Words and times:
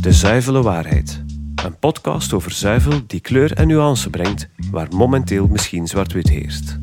De 0.00 0.12
Zuivele 0.12 0.62
Waarheid. 0.62 1.24
Een 1.64 1.78
podcast 1.78 2.32
over 2.32 2.52
zuivel 2.52 2.92
die 3.06 3.20
kleur 3.20 3.52
en 3.52 3.66
nuance 3.66 4.10
brengt 4.10 4.48
waar 4.70 4.88
momenteel 4.90 5.46
misschien 5.46 5.86
zwart-wit 5.86 6.28
heerst. 6.28 6.78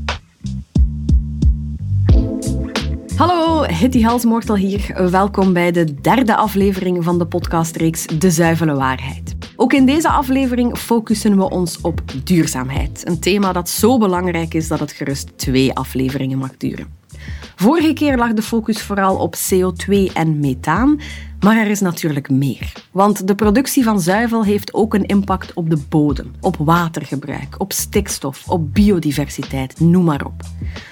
Hallo, 3.16 3.64
Hitty 3.64 4.02
Halsmortel 4.02 4.56
hier. 4.56 5.10
Welkom 5.12 5.54
bij 5.54 5.72
de 5.72 6.02
derde 6.02 6.36
aflevering 6.36 7.04
van 7.04 7.18
de 7.18 7.26
podcastreeks 7.26 8.06
De 8.06 8.32
Zuivele 8.32 8.74
Waarheid. 8.74 9.36
Ook 9.56 9.74
in 9.74 9.86
deze 9.86 10.10
aflevering 10.10 10.78
focussen 10.78 11.38
we 11.38 11.50
ons 11.50 11.82
op 11.82 12.02
duurzaamheid. 12.24 13.08
Een 13.08 13.20
thema 13.20 13.52
dat 13.54 13.70
zo 13.70 13.98
belangrijk 13.98 14.54
is 14.54 14.68
dat 14.68 14.80
het 14.80 14.92
gerust 14.92 15.38
twee 15.38 15.74
afleveringen 15.74 16.38
mag 16.38 16.58
duren. 16.58 16.88
Vorige 17.56 17.94
keer 17.94 18.18
lag 18.18 18.34
de 18.34 18.42
focus 18.42 18.82
vooral 18.82 19.16
op 19.16 19.36
CO2 19.36 20.14
en 20.14 20.40
methaan, 20.40 21.00
maar 21.40 21.58
er 21.58 21.68
is 21.68 21.80
natuurlijk 21.80 22.30
meer. 22.30 22.72
Want 22.92 23.28
de 23.28 23.36
productie 23.36 23.84
van 23.84 24.00
zuivel 24.00 24.44
heeft 24.44 24.74
ook 24.74 24.94
een 24.94 25.06
impact 25.06 25.54
op 25.54 25.70
de 25.70 25.78
bodem, 25.90 26.32
op 26.42 26.56
watergebruik, 26.60 27.56
op 27.58 27.74
stikstof, 27.74 28.50
op 28.50 28.74
biodiversiteit, 28.74 29.80
noem 29.80 30.04
maar 30.04 30.26
op. 30.26 30.42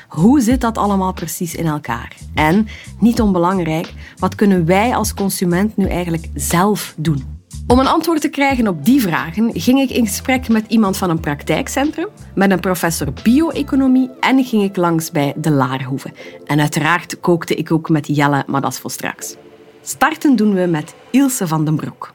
Hoe 0.07 0.41
zit 0.41 0.61
dat 0.61 0.77
allemaal 0.77 1.13
precies 1.13 1.55
in 1.55 1.65
elkaar? 1.65 2.15
En, 2.33 2.67
niet 2.99 3.21
onbelangrijk, 3.21 3.93
wat 4.17 4.35
kunnen 4.35 4.66
wij 4.66 4.95
als 4.95 5.13
consument 5.13 5.77
nu 5.77 5.88
eigenlijk 5.88 6.30
zelf 6.33 6.93
doen? 6.97 7.32
Om 7.73 7.79
een 7.79 7.87
antwoord 7.87 8.21
te 8.21 8.29
krijgen 8.29 8.67
op 8.67 8.85
die 8.85 9.01
vragen 9.01 9.51
ging 9.53 9.79
ik 9.79 9.89
in 9.89 10.07
gesprek 10.07 10.47
met 10.47 10.65
iemand 10.67 10.97
van 10.97 11.09
een 11.09 11.19
praktijkcentrum, 11.19 12.07
met 12.35 12.51
een 12.51 12.59
professor 12.59 13.13
bio-economie 13.23 14.09
en 14.19 14.43
ging 14.43 14.63
ik 14.63 14.75
langs 14.75 15.11
bij 15.11 15.33
de 15.35 15.51
Laarhoeve. 15.51 16.11
En 16.45 16.59
uiteraard 16.59 17.19
kookte 17.19 17.55
ik 17.55 17.71
ook 17.71 17.89
met 17.89 18.07
Jelle, 18.07 18.43
maar 18.47 18.61
dat 18.61 18.71
is 18.71 18.79
voor 18.79 18.91
straks. 18.91 19.35
Starten 19.81 20.35
doen 20.35 20.53
we 20.53 20.65
met 20.65 20.95
Ilse 21.11 21.47
van 21.47 21.65
den 21.65 21.75
Broek. 21.75 22.13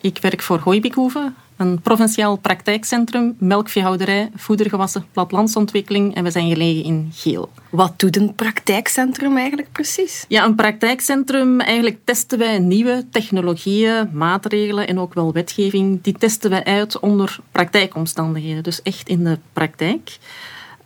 Ik 0.00 0.18
werk 0.20 0.42
voor 0.42 0.58
Hooibekhoeve, 0.58 1.32
een 1.56 1.80
provinciaal 1.80 2.36
praktijkcentrum, 2.36 3.36
melkveehouderij, 3.38 4.30
voedergewassen, 4.34 5.06
plattelandsontwikkeling 5.12 6.14
en 6.14 6.24
we 6.24 6.30
zijn 6.30 6.48
gelegen 6.48 6.84
in 6.84 7.10
Geel. 7.12 7.50
Wat 7.70 7.98
doet 7.98 8.16
een 8.16 8.34
praktijkcentrum 8.34 9.36
eigenlijk 9.36 9.72
precies? 9.72 10.24
Ja, 10.28 10.44
een 10.44 10.54
praktijkcentrum, 10.54 11.60
eigenlijk 11.60 11.98
testen 12.04 12.38
wij 12.38 12.58
nieuwe 12.58 13.04
technologieën, 13.10 14.10
maatregelen 14.12 14.86
en 14.86 14.98
ook 14.98 15.14
wel 15.14 15.32
wetgeving. 15.32 16.02
Die 16.02 16.18
testen 16.18 16.50
wij 16.50 16.64
uit 16.64 16.98
onder 16.98 17.38
praktijkomstandigheden, 17.52 18.62
dus 18.62 18.82
echt 18.82 19.08
in 19.08 19.24
de 19.24 19.38
praktijk. 19.52 20.18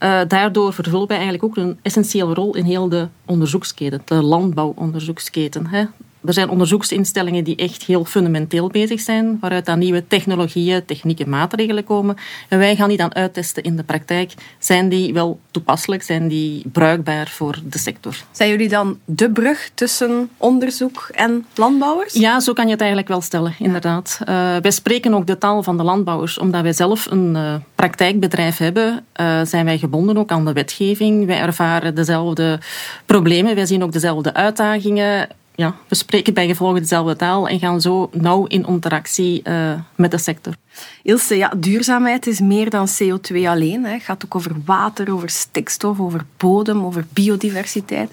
Uh, 0.00 0.20
daardoor 0.28 0.72
vervullen 0.72 1.06
wij 1.06 1.16
eigenlijk 1.16 1.44
ook 1.44 1.56
een 1.56 1.78
essentiële 1.82 2.34
rol 2.34 2.56
in 2.56 2.64
heel 2.64 2.88
de 2.88 3.08
onderzoeksketen, 3.26 4.02
de 4.04 4.22
landbouwonderzoeksketen. 4.22 5.66
Hè. 5.66 5.84
Er 6.24 6.32
zijn 6.32 6.48
onderzoeksinstellingen 6.48 7.44
die 7.44 7.56
echt 7.56 7.82
heel 7.82 8.04
fundamenteel 8.04 8.68
bezig 8.68 9.00
zijn, 9.00 9.38
waaruit 9.40 9.66
dan 9.66 9.78
nieuwe 9.78 10.06
technologieën, 10.06 10.84
technieken, 10.84 11.28
maatregelen 11.28 11.84
komen. 11.84 12.16
En 12.48 12.58
wij 12.58 12.76
gaan 12.76 12.88
die 12.88 12.96
dan 12.96 13.14
uittesten 13.14 13.62
in 13.62 13.76
de 13.76 13.82
praktijk. 13.82 14.32
Zijn 14.58 14.88
die 14.88 15.12
wel 15.12 15.40
toepasselijk? 15.50 16.02
Zijn 16.02 16.28
die 16.28 16.62
bruikbaar 16.72 17.28
voor 17.28 17.58
de 17.64 17.78
sector? 17.78 18.16
Zijn 18.30 18.50
jullie 18.50 18.68
dan 18.68 18.98
de 19.04 19.30
brug 19.30 19.70
tussen 19.74 20.30
onderzoek 20.36 21.08
en 21.12 21.46
landbouwers? 21.54 22.14
Ja, 22.14 22.40
zo 22.40 22.52
kan 22.52 22.64
je 22.64 22.70
het 22.70 22.80
eigenlijk 22.80 23.10
wel 23.10 23.20
stellen, 23.20 23.54
inderdaad. 23.58 24.18
Uh, 24.20 24.26
wij 24.56 24.70
spreken 24.70 25.14
ook 25.14 25.26
de 25.26 25.38
taal 25.38 25.62
van 25.62 25.76
de 25.76 25.82
landbouwers. 25.82 26.38
Omdat 26.38 26.62
wij 26.62 26.72
zelf 26.72 27.06
een 27.10 27.34
uh, 27.34 27.54
praktijkbedrijf 27.74 28.56
hebben, 28.56 29.04
uh, 29.20 29.40
zijn 29.44 29.64
wij 29.64 29.78
gebonden 29.78 30.18
ook 30.18 30.30
aan 30.30 30.44
de 30.44 30.52
wetgeving. 30.52 31.26
Wij 31.26 31.40
ervaren 31.40 31.94
dezelfde 31.94 32.58
problemen, 33.06 33.54
wij 33.54 33.66
zien 33.66 33.82
ook 33.82 33.92
dezelfde 33.92 34.34
uitdagingen 34.34 35.28
ja, 35.60 35.74
we 35.88 35.94
spreken 35.94 36.34
bij 36.34 36.46
gevolg 36.46 36.78
dezelfde 36.78 37.16
taal 37.16 37.48
en 37.48 37.58
gaan 37.58 37.80
zo 37.80 38.10
nauw 38.12 38.46
in 38.46 38.66
interactie 38.66 39.40
uh, 39.44 39.72
met 39.94 40.10
de 40.10 40.18
sector. 40.18 40.54
Ilse, 41.02 41.36
ja, 41.36 41.52
duurzaamheid 41.56 42.26
is 42.26 42.40
meer 42.40 42.70
dan 42.70 42.88
CO2 42.88 43.36
alleen. 43.46 43.84
Het 43.84 44.02
gaat 44.02 44.24
ook 44.24 44.34
over 44.34 44.56
water, 44.64 45.12
over 45.12 45.30
stikstof, 45.30 46.00
over 46.00 46.24
bodem, 46.36 46.84
over 46.84 47.06
biodiversiteit. 47.12 48.10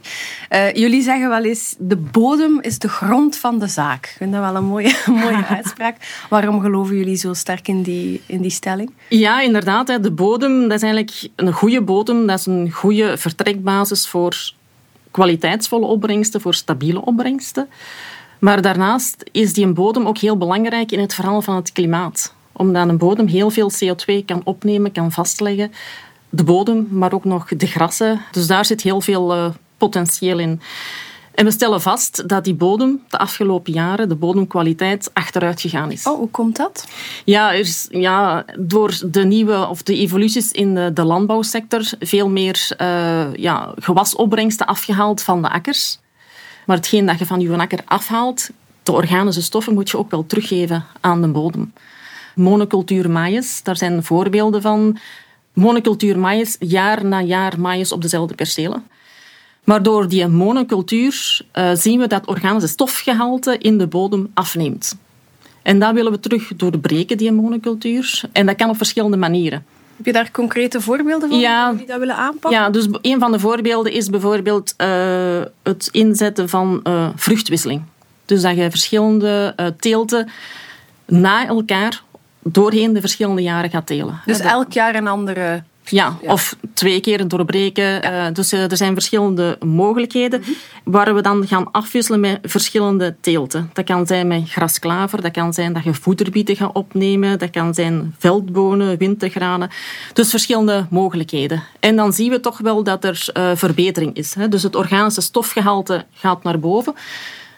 Uh, 0.50 0.74
jullie 0.74 1.02
zeggen 1.02 1.30
wel 1.30 1.44
eens, 1.44 1.76
de 1.78 1.96
bodem 1.96 2.62
is 2.62 2.80
de 2.80 2.90
grond 2.90 3.38
van 3.38 3.60
de 3.60 3.68
zaak. 3.68 4.06
Ik 4.06 4.16
vind 4.18 4.32
dat 4.32 4.42
wel 4.42 4.56
een 4.56 4.66
mooie, 4.66 4.96
mooie 5.24 5.46
uitspraak. 5.46 5.96
Waarom 6.30 6.62
geloven 6.62 6.96
jullie 6.96 7.16
zo 7.16 7.34
sterk 7.34 7.68
in 7.68 7.82
die, 7.82 8.22
in 8.26 8.42
die 8.42 8.52
stelling? 8.52 8.92
Ja, 9.10 9.42
inderdaad. 9.42 9.88
De 9.88 10.12
bodem, 10.12 10.62
dat 10.62 10.78
is 10.78 10.84
eigenlijk 10.84 11.30
een 11.36 11.54
goede 11.54 11.82
bodem. 11.82 12.28
Dat 12.28 12.40
is 12.40 12.46
een 12.46 12.72
goede 12.72 13.18
vertrekbasis 13.18 14.08
voor 14.08 14.56
kwaliteitsvolle 15.18 15.86
opbrengsten 15.86 16.42
voor 16.42 16.54
stabiele 16.54 17.06
opbrengsten. 17.06 17.68
Maar 18.40 18.62
daarnaast 18.62 19.24
is 19.32 19.54
die 19.54 19.68
bodem 19.68 20.08
ook 20.08 20.18
heel 20.18 20.38
belangrijk 20.38 20.92
in 20.92 21.00
het 21.00 21.14
verhaal 21.14 21.42
van 21.42 21.56
het 21.56 21.72
klimaat. 21.72 22.34
Omdat 22.52 22.88
een 22.90 22.98
bodem 22.98 23.28
heel 23.28 23.50
veel 23.50 23.72
CO2 23.72 24.26
kan 24.26 24.42
opnemen, 24.44 24.92
kan 24.92 25.12
vastleggen. 25.12 25.72
De 26.30 26.44
bodem, 26.44 26.88
maar 26.92 27.14
ook 27.14 27.24
nog 27.24 27.48
de 27.48 27.68
grassen. 27.68 28.22
Dus 28.32 28.48
daar 28.48 28.66
zit 28.66 28.82
heel 28.82 29.02
veel 29.02 29.36
uh, 29.36 29.50
potentieel 29.78 30.40
in. 30.40 30.62
En 31.38 31.46
we 31.46 31.52
stellen 31.52 31.82
vast 31.82 32.28
dat 32.28 32.44
die 32.44 32.54
bodem 32.54 33.04
de 33.10 33.18
afgelopen 33.18 33.74
jaren, 33.74 34.10
de 34.10 34.16
bodemkwaliteit, 34.16 35.10
achteruit 35.14 35.62
gegaan 35.62 35.92
is. 35.92 36.08
Oh, 36.08 36.18
hoe 36.18 36.30
komt 36.30 36.56
dat? 36.56 36.88
Ja, 37.26 37.54
er 37.54 37.60
is, 37.60 37.88
ja 37.90 38.46
door 38.60 39.00
de 39.06 39.26
nieuwe 39.26 39.68
of 39.68 39.84
de 39.84 39.96
evoluties 39.96 40.52
in 40.52 40.76
de, 40.76 40.94
de 40.94 41.04
landbouwsector 41.04 41.82
veel 42.00 42.30
meer 42.30 42.70
uh, 42.82 43.34
ja, 43.34 43.74
gewasopbrengsten 43.76 44.66
afgehaald 44.66 45.22
van 45.22 45.42
de 45.42 45.50
akkers. 45.50 46.00
Maar 46.66 46.76
hetgeen 46.76 47.06
dat 47.06 47.20
je 47.20 47.26
van 47.26 47.40
je 47.40 47.58
akker 47.58 47.82
afhaalt, 47.86 48.50
de 48.84 48.92
organische 48.92 49.42
stoffen, 49.42 49.74
moet 49.74 49.90
je 49.90 49.98
ook 49.98 50.12
wel 50.12 50.26
teruggeven 50.26 50.86
aan 51.00 51.22
de 51.22 51.28
bodem. 51.28 51.74
Monocultuur 52.36 53.10
maïs, 53.10 53.64
daar 53.64 53.78
zijn 53.78 54.04
voorbeelden 54.04 54.62
van. 54.62 54.98
Monocultuur 55.54 56.20
maïs, 56.20 56.56
jaar 56.60 57.06
na 57.06 57.22
jaar 57.22 57.60
maïs 57.60 57.92
op 57.92 58.02
dezelfde 58.02 58.36
percelen. 58.36 58.84
Maar 59.68 59.84
door 59.84 60.08
die 60.08 60.28
monocultuur 60.28 61.42
uh, 61.54 61.70
zien 61.74 62.00
we 62.00 62.08
dat 62.08 62.28
organische 62.28 62.68
stofgehalte 62.68 63.58
in 63.58 63.78
de 63.78 63.88
bodem 63.88 64.32
afneemt. 64.34 64.98
En 65.62 65.80
dat 65.80 65.94
willen 65.94 66.12
we 66.12 66.20
terug 66.20 66.52
doorbreken, 66.56 67.18
die 67.18 67.32
monocultuur. 67.32 68.22
En 68.32 68.46
dat 68.46 68.56
kan 68.56 68.70
op 68.70 68.78
verschillende 68.78 69.18
manieren. 69.18 69.66
Heb 69.98 70.06
je 70.06 70.12
daar 70.12 70.32
concrete 70.32 70.82
voorbeelden 70.82 71.30
van 71.30 71.40
ja, 71.40 71.74
die 71.74 71.86
dat 71.86 72.00
willen 72.00 72.16
aanpakken? 72.16 72.60
Ja, 72.60 72.70
dus 72.70 72.88
een 73.02 73.20
van 73.20 73.32
de 73.32 73.40
voorbeelden 73.40 73.92
is 73.92 74.10
bijvoorbeeld 74.10 74.74
uh, 74.78 74.88
het 75.64 75.90
inzetten 75.92 76.50
van 76.50 76.80
uh, 76.84 77.10
vruchtwisseling. 77.16 77.82
Dus 78.26 78.42
dat 78.42 78.56
je 78.56 78.70
verschillende 78.70 79.56
teelten 79.80 80.30
na 81.06 81.48
elkaar 81.48 82.04
doorheen 82.44 82.94
de 82.94 83.00
verschillende 83.00 83.42
jaren 83.42 83.70
gaat 83.70 83.86
telen. 83.86 84.22
Dus 84.26 84.40
elk 84.40 84.74
jaar 84.74 84.96
een 84.96 85.08
andere 85.08 85.64
ja, 85.90 86.18
of 86.22 86.56
twee 86.74 87.00
keer 87.00 87.28
doorbreken. 87.28 88.04
Eh, 88.04 88.26
dus 88.34 88.54
uh, 88.54 88.72
er 88.72 88.78
zijn 88.78 88.94
verschillende 88.94 89.58
mogelijkheden 89.66 90.44
mm 90.46 90.56
waar 90.88 91.16
we 91.16 91.22
dan 91.22 91.48
gaan 91.48 91.72
afwisselen 91.72 92.20
met 92.20 92.40
verschillende 92.44 93.16
teelten. 93.22 93.70
Dat 93.74 93.86
kan 93.86 94.08
zijn 94.08 94.28
met 94.28 94.50
grasklaver, 94.50 95.22
dat 95.22 95.32
kan 95.32 95.54
zijn 95.54 95.74
dat 95.74 95.84
je 95.84 95.94
voederbieten 95.94 96.56
gaat 96.56 96.74
opnemen, 96.74 97.40
dat 97.40 97.50
kan 97.50 97.74
zijn 97.74 98.16
veldbonen, 98.18 98.98
wintergranen. 98.98 99.70
Dus 100.14 100.30
verschillende 100.30 100.86
mogelijkheden. 100.90 101.64
En 101.80 101.96
dan 101.96 102.14
zien 102.14 102.30
we 102.30 102.40
toch 102.40 102.58
wel 102.58 102.84
dat 102.84 103.04
er 103.04 103.28
uh, 103.34 103.52
verbetering 103.56 104.16
is. 104.16 104.34
Hè. 104.34 104.48
Dus 104.48 104.64
het 104.64 104.76
organische 104.76 105.22
stofgehalte 105.22 106.06
gaat 106.14 106.44
naar 106.44 106.60
boven. 106.60 106.94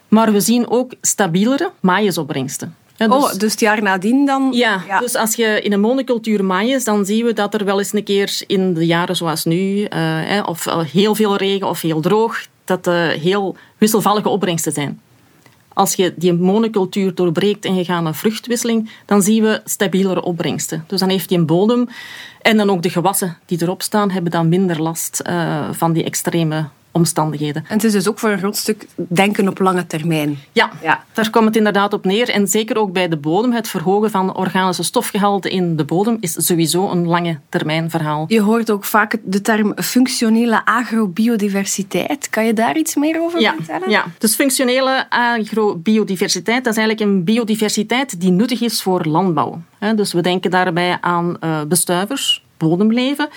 Maar 0.07 0.31
we 0.31 0.39
zien 0.39 0.69
ook 0.69 0.93
stabielere 1.01 1.71
maïsopbrengsten. 1.79 2.75
Ja, 2.99 3.07
dus, 3.07 3.23
oh, 3.23 3.33
dus 3.37 3.51
het 3.51 3.59
jaar 3.59 3.81
nadien 3.81 4.25
dan? 4.25 4.49
Ja, 4.51 4.99
dus 4.99 5.15
als 5.15 5.35
je 5.35 5.61
in 5.61 5.73
een 5.73 5.79
monocultuur 5.79 6.45
maait, 6.45 6.85
dan 6.85 7.05
zien 7.05 7.25
we 7.25 7.33
dat 7.33 7.53
er 7.53 7.65
wel 7.65 7.77
eens 7.77 7.93
een 7.93 8.03
keer 8.03 8.41
in 8.47 8.73
de 8.73 8.85
jaren 8.85 9.15
zoals 9.15 9.45
nu, 9.45 9.87
uh, 9.89 10.43
of 10.45 10.65
heel 10.91 11.15
veel 11.15 11.35
regen 11.35 11.67
of 11.67 11.81
heel 11.81 12.01
droog, 12.01 12.45
dat 12.65 12.87
uh, 12.87 13.07
heel 13.07 13.55
wisselvallige 13.77 14.29
opbrengsten 14.29 14.71
zijn. 14.71 15.01
Als 15.73 15.93
je 15.93 16.13
die 16.15 16.33
monocultuur 16.33 17.15
doorbreekt 17.15 17.65
en 17.65 17.75
je 17.75 17.85
gaat 17.85 18.03
naar 18.03 18.15
vruchtwisseling, 18.15 18.89
dan 19.05 19.21
zien 19.21 19.43
we 19.43 19.61
stabielere 19.65 20.21
opbrengsten. 20.21 20.83
Dus 20.87 20.99
dan 20.99 21.09
heeft 21.09 21.29
die 21.29 21.37
een 21.37 21.45
bodem 21.45 21.87
en 22.41 22.57
dan 22.57 22.69
ook 22.69 22.81
de 22.81 22.89
gewassen 22.89 23.37
die 23.45 23.61
erop 23.61 23.81
staan, 23.81 24.11
hebben 24.11 24.31
dan 24.31 24.49
minder 24.49 24.81
last 24.81 25.21
uh, 25.29 25.67
van 25.71 25.93
die 25.93 26.03
extreme 26.03 26.65
omstandigheden. 26.99 27.65
En 27.67 27.75
het 27.75 27.83
is 27.83 27.91
dus 27.91 28.07
ook 28.07 28.19
voor 28.19 28.29
een 28.29 28.37
groot 28.37 28.57
stuk 28.57 28.87
denken 28.95 29.47
op 29.47 29.59
lange 29.59 29.87
termijn. 29.87 30.37
Ja, 30.51 30.69
ja, 30.81 31.03
daar 31.13 31.29
komt 31.29 31.45
het 31.45 31.55
inderdaad 31.55 31.93
op 31.93 32.05
neer. 32.05 32.29
En 32.29 32.47
zeker 32.47 32.77
ook 32.77 32.93
bij 32.93 33.07
de 33.07 33.17
bodem, 33.17 33.51
het 33.51 33.67
verhogen 33.67 34.11
van 34.11 34.35
organische 34.35 34.83
stofgehalte 34.83 35.49
in 35.49 35.75
de 35.75 35.83
bodem 35.83 36.17
is 36.19 36.45
sowieso 36.45 36.89
een 36.89 37.07
lange 37.07 37.39
termijn 37.49 37.89
verhaal. 37.89 38.25
Je 38.27 38.41
hoort 38.41 38.71
ook 38.71 38.85
vaak 38.85 39.17
de 39.23 39.41
term 39.41 39.73
functionele 39.75 40.65
agrobiodiversiteit. 40.65 42.29
Kan 42.29 42.45
je 42.45 42.53
daar 42.53 42.77
iets 42.77 42.95
meer 42.95 43.21
over 43.21 43.39
ja, 43.39 43.53
vertellen? 43.55 43.89
Ja, 43.89 44.05
dus 44.17 44.35
functionele 44.35 45.09
agrobiodiversiteit, 45.09 46.63
dat 46.63 46.73
is 46.73 46.79
eigenlijk 46.79 47.09
een 47.09 47.23
biodiversiteit 47.23 48.21
die 48.21 48.31
nuttig 48.31 48.61
is 48.61 48.81
voor 48.81 49.05
landbouw. 49.05 49.61
Dus 49.95 50.13
we 50.13 50.21
denken 50.21 50.51
daarbij 50.51 50.97
aan 51.01 51.37
eh, 51.39 51.61
bestuivers, 51.67 52.43
bodemleven. 52.57 53.29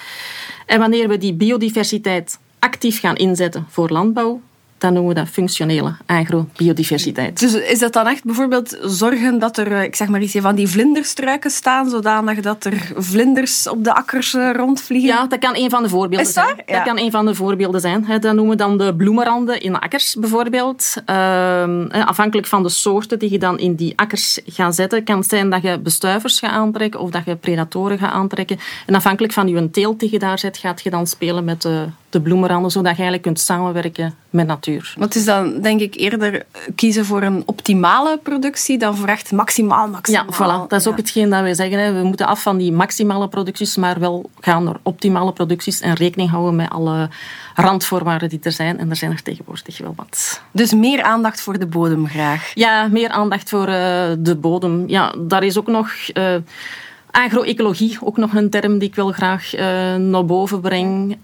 En 0.66 0.78
wanneer 0.78 1.08
we 1.08 1.18
die 1.18 1.34
biodiversiteit 1.34 2.38
actief 2.62 3.00
gaan 3.00 3.16
inzetten 3.16 3.66
voor 3.68 3.88
landbouw, 3.88 4.40
dan 4.82 4.92
noemen 4.92 5.14
we 5.14 5.20
dat 5.20 5.28
functionele 5.28 5.94
agrobiodiversiteit. 6.06 7.40
Dus 7.40 7.54
is 7.54 7.78
dat 7.78 7.92
dan 7.92 8.06
echt 8.06 8.24
bijvoorbeeld 8.24 8.78
zorgen 8.80 9.38
dat 9.38 9.56
er, 9.56 9.72
eh, 9.72 9.82
ik 9.82 9.96
zeg 9.96 10.08
maar 10.08 10.22
iets, 10.22 10.36
van 10.40 10.54
die 10.54 10.68
vlinderstruiken 10.68 11.50
staan, 11.50 11.90
zodanig 11.90 12.40
dat 12.40 12.64
er 12.64 12.92
vlinders 12.96 13.68
op 13.68 13.84
de 13.84 13.94
akkers 13.94 14.34
eh, 14.34 14.50
rondvliegen? 14.52 15.08
Ja, 15.08 15.26
dat 15.26 15.38
kan 15.38 15.56
een 15.56 15.70
van 15.70 15.82
de 15.82 15.88
voorbeelden 15.88 16.26
is 16.26 16.34
dat? 16.34 16.44
zijn. 16.44 16.62
Ja. 16.66 16.74
Dat 16.74 16.82
kan 16.82 16.98
een 16.98 17.10
van 17.10 17.26
de 17.26 17.34
voorbeelden 17.34 17.80
zijn. 17.80 18.06
Dat 18.20 18.22
noemen 18.22 18.48
we 18.48 18.56
dan 18.56 18.78
de 18.78 18.94
bloemenranden 18.94 19.60
in 19.60 19.78
akkers 19.78 20.16
bijvoorbeeld. 20.18 20.94
Ehm, 21.04 21.86
afhankelijk 21.86 22.46
van 22.46 22.62
de 22.62 22.68
soorten 22.68 23.18
die 23.18 23.30
je 23.30 23.38
dan 23.38 23.58
in 23.58 23.74
die 23.74 23.92
akkers 23.96 24.40
gaat 24.46 24.74
zetten, 24.74 25.04
kan 25.04 25.18
het 25.18 25.28
zijn 25.28 25.50
dat 25.50 25.62
je 25.62 25.78
bestuivers 25.78 26.38
gaat 26.38 26.50
aantrekken 26.50 27.00
of 27.00 27.10
dat 27.10 27.24
je 27.24 27.36
predatoren 27.36 27.98
gaat 27.98 28.12
aantrekken. 28.12 28.58
En 28.86 28.94
afhankelijk 28.94 29.32
van 29.32 29.48
je 29.48 29.70
teelt 29.70 30.00
die 30.00 30.12
je 30.12 30.18
daar 30.18 30.38
zet, 30.38 30.56
gaat 30.56 30.82
je 30.82 30.90
dan 30.90 31.06
spelen 31.06 31.44
met 31.44 31.62
de, 31.62 31.86
de 32.12 32.20
bloemenranden, 32.20 32.70
zodat 32.70 32.90
je 32.90 33.02
eigenlijk 33.02 33.22
kunt 33.22 33.40
samenwerken 33.40 34.14
met 34.30 34.46
natuur. 34.46 34.94
Want 34.98 35.14
het 35.14 35.22
is 35.22 35.24
dan 35.24 35.60
denk 35.60 35.80
ik 35.80 35.94
eerder 35.94 36.44
kiezen 36.74 37.04
voor 37.04 37.22
een 37.22 37.42
optimale 37.46 38.18
productie 38.22 38.78
dan 38.78 38.96
voor 38.96 39.08
echt 39.08 39.32
maximaal, 39.32 39.88
maximaal. 39.88 40.24
Ja, 40.28 40.34
voilà. 40.34 40.68
Dat 40.68 40.80
is 40.80 40.86
ook 40.86 40.96
hetgeen 40.96 41.30
dat 41.30 41.40
wij 41.40 41.54
zeggen. 41.54 41.78
Hè. 41.78 41.92
We 41.92 42.02
moeten 42.02 42.26
af 42.26 42.42
van 42.42 42.56
die 42.56 42.72
maximale 42.72 43.28
producties, 43.28 43.76
maar 43.76 44.00
wel 44.00 44.30
gaan 44.40 44.64
naar 44.64 44.76
optimale 44.82 45.32
producties 45.32 45.80
en 45.80 45.94
rekening 45.94 46.30
houden 46.30 46.56
met 46.56 46.70
alle 46.70 47.08
randvoorwaarden 47.54 48.28
die 48.28 48.40
er 48.42 48.52
zijn. 48.52 48.78
En 48.78 48.90
er 48.90 48.96
zijn 48.96 49.10
er 49.10 49.22
tegenwoordig 49.22 49.78
wel 49.78 49.94
wat. 49.96 50.42
Dus 50.50 50.72
meer 50.72 51.02
aandacht 51.02 51.40
voor 51.40 51.58
de 51.58 51.66
bodem 51.66 52.08
graag. 52.08 52.50
Ja, 52.54 52.88
meer 52.90 53.08
aandacht 53.08 53.48
voor 53.48 53.68
uh, 53.68 53.74
de 54.18 54.36
bodem. 54.40 54.88
Ja, 54.88 55.14
daar 55.18 55.42
is 55.42 55.58
ook 55.58 55.66
nog... 55.66 55.90
Uh, 56.14 56.34
Agroecologie, 57.12 57.98
ook 58.00 58.16
nog 58.16 58.34
een 58.34 58.50
term 58.50 58.78
die 58.78 58.88
ik 58.88 58.94
wel 58.94 59.12
graag 59.12 59.54
uh, 59.54 59.60
naar 59.96 60.24
boven 60.24 60.60
breng. 60.60 61.18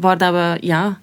waar 0.00 0.18
dat 0.18 0.32
we 0.32 0.56
ja, 0.60 1.00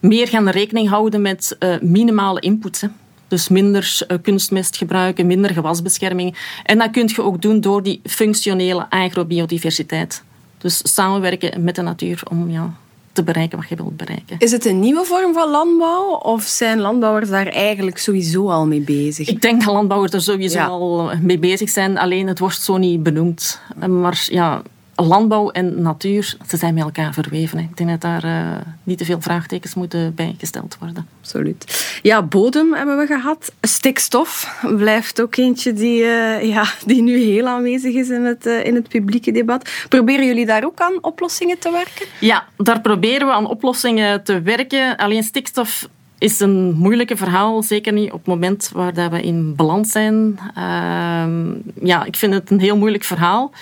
meer 0.00 0.28
gaan 0.28 0.48
rekening 0.48 0.88
houden 0.88 1.22
met 1.22 1.56
uh, 1.60 1.74
minimale 1.80 2.40
inputs. 2.40 2.80
Hè. 2.80 2.88
Dus 3.28 3.48
minder 3.48 3.98
uh, 4.08 4.18
kunstmest 4.22 4.76
gebruiken, 4.76 5.26
minder 5.26 5.50
gewasbescherming. 5.50 6.36
En 6.64 6.78
dat 6.78 6.90
kun 6.90 7.10
je 7.14 7.22
ook 7.22 7.42
doen 7.42 7.60
door 7.60 7.82
die 7.82 8.00
functionele 8.04 8.90
agrobiodiversiteit. 8.90 10.22
Dus 10.58 10.94
samenwerken 10.94 11.64
met 11.64 11.74
de 11.74 11.82
natuur 11.82 12.22
om 12.30 12.50
ja, 12.50 12.74
te 13.18 13.24
bereiken 13.24 13.58
wat 13.58 13.68
je 13.68 13.76
wilt 13.76 13.96
bereiken. 13.96 14.36
Is 14.38 14.50
het 14.50 14.64
een 14.64 14.80
nieuwe 14.80 15.04
vorm 15.04 15.32
van 15.34 15.50
landbouw 15.50 16.10
of 16.12 16.42
zijn 16.42 16.80
landbouwers 16.80 17.28
daar 17.28 17.46
eigenlijk 17.46 17.98
sowieso 17.98 18.50
al 18.50 18.66
mee 18.66 18.80
bezig? 18.80 19.28
Ik 19.28 19.42
denk 19.42 19.64
dat 19.64 19.74
landbouwers 19.74 20.12
er 20.12 20.22
sowieso 20.22 20.58
ja. 20.58 20.66
al 20.66 21.10
mee 21.22 21.38
bezig 21.38 21.70
zijn, 21.70 21.98
alleen 21.98 22.26
het 22.26 22.38
wordt 22.38 22.62
zo 22.62 22.76
niet 22.76 23.02
benoemd. 23.02 23.60
Maar 23.86 24.26
ja, 24.30 24.62
landbouw 25.02 25.50
en 25.50 25.82
natuur, 25.82 26.36
ze 26.48 26.56
zijn 26.56 26.74
met 26.74 26.82
elkaar 26.82 27.12
verweven. 27.12 27.58
Ik 27.58 27.76
denk 27.76 27.90
dat 27.90 28.00
daar 28.00 28.24
uh, 28.24 28.56
niet 28.82 28.98
te 28.98 29.04
veel 29.04 29.20
vraagtekens 29.20 29.74
moeten 29.74 30.14
bijgesteld 30.14 30.76
worden. 30.80 31.08
Absoluut. 31.20 31.98
Ja, 32.02 32.22
bodem 32.22 32.74
hebben 32.74 32.96
we 32.98 33.06
gehad. 33.06 33.52
Stikstof 33.60 34.60
blijft 34.76 35.20
ook 35.20 35.36
eentje 35.36 35.72
die, 35.72 36.02
uh, 36.02 36.42
ja, 36.42 36.64
die 36.86 37.02
nu 37.02 37.18
heel 37.18 37.46
aanwezig 37.46 37.94
is 37.94 38.08
in 38.08 38.24
het, 38.24 38.46
uh, 38.46 38.64
in 38.64 38.74
het 38.74 38.88
publieke 38.88 39.32
debat. 39.32 39.70
Proberen 39.88 40.26
jullie 40.26 40.46
daar 40.46 40.64
ook 40.64 40.80
aan 40.80 40.98
oplossingen 41.00 41.58
te 41.58 41.70
werken? 41.70 42.06
Ja, 42.20 42.46
daar 42.56 42.80
proberen 42.80 43.26
we 43.26 43.32
aan 43.32 43.46
oplossingen 43.46 44.22
te 44.22 44.42
werken. 44.42 44.96
Alleen 44.96 45.22
stikstof 45.22 45.88
is 46.18 46.40
een 46.40 46.72
moeilijke 46.72 47.16
verhaal, 47.16 47.62
zeker 47.62 47.92
niet 47.92 48.12
op 48.12 48.18
het 48.18 48.26
moment 48.26 48.70
waar 48.72 48.94
dat 48.94 49.10
we 49.10 49.22
in 49.22 49.54
balans 49.54 49.90
zijn. 49.90 50.38
Ehm, 50.54 51.52
ja, 51.82 52.04
ik 52.04 52.16
vind 52.16 52.34
het 52.34 52.50
een 52.50 52.60
heel 52.60 52.76
moeilijk 52.76 53.04
verhaal. 53.04 53.52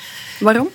Waarom? 0.41 0.69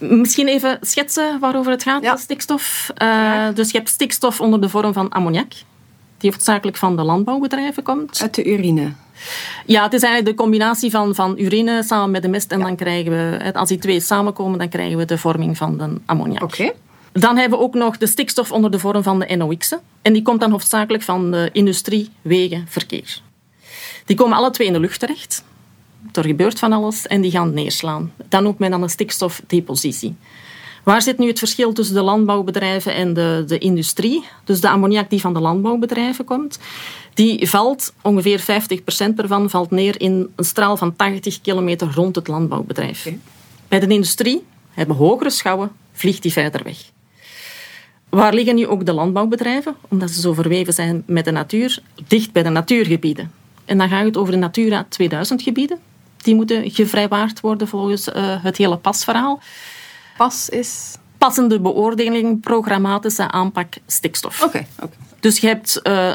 Misschien 0.00 0.48
even 0.48 0.78
schetsen 0.80 1.38
waarover 1.40 1.72
het 1.72 1.82
gaat, 1.82 2.02
Ja. 2.02 2.16
stikstof. 2.16 2.90
Uh, 3.02 3.46
dus 3.54 3.70
je 3.70 3.76
hebt 3.76 3.90
stikstof 3.90 4.40
onder 4.40 4.60
de 4.60 4.68
vorm 4.68 4.92
van 4.92 5.08
ammoniak, 5.08 5.52
die 6.18 6.30
hoofdzakelijk 6.30 6.76
van 6.76 6.96
de 6.96 7.02
landbouwbedrijven 7.02 7.82
komt. 7.82 8.20
Uit 8.22 8.34
de 8.34 8.44
urine. 8.44 8.92
Ja, 9.66 9.82
het 9.82 9.92
is 9.92 10.02
eigenlijk 10.02 10.36
de 10.36 10.42
combinatie 10.42 10.90
van, 10.90 11.14
van 11.14 11.34
urine 11.38 11.82
samen 11.82 12.10
met 12.10 12.22
de 12.22 12.28
mest. 12.28 12.52
En 12.52 12.60
dan 12.60 12.76
krijgen 12.76 13.12
we, 13.12 13.52
als 13.54 13.68
die 13.68 13.78
twee 13.78 14.00
samenkomen, 14.00 14.58
dan 14.58 14.68
krijgen 14.68 14.98
we 14.98 15.04
de 15.04 15.18
vorming 15.18 15.56
van 15.56 15.78
de 15.78 15.94
ammoniak. 16.06 16.42
Oké. 16.42 16.72
Dan 17.12 17.36
hebben 17.36 17.58
we 17.58 17.64
ook 17.64 17.74
nog 17.74 17.96
de 17.96 18.06
stikstof 18.06 18.52
onder 18.52 18.70
de 18.70 18.78
vorm 18.78 19.02
van 19.02 19.18
de 19.18 19.36
NOx'en. 19.36 19.80
En 20.02 20.12
die 20.12 20.22
komt 20.22 20.40
dan 20.40 20.50
hoofdzakelijk 20.50 21.02
van 21.02 21.30
de 21.30 21.48
industrie, 21.52 22.10
wegen, 22.22 22.64
verkeer. 22.68 23.20
Die 24.04 24.16
komen 24.16 24.36
alle 24.36 24.50
twee 24.50 24.66
in 24.66 24.72
de 24.72 24.80
lucht 24.80 25.00
terecht. 25.00 25.44
Er 26.12 26.24
gebeurt 26.24 26.58
van 26.58 26.72
alles 26.72 27.06
en 27.06 27.20
die 27.20 27.30
gaan 27.30 27.54
neerslaan. 27.54 28.12
Noemt 28.30 28.58
men 28.58 28.70
dan 28.70 28.82
een 28.82 28.90
stikstofdepositie. 28.90 30.16
Waar 30.84 31.02
zit 31.02 31.18
nu 31.18 31.26
het 31.26 31.38
verschil 31.38 31.72
tussen 31.72 31.94
de 31.94 32.02
landbouwbedrijven 32.02 32.94
en 32.94 33.14
de, 33.14 33.44
de 33.46 33.58
industrie? 33.58 34.24
Dus 34.44 34.60
de 34.60 34.68
ammoniak 34.68 35.10
die 35.10 35.20
van 35.20 35.32
de 35.32 35.40
landbouwbedrijven 35.40 36.24
komt, 36.24 36.58
die 37.14 37.48
valt, 37.48 37.92
ongeveer 38.02 38.40
50% 38.40 38.44
ervan, 39.16 39.50
valt 39.50 39.70
neer 39.70 40.00
in 40.00 40.30
een 40.36 40.44
straal 40.44 40.76
van 40.76 40.96
80 40.96 41.40
kilometer 41.40 41.92
rond 41.94 42.16
het 42.16 42.28
landbouwbedrijf. 42.28 43.12
Bij 43.68 43.80
de 43.80 43.86
industrie 43.86 44.44
hebben 44.70 44.96
hogere 44.96 45.30
schouwen, 45.30 45.70
vliegt 45.92 46.22
die 46.22 46.32
verder 46.32 46.62
weg. 46.62 46.78
Waar 48.08 48.34
liggen 48.34 48.54
nu 48.54 48.66
ook 48.66 48.86
de 48.86 48.92
landbouwbedrijven? 48.92 49.74
Omdat 49.88 50.10
ze 50.10 50.20
zo 50.20 50.32
verweven 50.32 50.72
zijn 50.72 51.02
met 51.06 51.24
de 51.24 51.30
natuur, 51.30 51.82
dicht 52.06 52.32
bij 52.32 52.42
de 52.42 52.48
natuurgebieden. 52.48 53.32
En 53.64 53.78
dan 53.78 53.88
gaat 53.88 54.04
het 54.04 54.16
over 54.16 54.32
de 54.32 54.38
Natura 54.38 54.86
2000 54.88 55.42
gebieden. 55.42 55.78
Die 56.22 56.34
moeten 56.34 56.70
gevrijwaard 56.70 57.40
worden 57.40 57.68
volgens 57.68 58.08
uh, 58.08 58.14
het 58.16 58.56
hele 58.56 58.76
pasverhaal. 58.76 59.40
Pas 60.16 60.48
is... 60.48 60.94
Passende 61.18 61.60
beoordeling, 61.60 62.40
programmatische 62.40 63.30
aanpak 63.30 63.74
stikstof. 63.86 64.42
Oké, 64.42 64.66
oké. 64.82 64.96
Dus 65.20 65.38
je 65.38 65.46
hebt 65.46 65.80
uh, 65.82 66.12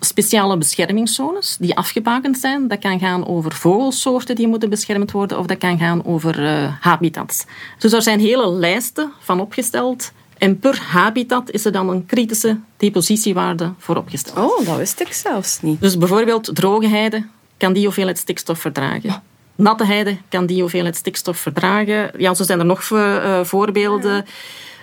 speciale 0.00 0.56
beschermingszones 0.56 1.56
die 1.60 1.76
afgebakend 1.76 2.38
zijn. 2.38 2.68
Dat 2.68 2.78
kan 2.78 2.98
gaan 2.98 3.26
over 3.26 3.52
vogelsoorten 3.52 4.36
die 4.36 4.48
moeten 4.48 4.70
beschermd 4.70 5.10
worden 5.10 5.38
of 5.38 5.46
dat 5.46 5.58
kan 5.58 5.78
gaan 5.78 6.04
over 6.04 6.42
uh, 6.42 6.72
habitats. 6.80 7.44
Dus 7.78 7.92
er 7.92 8.02
zijn 8.02 8.20
hele 8.20 8.48
lijsten 8.50 9.12
van 9.20 9.40
opgesteld. 9.40 10.12
En 10.38 10.58
per 10.58 10.80
habitat 10.82 11.50
is 11.50 11.64
er 11.64 11.72
dan 11.72 11.88
een 11.88 12.06
kritische 12.06 12.60
depositiewaarde 12.76 13.72
voor 13.78 13.96
opgesteld. 13.96 14.50
Oh, 14.50 14.66
dat 14.66 14.76
wist 14.76 15.00
ik 15.00 15.12
zelfs 15.12 15.62
niet. 15.62 15.80
Dus 15.80 15.98
bijvoorbeeld 15.98 16.50
droge 16.54 16.88
heide 16.88 17.26
kan 17.56 17.72
die 17.72 17.84
hoeveelheid 17.84 18.18
stikstof 18.18 18.58
verdragen. 18.58 19.22
Natte 19.58 19.84
heide 19.84 20.16
kan 20.28 20.46
die 20.46 20.60
hoeveelheid 20.60 20.96
stikstof 20.96 21.38
verdragen. 21.38 22.10
Ja, 22.16 22.34
zo 22.34 22.44
zijn 22.44 22.58
er 22.58 22.64
nog 22.64 22.90
uh, 22.90 23.44
voorbeelden. 23.44 24.14
Ja. 24.14 24.24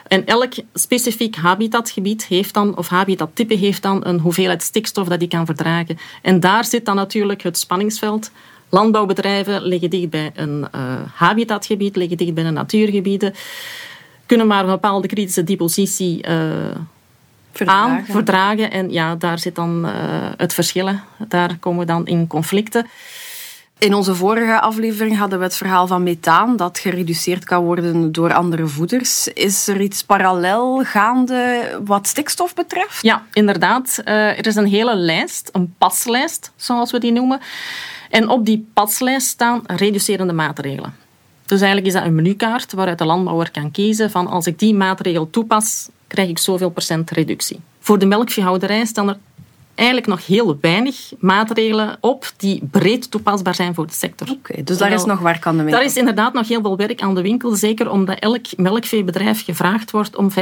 En 0.08 0.26
elk 0.26 0.54
specifiek 0.74 1.36
habitatgebied 1.36 2.26
heeft 2.26 2.54
dan, 2.54 2.78
of 2.78 2.88
habitattype 2.88 3.54
heeft 3.54 3.82
dan 3.82 4.06
een 4.06 4.20
hoeveelheid 4.20 4.64
stikstof 4.64 5.08
dat 5.08 5.20
die 5.20 5.28
kan 5.28 5.46
verdragen. 5.46 5.98
En 6.22 6.40
daar 6.40 6.66
zit 6.66 6.86
dan 6.86 6.96
natuurlijk 6.96 7.44
het 7.44 7.58
spanningsveld. 7.58 8.32
Landbouwbedrijven 8.70 9.62
liggen 9.62 9.90
dicht 9.90 10.10
bij 10.10 10.32
een 10.36 10.68
uh, 10.76 10.82
habitatgebied, 11.14 11.96
liggen 11.96 12.18
dicht 12.18 12.34
bij 12.34 12.44
een 12.44 12.54
natuurgebieden. 12.54 13.34
Kunnen 14.26 14.48
maar 14.48 14.64
een 14.64 14.70
bepaalde 14.70 15.08
kritische 15.08 15.44
depositie 15.44 16.28
uh, 16.28 16.42
verdragen. 17.52 17.98
aan 17.98 18.06
verdragen. 18.06 18.72
En 18.72 18.92
ja, 18.92 19.16
daar 19.16 19.40
zit 19.40 19.56
dan 19.56 19.86
uh, 19.86 19.92
het 20.38 20.54
verschil. 20.54 20.90
Daar 21.28 21.58
komen 21.60 21.80
we 21.80 21.86
dan 21.86 22.08
in 22.08 22.28
conflicten. 22.28 22.88
In 23.80 23.94
onze 23.94 24.16
vorige 24.16 24.60
aflevering 24.60 25.18
hadden 25.18 25.38
we 25.38 25.44
het 25.44 25.56
verhaal 25.56 25.88
van 25.88 26.04
methaan 26.04 26.56
dat 26.56 26.80
gereduceerd 26.80 27.44
kan 27.44 27.64
worden 27.64 28.12
door 28.12 28.34
andere 28.34 28.68
voeders. 28.68 29.28
Is 29.28 29.68
er 29.68 29.82
iets 29.82 30.04
parallel 30.04 30.84
gaande 30.84 31.72
wat 31.84 32.08
stikstof 32.08 32.54
betreft? 32.54 33.02
Ja, 33.02 33.26
inderdaad. 33.34 34.02
Uh, 34.06 34.38
er 34.38 34.48
is 34.48 34.56
een 34.56 34.68
hele 34.68 34.96
lijst, 34.96 35.50
een 35.52 35.74
paslijst, 35.78 36.52
zoals 36.56 36.92
we 36.92 37.00
die 37.00 37.12
noemen. 37.12 37.40
En 38.10 38.30
op 38.30 38.46
die 38.46 38.68
paslijst 38.74 39.28
staan 39.28 39.62
reducerende 39.66 40.34
maatregelen. 40.34 40.94
Dus 41.46 41.62
eigenlijk 41.62 41.88
is 41.88 41.94
dat 41.94 42.04
een 42.04 42.16
menukaart 42.16 42.74
waaruit 42.74 42.98
de 42.98 43.06
landbouwer 43.06 43.52
kan 43.52 43.72
kiezen 43.72 44.12
van 44.12 44.28
als 44.28 44.48
ik 44.48 44.60
die 44.60 44.74
maatregel 44.74 45.30
toepas, 45.30 45.90
krijg 46.08 46.30
ik 46.30 46.38
zoveel 46.38 46.70
procent 46.70 47.12
reductie. 47.12 47.60
Voor 47.80 48.00
de 48.00 48.06
melkveehouderij 48.06 48.86
staan 48.86 49.10
er 49.10 49.18
eigenlijk 49.76 50.08
nog 50.08 50.26
heel 50.26 50.58
weinig 50.62 51.12
maatregelen 51.20 51.98
op 52.00 52.32
die 52.38 52.62
breed 52.72 53.12
toepasbaar 53.12 53.56
zijn 53.56 53.74
voor 53.74 53.88
de 53.88 53.94
sector. 53.94 54.30
Oké, 54.30 54.52
okay, 54.52 54.64
dus 54.64 54.78
daar 54.78 54.92
is 54.92 55.06
nog 55.06 55.20
werk 55.20 55.46
aan 55.46 55.58
de 55.58 55.64
winkel. 55.64 55.80
Daar 55.80 55.90
is 55.90 55.98
inderdaad 55.98 56.34
nog 56.34 56.48
heel 56.48 56.62
veel 56.62 56.78
werk 56.78 57.02
aan 57.02 57.16
de 57.16 57.22
winkel, 57.22 57.56
zeker 57.56 57.90
omdat 57.90 58.20
elk 58.20 58.58
melkveebedrijf 58.58 59.46
gevraagd 59.46 59.92
wordt 59.92 60.16
om 60.16 60.30
5% 60.32 60.34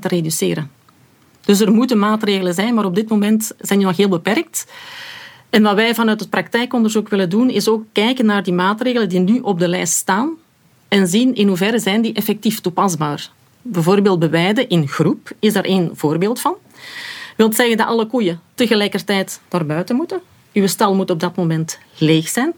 te 0.00 0.08
reduceren. 0.08 0.70
Dus 1.40 1.60
er 1.60 1.72
moeten 1.72 1.98
maatregelen 1.98 2.54
zijn, 2.54 2.74
maar 2.74 2.84
op 2.84 2.94
dit 2.94 3.08
moment 3.08 3.52
zijn 3.58 3.78
die 3.78 3.88
nog 3.88 3.96
heel 3.96 4.08
beperkt. 4.08 4.66
En 5.50 5.62
wat 5.62 5.74
wij 5.74 5.94
vanuit 5.94 6.20
het 6.20 6.30
praktijkonderzoek 6.30 7.08
willen 7.08 7.30
doen, 7.30 7.50
is 7.50 7.68
ook 7.68 7.84
kijken 7.92 8.26
naar 8.26 8.42
die 8.42 8.52
maatregelen 8.52 9.08
die 9.08 9.20
nu 9.20 9.38
op 9.38 9.58
de 9.58 9.68
lijst 9.68 9.92
staan 9.92 10.30
en 10.88 11.06
zien 11.06 11.34
in 11.34 11.48
hoeverre 11.48 11.78
zijn 11.78 12.02
die 12.02 12.12
effectief 12.12 12.60
toepasbaar. 12.60 13.30
Bijvoorbeeld 13.62 14.18
bewijden 14.18 14.68
in 14.68 14.88
groep 14.88 15.30
is 15.38 15.52
daar 15.52 15.64
één 15.64 15.90
voorbeeld 15.94 16.40
van 16.40 16.56
wil 17.40 17.52
zeggen 17.52 17.76
dat 17.76 17.86
alle 17.86 18.06
koeien 18.06 18.40
tegelijkertijd 18.54 19.40
naar 19.50 19.66
buiten 19.66 19.96
moeten. 19.96 20.20
Uw 20.52 20.66
stal 20.66 20.94
moet 20.94 21.10
op 21.10 21.20
dat 21.20 21.36
moment 21.36 21.78
leeg 21.98 22.28
zijn, 22.28 22.52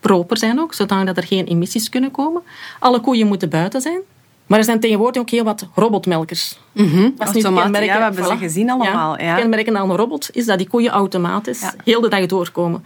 proper 0.00 0.38
zijn 0.38 0.60
ook, 0.60 0.74
zodat 0.74 1.16
er 1.16 1.22
geen 1.26 1.46
emissies 1.46 1.88
kunnen 1.88 2.10
komen. 2.10 2.42
Alle 2.78 3.00
koeien 3.00 3.26
moeten 3.26 3.48
buiten 3.48 3.80
zijn. 3.80 4.00
Maar 4.46 4.58
er 4.58 4.64
zijn 4.64 4.80
tegenwoordig 4.80 5.22
ook 5.22 5.30
heel 5.30 5.44
wat 5.44 5.66
robotmelkers. 5.74 6.58
Mm 6.72 6.88
-hmm. 6.88 7.14
Dat 7.16 7.36
is 7.36 7.42
kenmerken- 7.42 7.84
ja, 7.84 7.96
we 7.96 8.02
hebben 8.02 8.24
ze 8.24 8.36
gezien 8.36 8.70
allemaal. 8.70 9.20
Ja. 9.20 9.36
Kenmerken 9.36 9.76
aan 9.76 9.90
een 9.90 9.96
robot 9.96 10.28
is 10.32 10.46
dat 10.46 10.58
die 10.58 10.68
koeien 10.68 10.90
automatisch 10.90 11.60
Ja. 11.60 11.74
heel 11.84 12.00
de 12.00 12.08
dag 12.08 12.26
doorkomen. 12.26 12.84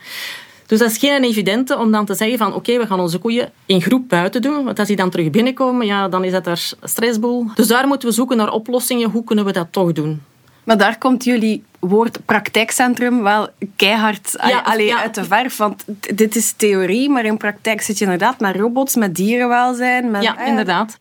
Dus 0.66 0.78
dat 0.78 0.90
is 0.90 0.98
geen 0.98 1.24
evidente 1.24 1.78
om 1.78 1.92
dan 1.92 2.04
te 2.04 2.14
zeggen 2.14 2.38
van 2.38 2.54
oké, 2.54 2.78
we 2.78 2.86
gaan 2.86 3.00
onze 3.00 3.18
koeien 3.18 3.52
in 3.66 3.82
groep 3.82 4.08
buiten 4.08 4.42
doen. 4.42 4.64
Want 4.64 4.78
als 4.78 4.88
die 4.88 4.96
dan 4.96 5.10
terug 5.10 5.30
binnenkomen, 5.30 5.86
ja, 5.86 6.08
dan 6.08 6.24
is 6.24 6.32
dat 6.32 6.44
daar 6.44 6.72
stressboel. 6.82 7.46
Dus 7.54 7.66
daar 7.66 7.86
moeten 7.86 8.08
we 8.08 8.14
zoeken 8.14 8.36
naar 8.36 8.52
oplossingen. 8.52 9.10
Hoe 9.10 9.24
kunnen 9.24 9.44
we 9.44 9.52
dat 9.52 9.66
toch 9.70 9.92
doen? 9.92 10.22
Maar 10.64 10.78
daar 10.78 10.98
komt 10.98 11.24
jullie 11.24 11.64
woord 11.78 12.24
praktijkcentrum 12.24 13.22
wel 13.22 13.48
keihard 13.76 14.34
Ja, 14.46 14.58
allee, 14.58 14.86
ja. 14.86 15.00
uit 15.00 15.14
de 15.14 15.24
verf. 15.24 15.56
Want 15.56 15.84
dit 16.14 16.36
is 16.36 16.52
theorie, 16.52 17.10
maar 17.10 17.24
in 17.24 17.36
praktijk 17.36 17.80
zit 17.80 17.98
je 17.98 18.04
inderdaad 18.04 18.40
met 18.40 18.56
robots, 18.56 18.96
met 18.96 19.14
dierenwelzijn. 19.14 20.10
Met, 20.10 20.22
Ja, 20.22 20.38
eh, 20.38 20.48
inderdaad. 20.48 20.98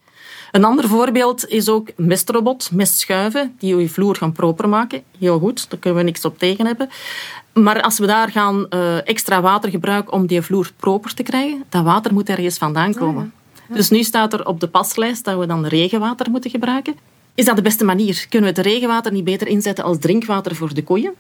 Een 0.52 0.64
ander 0.64 0.88
voorbeeld 0.88 1.48
is 1.48 1.70
ook 1.70 1.90
mestrobot, 1.96 2.72
mestschuiven, 2.72 3.56
die 3.60 3.76
je 3.76 3.90
vloer 3.90 4.16
gaan 4.16 4.32
proper 4.32 4.70
maken. 4.70 5.04
Heel 5.20 5.40
goed, 5.40 5.70
daar 5.70 5.80
kunnen 5.80 6.00
we 6.00 6.06
niks 6.06 6.26
op 6.26 6.40
tegen 6.40 6.66
hebben. 6.66 6.90
Maar 7.54 7.82
als 7.82 8.00
we 8.00 8.06
daar 8.06 8.32
gaan 8.32 8.70
eh, 8.70 9.08
extra 9.08 9.42
water 9.42 9.70
gebruiken 9.70 10.14
om 10.14 10.26
die 10.26 10.42
vloer 10.42 10.72
proper 10.78 11.14
te 11.14 11.24
krijgen, 11.24 11.64
dat 11.70 11.84
water 11.84 12.14
moet 12.14 12.30
ergens 12.30 12.58
vandaan 12.58 12.94
komen. 12.94 13.34
Dus 13.68 13.90
nu 13.90 14.04
staat 14.04 14.34
er 14.34 14.48
op 14.48 14.60
de 14.60 14.68
paslijst 14.68 15.26
dat 15.26 15.40
we 15.40 15.46
dan 15.46 15.66
regenwater 15.66 16.32
moeten 16.32 16.52
gebruiken. 16.52 16.96
Is 17.36 17.46
dat 17.46 17.56
de 17.56 17.62
beste 17.62 17.84
manier? 17.84 18.26
Kunnen 18.30 18.54
we 18.54 18.60
het 18.60 18.68
regenwater 18.68 19.12
niet 19.12 19.24
beter 19.24 19.48
inzetten 19.48 19.84
als 19.84 19.98
drinkwater 20.00 20.56
voor 20.56 20.74
de 20.74 20.84
koeien? 20.84 21.14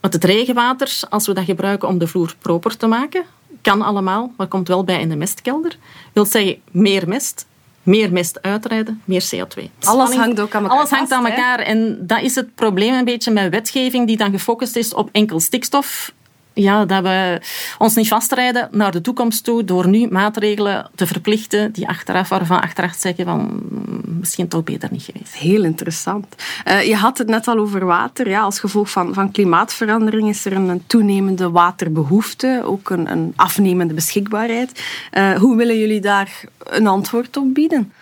Want 0.00 0.14
het 0.14 0.24
regenwater, 0.24 0.98
als 1.08 1.26
we 1.26 1.34
dat 1.34 1.44
gebruiken 1.44 1.88
om 1.88 1.98
de 1.98 2.06
vloer 2.06 2.34
proper 2.38 2.76
te 2.76 2.86
maken, 2.86 3.24
kan 3.62 3.82
allemaal, 3.82 4.32
maar 4.36 4.46
komt 4.46 4.68
wel 4.68 4.84
bij 4.84 5.00
in 5.00 5.08
de 5.08 5.16
mestkelder. 5.16 5.76
wil 6.12 6.24
zeggen 6.24 6.56
meer 6.70 7.08
mest, 7.08 7.46
meer 7.82 8.12
mest 8.12 8.42
uitrijden, 8.42 9.02
meer 9.04 9.28
CO2. 9.34 9.62
Alles 9.80 10.14
hangt 10.14 10.40
ook 10.40 10.54
aan 10.54 10.62
elkaar 10.62 10.78
Alles 10.78 10.90
hangt 10.90 11.12
aan 11.12 11.26
elkaar. 11.26 11.58
En 11.58 12.06
dat 12.06 12.22
is 12.22 12.34
het 12.34 12.54
probleem 12.54 12.94
een 12.94 13.04
beetje 13.04 13.30
met 13.30 13.50
wetgeving 13.50 14.06
die 14.06 14.16
dan 14.16 14.30
gefocust 14.30 14.76
is 14.76 14.94
op 14.94 15.08
enkel 15.12 15.40
stikstof. 15.40 16.12
Ja, 16.58 16.84
dat 16.84 17.02
we 17.02 17.40
ons 17.78 17.94
niet 17.94 18.08
vastrijden 18.08 18.68
naar 18.70 18.92
de 18.92 19.00
toekomst 19.00 19.44
toe 19.44 19.64
door 19.64 19.88
nu 19.88 20.08
maatregelen 20.10 20.90
te 20.94 21.06
verplichten 21.06 21.72
die 21.72 21.88
achteraf, 21.88 22.28
waarvan 22.28 22.60
achteraf 22.60 22.94
zeggen 22.98 23.24
van 23.24 23.40
mm, 23.40 24.18
misschien 24.18 24.48
toch 24.48 24.64
beter 24.64 24.88
niet 24.92 25.02
geweest. 25.02 25.34
Heel 25.34 25.64
interessant. 25.64 26.26
Eh, 26.64 26.88
je 26.88 26.96
had 26.96 27.18
het 27.18 27.28
net 27.28 27.48
al 27.48 27.58
over 27.58 27.84
water. 27.84 28.28
Ja, 28.28 28.40
als 28.40 28.60
gevolg 28.60 28.90
van, 28.90 29.14
van 29.14 29.30
klimaatverandering 29.30 30.28
is 30.28 30.44
er 30.44 30.52
een, 30.52 30.68
een 30.68 30.86
toenemende 30.86 31.50
waterbehoefte, 31.50 32.62
ook 32.64 32.90
een, 32.90 33.10
een 33.10 33.32
afnemende 33.36 33.94
beschikbaarheid. 33.94 34.84
Eh, 35.10 35.32
hoe 35.32 35.56
willen 35.56 35.78
jullie 35.78 36.00
daar 36.00 36.44
een 36.64 36.86
antwoord 36.86 37.36
op 37.36 37.54
bieden? 37.54 37.92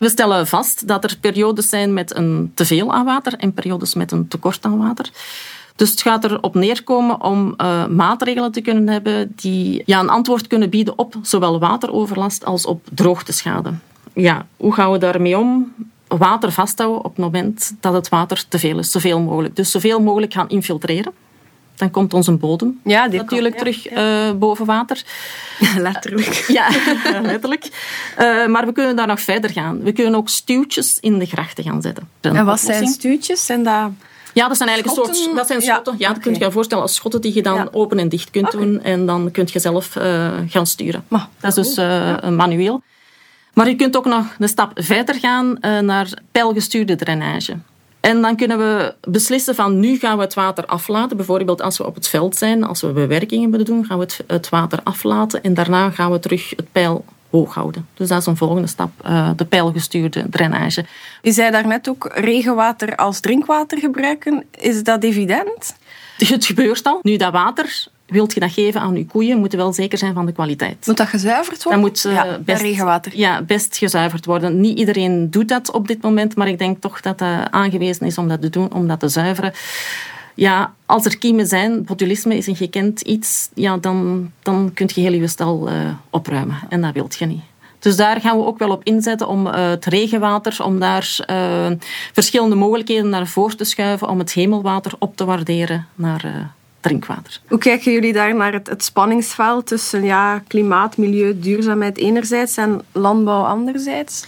We 0.00 0.08
stellen 0.08 0.46
vast 0.46 0.88
dat 0.88 1.04
er 1.04 1.16
periodes 1.20 1.68
zijn 1.68 1.94
met 1.94 2.16
een 2.16 2.52
teveel 2.54 2.92
aan 2.92 3.04
water 3.04 3.34
en 3.34 3.52
periodes 3.52 3.94
met 3.94 4.12
een 4.12 4.28
tekort 4.28 4.64
aan 4.64 4.78
water. 4.78 5.10
Dus 5.80 5.90
het 5.90 6.02
gaat 6.02 6.24
erop 6.24 6.54
neerkomen 6.54 7.22
om 7.22 7.54
eh, 7.56 7.86
maatregelen 7.86 8.52
te 8.52 8.60
kunnen 8.60 8.88
hebben 8.88 9.32
die 9.36 9.82
ja, 9.86 10.00
een 10.00 10.08
antwoord 10.08 10.46
kunnen 10.46 10.70
bieden 10.70 10.98
op 10.98 11.14
zowel 11.22 11.58
wateroverlast 11.58 12.44
als 12.44 12.66
op 12.66 12.86
droogteschade. 12.94 13.72
Ja, 14.14 14.46
hoe 14.56 14.74
gaan 14.74 14.92
we 14.92 14.98
daarmee 14.98 15.38
om? 15.38 15.74
Water 16.08 16.52
vasthouden 16.52 16.98
op 17.04 17.10
het 17.10 17.18
moment 17.18 17.74
dat 17.80 17.92
het 17.92 18.08
water 18.08 18.44
te 18.48 18.58
veel 18.58 18.78
is, 18.78 18.90
zoveel 18.90 19.20
mogelijk. 19.20 19.56
Dus 19.56 19.70
zoveel 19.70 20.00
mogelijk 20.00 20.32
gaan 20.32 20.48
infiltreren. 20.48 21.12
Dan 21.76 21.90
komt 21.90 22.14
onze 22.14 22.32
bodem 22.32 22.80
Ja, 22.84 23.08
die 23.08 23.18
natuurlijk 23.18 23.56
komt, 23.56 23.74
terug 23.74 23.86
eh, 23.86 24.32
boven 24.38 24.66
water. 24.66 25.02
Letterlijk. 25.76 26.44
Ja, 26.58 26.68
letterlijk. 27.22 27.68
Eh, 28.16 28.46
maar 28.46 28.66
we 28.66 28.72
kunnen 28.72 28.96
daar 28.96 29.06
nog 29.06 29.20
verder 29.20 29.50
gaan. 29.50 29.82
We 29.82 29.92
kunnen 29.92 30.14
ook 30.14 30.28
stuwtjes 30.28 30.98
in 31.00 31.18
de 31.18 31.26
grachten 31.26 31.64
gaan 31.64 31.82
zetten. 31.82 32.08
En 32.20 32.44
wat 32.44 32.60
zijn 32.60 32.86
stuwtjes? 32.86 33.46
Zijn 33.46 33.62
dat... 33.62 33.90
Ja, 34.34 34.48
dat 34.48 34.56
zijn 34.56 34.68
eigenlijk 34.68 34.98
een 34.98 35.04
Schotten? 35.04 35.24
soort... 35.24 35.36
Dat 35.36 35.46
zijn 35.46 35.60
Ja, 35.60 35.64
schotten. 35.72 35.94
Ja, 35.98 36.06
dat 36.08 36.16
oké. 36.16 36.24
kun 36.30 36.38
je 36.38 36.44
je 36.44 36.50
voorstellen 36.50 36.82
als 36.82 36.94
schotten 36.94 37.20
die 37.20 37.34
je 37.34 37.42
dan 37.42 37.54
Ja. 37.54 37.68
open 37.72 37.98
en 37.98 38.08
dicht 38.08 38.30
kunt 38.30 38.50
doen. 38.50 38.82
En 38.82 39.06
dan 39.06 39.30
kun 39.30 39.48
je 39.52 39.58
zelf 39.58 39.96
eh, 39.96 40.30
gaan 40.48 40.66
sturen. 40.66 41.04
Maar, 41.08 41.28
Dat 41.40 41.56
is 41.56 41.66
dus 41.66 41.76
eh, 41.76 42.12
een 42.20 42.36
manueel. 42.36 42.82
Maar 43.54 43.68
je 43.68 43.76
kunt 43.76 43.96
ook 43.96 44.04
nog 44.04 44.24
een 44.38 44.48
stap 44.48 44.70
verder 44.74 45.14
gaan 45.14 45.58
eh, 45.60 45.78
naar 45.78 46.08
pijlgestuurde 46.32 46.96
drainage. 46.96 47.56
En 48.00 48.22
dan 48.22 48.36
kunnen 48.36 48.58
we 48.58 48.94
beslissen 49.00 49.54
van 49.54 49.80
nu 49.80 49.98
gaan 49.98 50.16
we 50.16 50.22
het 50.22 50.34
water 50.34 50.66
aflaten. 50.66 51.16
Bijvoorbeeld 51.16 51.62
als 51.62 51.78
we 51.78 51.86
op 51.86 51.94
het 51.94 52.08
veld 52.08 52.36
zijn, 52.36 52.64
als 52.64 52.80
we 52.80 52.88
bewerkingen 52.88 53.50
willen 53.50 53.66
doen, 53.66 53.84
gaan 53.84 53.98
we 53.98 54.04
het, 54.04 54.20
het 54.26 54.48
water 54.48 54.80
aflaten. 54.84 55.42
En 55.42 55.54
daarna 55.54 55.90
gaan 55.90 56.10
we 56.12 56.18
terug 56.18 56.50
het 56.56 56.72
pijl 56.72 57.04
hoog 57.30 57.54
houden. 57.54 57.86
Dus 57.94 58.08
dat 58.08 58.20
is 58.20 58.26
een 58.26 58.36
volgende 58.36 58.68
stap, 58.68 58.90
eh, 59.02 59.30
de 59.36 59.44
pijlgestuurde 59.44 60.28
drainage. 60.30 60.84
Je 61.22 61.32
zei 61.32 61.50
daarnet 61.50 61.88
ook 61.88 62.10
regenwater 62.14 62.96
als 62.96 63.20
drinkwater 63.20 63.78
gebruiken. 63.78 64.44
Is 64.58 64.82
dat 64.82 65.02
evident? 65.02 65.76
Het 66.16 66.46
gebeurt 66.46 66.86
al. 66.86 66.98
Nu, 67.02 67.16
dat 67.16 67.32
water, 67.32 67.86
wilt 68.06 68.34
je 68.34 68.40
dat 68.40 68.52
geven 68.52 68.80
aan 68.80 68.96
je 68.96 69.06
koeien, 69.06 69.38
moet 69.38 69.50
je 69.50 69.56
wel 69.56 69.72
zeker 69.72 69.98
zijn 69.98 70.14
van 70.14 70.26
de 70.26 70.32
kwaliteit. 70.32 70.86
Moet 70.86 70.96
dat 70.96 71.08
gezuiverd 71.08 71.54
Dat 71.54 71.62
worden? 71.62 71.80
moet 71.80 72.04
eh, 72.04 72.12
ja, 72.12 72.38
best, 72.38 72.62
regenwater. 72.62 73.16
Ja, 73.16 73.42
best 73.42 73.76
gezuiverd 73.76 74.24
worden. 74.24 74.60
Niet 74.60 74.78
iedereen 74.78 75.30
doet 75.30 75.48
dat 75.48 75.70
op 75.70 75.88
dit 75.88 76.02
moment, 76.02 76.36
maar 76.36 76.48
ik 76.48 76.58
denk 76.58 76.80
toch 76.80 77.00
dat 77.00 77.18
dat 77.18 77.50
aangewezen 77.50 78.06
is 78.06 78.18
om 78.18 78.28
dat 78.28 78.40
te 78.40 78.50
doen, 78.50 78.72
om 78.72 78.88
dat 78.88 79.00
te 79.00 79.08
zuiveren. 79.08 79.52
Ja, 80.40 80.74
als 80.86 81.04
er 81.04 81.18
kiemen 81.18 81.46
zijn, 81.46 81.84
botulisme 81.84 82.36
is 82.36 82.46
een 82.46 82.56
gekend 82.56 83.00
iets, 83.00 83.48
ja, 83.54 83.76
dan, 83.76 84.30
dan 84.42 84.70
kun 84.74 84.90
je 84.94 85.00
heel 85.00 85.12
je 85.12 85.26
stal 85.26 85.68
eh, 85.68 85.74
opruimen. 86.10 86.58
En 86.68 86.80
dat 86.80 86.92
wilt 86.92 87.16
je 87.18 87.26
niet. 87.26 87.42
Dus 87.78 87.96
daar 87.96 88.20
gaan 88.20 88.38
we 88.38 88.44
ook 88.44 88.58
wel 88.58 88.70
op 88.70 88.84
inzetten 88.84 89.28
om 89.28 89.46
eh, 89.46 89.68
het 89.68 89.84
regenwater, 89.84 90.64
om 90.64 90.78
daar 90.78 91.16
eh, 91.26 91.70
verschillende 92.12 92.54
mogelijkheden 92.54 93.08
naar 93.08 93.26
voren 93.26 93.56
te 93.56 93.64
schuiven, 93.64 94.08
om 94.08 94.18
het 94.18 94.32
hemelwater 94.32 94.92
op 94.98 95.16
te 95.16 95.24
waarderen 95.24 95.86
naar 95.94 96.52
drinkwater. 96.80 97.40
Hoe 97.48 97.58
kijken 97.58 97.92
jullie 97.92 98.12
daar 98.12 98.34
naar 98.34 98.52
het, 98.52 98.68
het 98.68 98.84
spanningsveld 98.84 99.66
tussen 99.66 100.02
ja, 100.02 100.42
klimaat, 100.46 100.96
milieu, 100.96 101.38
duurzaamheid 101.38 101.98
enerzijds 101.98 102.56
en 102.56 102.82
landbouw 102.92 103.42
anderzijds? 103.42 104.26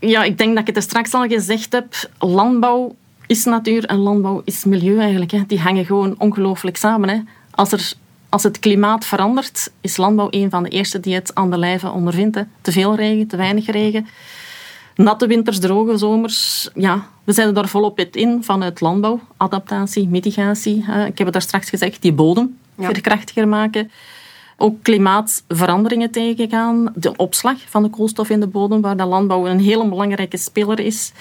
Ja, 0.00 0.22
ik 0.22 0.38
denk 0.38 0.50
dat 0.50 0.60
ik 0.60 0.66
het 0.66 0.76
er 0.76 0.82
straks 0.82 1.12
al 1.12 1.26
gezegd 1.26 1.72
heb. 1.72 1.94
Landbouw 2.18 2.94
is 3.26 3.44
natuur 3.44 3.84
en 3.84 3.96
landbouw 3.96 4.42
is 4.44 4.64
milieu 4.64 4.98
eigenlijk. 4.98 5.30
Hè. 5.30 5.42
Die 5.46 5.60
hangen 5.60 5.84
gewoon 5.84 6.14
ongelooflijk 6.18 6.76
samen. 6.76 7.08
Hè. 7.08 7.18
Als, 7.50 7.72
er, 7.72 7.92
als 8.28 8.42
het 8.42 8.58
klimaat 8.58 9.04
verandert, 9.04 9.72
is 9.80 9.96
landbouw 9.96 10.26
een 10.30 10.50
van 10.50 10.62
de 10.62 10.68
eerste 10.68 11.00
die 11.00 11.14
het 11.14 11.34
aan 11.34 11.50
de 11.50 11.58
lijve 11.58 11.90
ondervindt. 11.90 12.34
Hè. 12.36 12.42
Te 12.60 12.72
veel 12.72 12.94
regen, 12.94 13.26
te 13.26 13.36
weinig 13.36 13.66
regen. 13.66 14.06
Natte 14.94 15.26
winters, 15.26 15.58
droge 15.58 15.96
zomers. 15.96 16.68
Ja, 16.74 17.06
we 17.24 17.32
zetten 17.32 17.54
daar 17.54 17.68
volop 17.68 18.00
in 18.00 18.44
vanuit 18.44 18.80
landbouw. 18.80 19.20
Adaptatie, 19.36 20.08
mitigatie. 20.08 20.84
hè. 20.86 21.00
Ik 21.06 21.16
heb 21.18 21.26
het 21.26 21.32
daar 21.32 21.42
straks 21.42 21.68
gezegd, 21.68 22.02
die 22.02 22.12
bodem 22.12 22.58
Ja. 22.78 22.86
verkrachtiger 22.86 23.48
maken. 23.48 23.90
Ook 24.56 24.82
klimaatveranderingen 24.82 26.10
tegengaan. 26.10 26.92
De 26.94 27.16
opslag 27.16 27.56
van 27.66 27.82
de 27.82 27.88
koolstof 27.90 28.30
in 28.30 28.40
de 28.40 28.46
bodem, 28.46 28.80
waar 28.80 28.96
de 28.96 29.04
landbouw 29.04 29.46
een 29.46 29.60
hele 29.60 29.88
belangrijke 29.88 30.36
speler 30.36 30.80
is. 30.80 31.12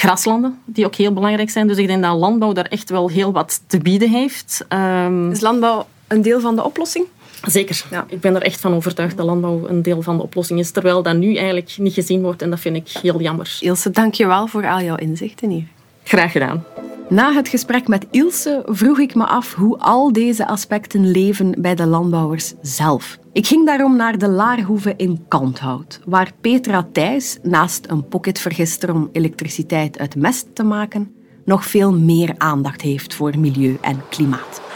Graslanden, 0.00 0.58
die 0.64 0.86
ook 0.86 0.94
heel 0.94 1.12
belangrijk 1.12 1.50
zijn. 1.50 1.66
Dus 1.66 1.76
ik 1.76 1.86
denk 1.86 2.02
dat 2.02 2.18
landbouw 2.18 2.52
daar 2.52 2.64
echt 2.64 2.90
wel 2.90 3.08
heel 3.08 3.32
wat 3.32 3.60
te 3.66 3.78
bieden 3.78 4.10
heeft. 4.10 4.64
Ehm, 4.68 5.30
Is 5.30 5.40
landbouw 5.40 5.86
een 6.06 6.22
deel 6.22 6.40
van 6.40 6.56
de 6.56 6.64
oplossing? 6.64 7.04
zeker. 7.46 7.84
Ja. 7.90 8.04
Ik 8.08 8.20
ben 8.20 8.34
er 8.34 8.42
echt 8.42 8.60
van 8.60 8.74
overtuigd 8.74 9.16
dat 9.16 9.26
landbouw 9.26 9.68
een 9.68 9.82
deel 9.82 10.02
van 10.02 10.16
de 10.16 10.22
oplossing 10.22 10.58
is. 10.58 10.70
Terwijl 10.70 11.02
dat 11.02 11.16
nu 11.16 11.34
eigenlijk 11.34 11.74
niet 11.78 11.92
gezien 11.94 12.22
wordt. 12.22 12.42
En 12.42 12.50
dat 12.50 12.60
vind 12.60 12.76
ik 12.76 12.88
heel 13.02 13.20
jammer. 13.20 13.56
Ilse, 13.60 13.90
dank 13.90 14.14
je 14.14 14.26
wel 14.26 14.46
voor 14.46 14.68
al 14.68 14.80
jouw 14.80 14.96
inzichten 14.96 15.50
hier. 15.50 15.66
Graag 16.08 16.32
gedaan. 16.32 16.64
Na 17.08 17.32
het 17.32 17.48
gesprek 17.48 17.88
met 17.88 18.06
Ilse 18.10 18.62
vroeg 18.66 18.98
ik 18.98 19.14
me 19.14 19.26
af 19.26 19.54
hoe 19.54 19.78
al 19.78 20.12
deze 20.12 20.46
aspecten 20.46 21.10
leven 21.10 21.54
bij 21.58 21.74
de 21.74 21.86
landbouwers 21.86 22.54
zelf. 22.60 23.18
Ik 23.32 23.46
ging 23.46 23.66
daarom 23.66 23.96
naar 23.96 24.18
de 24.18 24.28
Laarhoeve 24.28 24.94
in 24.96 25.24
Kanthout, 25.28 26.00
waar 26.04 26.32
Petra 26.40 26.88
Thijs, 26.92 27.38
naast 27.42 27.86
een 27.90 28.08
pocketvergister 28.08 28.94
om 28.94 29.08
elektriciteit 29.12 29.98
uit 29.98 30.16
mest 30.16 30.54
te 30.54 30.62
maken, 30.62 31.14
nog 31.44 31.64
veel 31.64 31.92
meer 31.92 32.34
aandacht 32.38 32.80
heeft 32.80 33.14
voor 33.14 33.38
milieu 33.38 33.78
en 33.80 34.02
klimaat. 34.08 34.67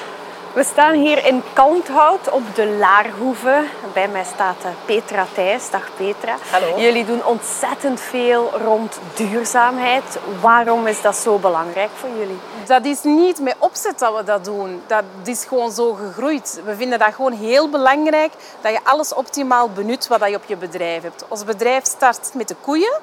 We 0.54 0.64
staan 0.64 0.94
hier 0.94 1.26
in 1.26 1.42
Kanthout 1.52 2.30
op 2.30 2.42
de 2.54 2.66
Laarhoeve. 2.66 3.64
Bij 3.92 4.08
mij 4.08 4.24
staat 4.24 4.56
eh, 4.64 4.70
Petra 4.84 5.26
Thijs. 5.34 5.70
Dag 5.70 5.88
Petra. 5.96 6.36
Hallo. 6.50 6.80
Jullie 6.80 7.04
doen 7.04 7.24
ontzettend 7.24 8.00
veel 8.00 8.50
rond 8.58 8.98
duurzaamheid. 9.14 10.18
Waarom 10.40 10.86
is 10.86 11.02
dat 11.02 11.16
zo 11.16 11.38
belangrijk 11.38 11.90
voor 11.94 12.08
jullie? 12.18 12.38
Dat 12.66 12.84
is 12.84 13.02
niet 13.02 13.40
met 13.40 13.56
opzet 13.58 13.98
dat 13.98 14.16
we 14.16 14.24
dat 14.24 14.44
doen. 14.44 14.82
Dat 14.86 15.04
is 15.24 15.44
gewoon 15.44 15.70
zo 15.70 15.92
gegroeid. 15.92 16.60
We 16.64 16.76
vinden 16.76 16.98
dat 16.98 17.14
gewoon 17.14 17.32
heel 17.32 17.68
belangrijk 17.68 18.32
dat 18.60 18.72
je 18.72 18.80
alles 18.82 19.14
optimaal 19.14 19.70
benut 19.70 20.08
wat 20.08 20.28
je 20.28 20.36
op 20.36 20.44
je 20.46 20.56
bedrijf 20.56 21.02
hebt. 21.02 21.24
Ons 21.28 21.44
bedrijf 21.44 21.84
start 21.84 22.34
met 22.34 22.48
de 22.48 22.56
koeien. 22.60 22.98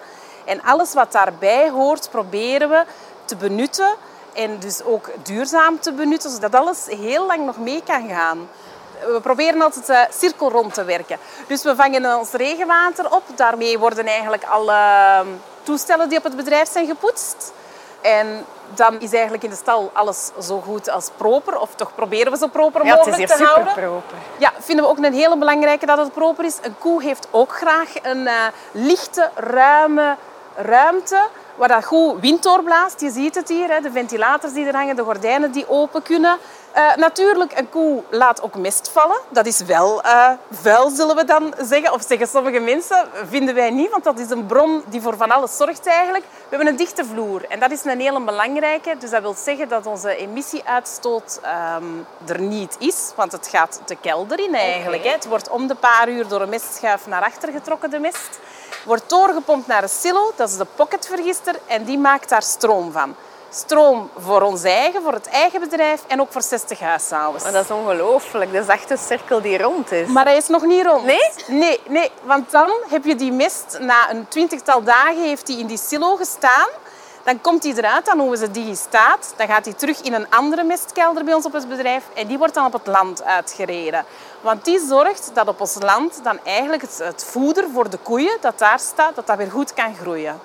En 0.45 0.61
alles 0.61 0.93
wat 0.93 1.11
daarbij 1.11 1.69
hoort 1.69 2.09
proberen 2.11 2.69
we 2.69 2.83
te 3.25 3.35
benutten. 3.35 3.95
En 4.33 4.59
dus 4.59 4.83
ook 4.83 5.09
duurzaam 5.24 5.79
te 5.79 5.91
benutten, 5.91 6.29
zodat 6.29 6.55
alles 6.55 6.86
heel 6.88 7.25
lang 7.25 7.45
nog 7.45 7.57
mee 7.57 7.83
kan 7.86 8.09
gaan. 8.09 8.50
We 9.00 9.19
proberen 9.21 9.62
altijd 9.62 9.89
uh, 9.89 10.00
cirkel 10.19 10.51
rond 10.51 10.74
te 10.74 10.83
werken. 10.83 11.17
Dus 11.48 11.63
we 11.63 11.75
vangen 11.75 12.17
ons 12.17 12.31
regenwater 12.31 13.12
op. 13.12 13.24
Daarmee 13.36 13.79
worden 13.79 14.05
eigenlijk 14.05 14.43
alle 14.43 14.75
toestellen 15.63 16.09
die 16.09 16.17
op 16.17 16.24
het 16.24 16.36
bedrijf 16.36 16.71
zijn 16.71 16.88
gepoetst. 16.88 17.53
En 18.01 18.45
dan 18.74 19.00
is 19.00 19.13
eigenlijk 19.13 19.43
in 19.43 19.50
de 19.50 19.55
stal 19.55 19.89
alles 19.93 20.31
zo 20.41 20.59
goed 20.59 20.89
als 20.89 21.09
proper. 21.17 21.59
Of 21.59 21.69
toch 21.75 21.95
proberen 21.95 22.31
we 22.31 22.38
zo 22.38 22.48
proper 22.48 22.86
Ja, 22.86 22.98
het 22.98 23.00
is 23.00 23.05
mogelijk 23.05 23.29
hier 23.29 23.38
te 23.38 23.43
super 23.43 23.63
houden. 23.63 23.83
proper. 23.83 24.17
Ja, 24.38 24.53
vinden 24.59 24.86
we 24.86 24.91
ook 24.91 24.98
een 24.98 25.13
hele 25.13 25.38
belangrijke 25.38 25.86
dat 25.86 25.98
het 25.98 26.13
proper 26.13 26.45
is. 26.45 26.57
Een 26.62 26.75
koe 26.77 27.03
heeft 27.03 27.27
ook 27.31 27.51
graag 27.53 27.89
een 28.01 28.27
eh, 28.27 28.33
lichte, 28.71 29.29
ruime 29.36 30.15
ruimte 30.55 31.27
waar 31.59 31.67
dat 31.67 31.85
goed 31.85 32.21
wind 32.21 32.43
doorblaast. 32.43 33.01
Je 33.01 33.11
ziet 33.11 33.35
het 33.35 33.49
hier, 33.49 33.81
de 33.81 33.91
ventilators 33.91 34.53
die 34.53 34.65
er 34.65 34.75
hangen, 34.75 34.95
de 34.95 35.03
gordijnen 35.03 35.51
die 35.51 35.69
open 35.69 36.01
kunnen. 36.01 36.37
Eh, 36.71 36.95
natuurlijk, 36.95 37.57
een 37.57 37.69
koe 37.69 38.03
laat 38.09 38.41
ook 38.41 38.55
mest 38.55 38.89
vallen. 38.93 39.17
Dat 39.29 39.45
is 39.45 39.59
wel 39.59 40.01
eh, 40.01 40.29
vuil, 40.51 40.89
zullen 40.89 41.15
we 41.15 41.23
dan 41.23 41.53
zeggen. 41.61 41.93
Of 41.93 42.03
zeggen 42.07 42.27
sommige 42.27 42.59
mensen, 42.59 43.07
vinden 43.29 43.55
wij 43.55 43.69
niet, 43.69 43.89
want 43.89 44.03
dat 44.03 44.19
is 44.19 44.29
een 44.29 44.45
bron 44.45 44.83
die 44.88 45.01
voor 45.01 45.17
van 45.17 45.31
alles 45.31 45.57
zorgt 45.57 45.88
eigenlijk. 45.88 46.23
We 46.23 46.55
hebben 46.55 46.67
een 46.67 46.75
dichte 46.75 47.05
vloer 47.05 47.45
en 47.49 47.59
dat 47.59 47.71
is 47.71 47.85
een 47.85 47.99
hele 47.99 48.21
belangrijke. 48.21 48.95
Dus 48.99 49.09
dat 49.09 49.21
wil 49.21 49.35
zeggen 49.43 49.67
dat 49.67 49.85
onze 49.85 50.15
emissieuitstoot 50.15 51.39
ehm, 51.41 51.83
er 52.27 52.41
niet 52.41 52.75
is, 52.79 53.11
want 53.15 53.31
het 53.31 53.47
gaat 53.47 53.81
de 53.85 53.95
kelder 53.95 54.39
in 54.39 54.55
eigenlijk. 54.55 55.03
Hè. 55.03 55.11
Het 55.11 55.27
wordt 55.27 55.49
om 55.49 55.67
de 55.67 55.75
paar 55.75 56.09
uur 56.09 56.27
door 56.27 56.41
een 56.41 56.49
mestschuif 56.49 57.07
naar 57.07 57.23
achter 57.23 57.51
getrokken, 57.51 57.89
de 57.89 57.99
mest. 57.99 58.39
Wordt 58.85 59.09
doorgepompt 59.09 59.67
naar 59.67 59.83
een 59.83 59.89
silo, 59.89 60.31
dat 60.35 60.49
is 60.49 60.57
de 60.57 60.65
pocketvergister, 60.75 61.55
en 61.65 61.83
die 61.83 61.97
maakt 61.97 62.29
daar 62.29 62.43
stroom 62.43 62.91
van. 62.91 63.15
Stroom 63.51 64.09
voor 64.17 64.41
ons 64.41 64.63
eigen, 64.63 65.01
voor 65.01 65.13
het 65.13 65.29
eigen 65.29 65.59
bedrijf 65.59 66.03
en 66.07 66.21
ook 66.21 66.31
voor 66.31 66.41
60 66.41 66.79
huishoudens. 66.79 67.43
Maar 67.43 67.53
dat 67.53 67.63
is 67.63 67.71
ongelooflijk. 67.71 68.53
Dat 68.53 68.63
is 68.63 68.67
echt 68.67 68.89
een 68.89 68.97
cirkel 68.97 69.41
die 69.41 69.57
rond 69.57 69.91
is. 69.91 70.07
Maar 70.07 70.25
hij 70.25 70.37
is 70.37 70.47
nog 70.47 70.65
niet 70.65 70.85
rond. 70.85 71.03
Nee? 71.03 71.29
Nee, 71.47 71.79
nee, 71.87 72.11
want 72.23 72.51
dan 72.51 72.71
heb 72.89 73.05
je 73.05 73.15
die 73.15 73.31
mest, 73.31 73.77
na 73.79 74.11
een 74.11 74.27
twintigtal 74.27 74.83
dagen 74.83 75.23
heeft 75.23 75.47
hij 75.47 75.57
in 75.57 75.67
die 75.67 75.77
silo 75.77 76.15
gestaan. 76.15 76.67
Dan 77.23 77.41
komt 77.41 77.63
hij 77.63 77.73
eruit, 77.73 78.05
dan 78.05 78.17
noemen 78.17 78.39
we 78.39 78.45
ze 78.45 78.51
digistaat. 78.51 79.33
Dan 79.35 79.47
gaat 79.47 79.65
hij 79.65 79.73
terug 79.73 80.01
in 80.01 80.13
een 80.13 80.29
andere 80.29 80.63
mestkelder 80.63 81.23
bij 81.23 81.33
ons 81.33 81.45
op 81.45 81.53
het 81.53 81.69
bedrijf 81.69 82.03
en 82.13 82.27
die 82.27 82.37
wordt 82.37 82.53
dan 82.53 82.65
op 82.65 82.73
het 82.73 82.87
land 82.87 83.23
uitgereden. 83.23 84.05
Want 84.41 84.65
die 84.65 84.79
zorgt 84.87 85.31
dat 85.33 85.47
op 85.47 85.61
ons 85.61 85.75
land 85.79 86.19
dan 86.23 86.39
eigenlijk 86.43 86.81
het, 86.81 86.97
het 87.03 87.25
voeder 87.25 87.65
voor 87.73 87.89
de 87.89 87.97
koeien 87.97 88.37
dat 88.41 88.59
daar 88.59 88.79
staat, 88.79 89.15
dat 89.15 89.27
dat 89.27 89.37
weer 89.37 89.51
goed 89.51 89.73
kan 89.73 89.95
groeien. 89.95 90.39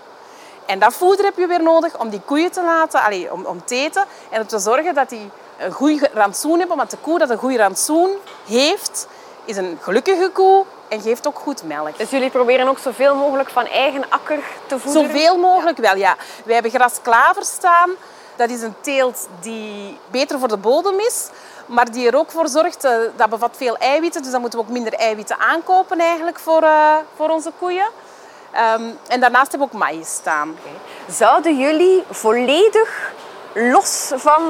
En 0.67 0.79
dat 0.79 0.95
voeder 0.95 1.25
heb 1.25 1.37
je 1.37 1.47
weer 1.47 1.63
nodig 1.63 1.99
om 1.99 2.09
die 2.09 2.21
koeien 2.25 2.51
te 2.51 2.63
laten, 2.63 3.03
allee, 3.03 3.33
om, 3.33 3.45
om 3.45 3.65
te 3.65 3.75
eten 3.75 4.05
en 4.31 4.41
om 4.41 4.47
te 4.47 4.59
zorgen 4.59 4.95
dat 4.95 5.09
die 5.09 5.31
een 5.59 5.73
goed 5.73 6.09
rantsoen 6.13 6.59
hebben. 6.59 6.77
Want 6.77 6.91
de 6.91 6.97
koe 7.01 7.19
dat 7.19 7.31
een 7.31 7.39
goed 7.39 7.57
rantsoen 7.57 8.11
heeft, 8.47 9.07
is 9.45 9.57
een 9.57 9.79
gelukkige 9.81 10.31
koe 10.33 10.65
en 10.89 11.01
geeft 11.01 11.27
ook 11.27 11.39
goed 11.39 11.63
melk. 11.63 11.99
Dus 11.99 12.11
jullie 12.11 12.31
proberen 12.31 12.69
ook 12.69 12.79
zoveel 12.79 13.15
mogelijk 13.15 13.51
van 13.51 13.67
eigen 13.67 14.05
akker 14.09 14.39
te 14.67 14.79
voeden? 14.79 15.03
Zoveel 15.03 15.37
mogelijk 15.37 15.79
wel, 15.79 15.97
ja. 15.97 16.17
Wij 16.45 16.55
hebben 16.55 16.73
grasklaver 16.73 17.45
staan. 17.45 17.91
Dat 18.37 18.51
is 18.51 18.63
een 18.63 18.75
teelt 18.81 19.29
die 19.41 19.99
beter 20.11 20.39
voor 20.39 20.49
de 20.49 20.57
bodem 20.57 20.99
is, 20.99 21.29
maar 21.67 21.91
die 21.91 22.07
er 22.07 22.17
ook 22.17 22.31
voor 22.31 22.49
zorgt, 22.49 22.85
eh, 22.85 22.97
dat 23.17 23.31
bevat 23.31 23.57
veel 23.57 23.77
eiwitten, 23.77 24.23
dus 24.23 24.31
dan 24.31 24.41
moeten 24.41 24.59
we 24.59 24.65
ook 24.65 24.71
minder 24.71 24.93
eiwitten 24.93 25.39
aankopen 25.39 25.99
eigenlijk 25.99 26.39
voor, 26.39 26.63
eh, 26.63 26.97
voor 27.17 27.29
onze 27.29 27.53
koeien. 27.59 27.89
Ehm, 28.55 28.83
en 29.09 29.21
daarnaast 29.21 29.51
hebben 29.51 29.69
we 29.69 29.75
ook 29.75 29.81
maïs 29.81 30.09
staan. 30.09 30.57
Zouden 31.09 31.59
jullie 31.59 32.05
volledig 32.11 33.13
los 33.55 34.13
van 34.15 34.43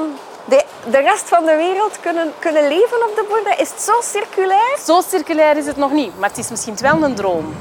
de, 0.45 0.65
de 0.89 0.97
rest 0.97 1.27
van 1.27 1.45
de 1.45 1.55
wereld 1.55 1.99
kunnen, 1.99 2.33
kunnen 2.39 2.67
leven 2.67 3.09
op 3.09 3.15
de 3.15 3.25
boerderij? 3.29 3.57
Is 3.57 3.69
het 3.69 3.81
zo 3.81 3.93
circulair? 4.01 4.77
Zo 4.85 5.01
circulair 5.07 5.57
is 5.57 5.65
het 5.65 5.77
nog 5.77 5.91
niet, 5.91 6.19
maar 6.19 6.29
het 6.29 6.37
is 6.37 6.49
misschien 6.49 6.77
wel 6.81 7.03
een 7.03 7.15
droom. 7.15 7.55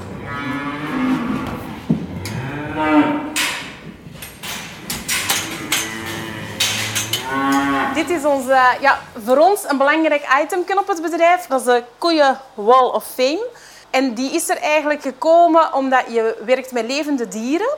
Dit 7.94 8.10
is 8.10 8.24
ons, 8.24 8.48
eh, 8.48 8.70
ja, 8.80 8.98
voor 9.24 9.36
ons 9.36 9.64
een 9.68 9.76
belangrijk 9.76 10.26
item 10.42 10.78
op 10.78 10.88
het 10.88 11.02
bedrijf. 11.02 11.46
Dat 11.46 11.60
is 11.60 11.66
de 11.66 11.82
koeien 11.98 12.38
Wall 12.54 12.88
of 12.88 13.04
Fame. 13.14 13.46
En 13.94 14.14
die 14.14 14.30
is 14.30 14.48
er 14.48 14.56
eigenlijk 14.56 15.02
gekomen 15.02 15.72
omdat 15.72 16.04
je 16.08 16.42
werkt 16.44 16.72
met 16.72 16.86
levende 16.86 17.28
dieren. 17.28 17.76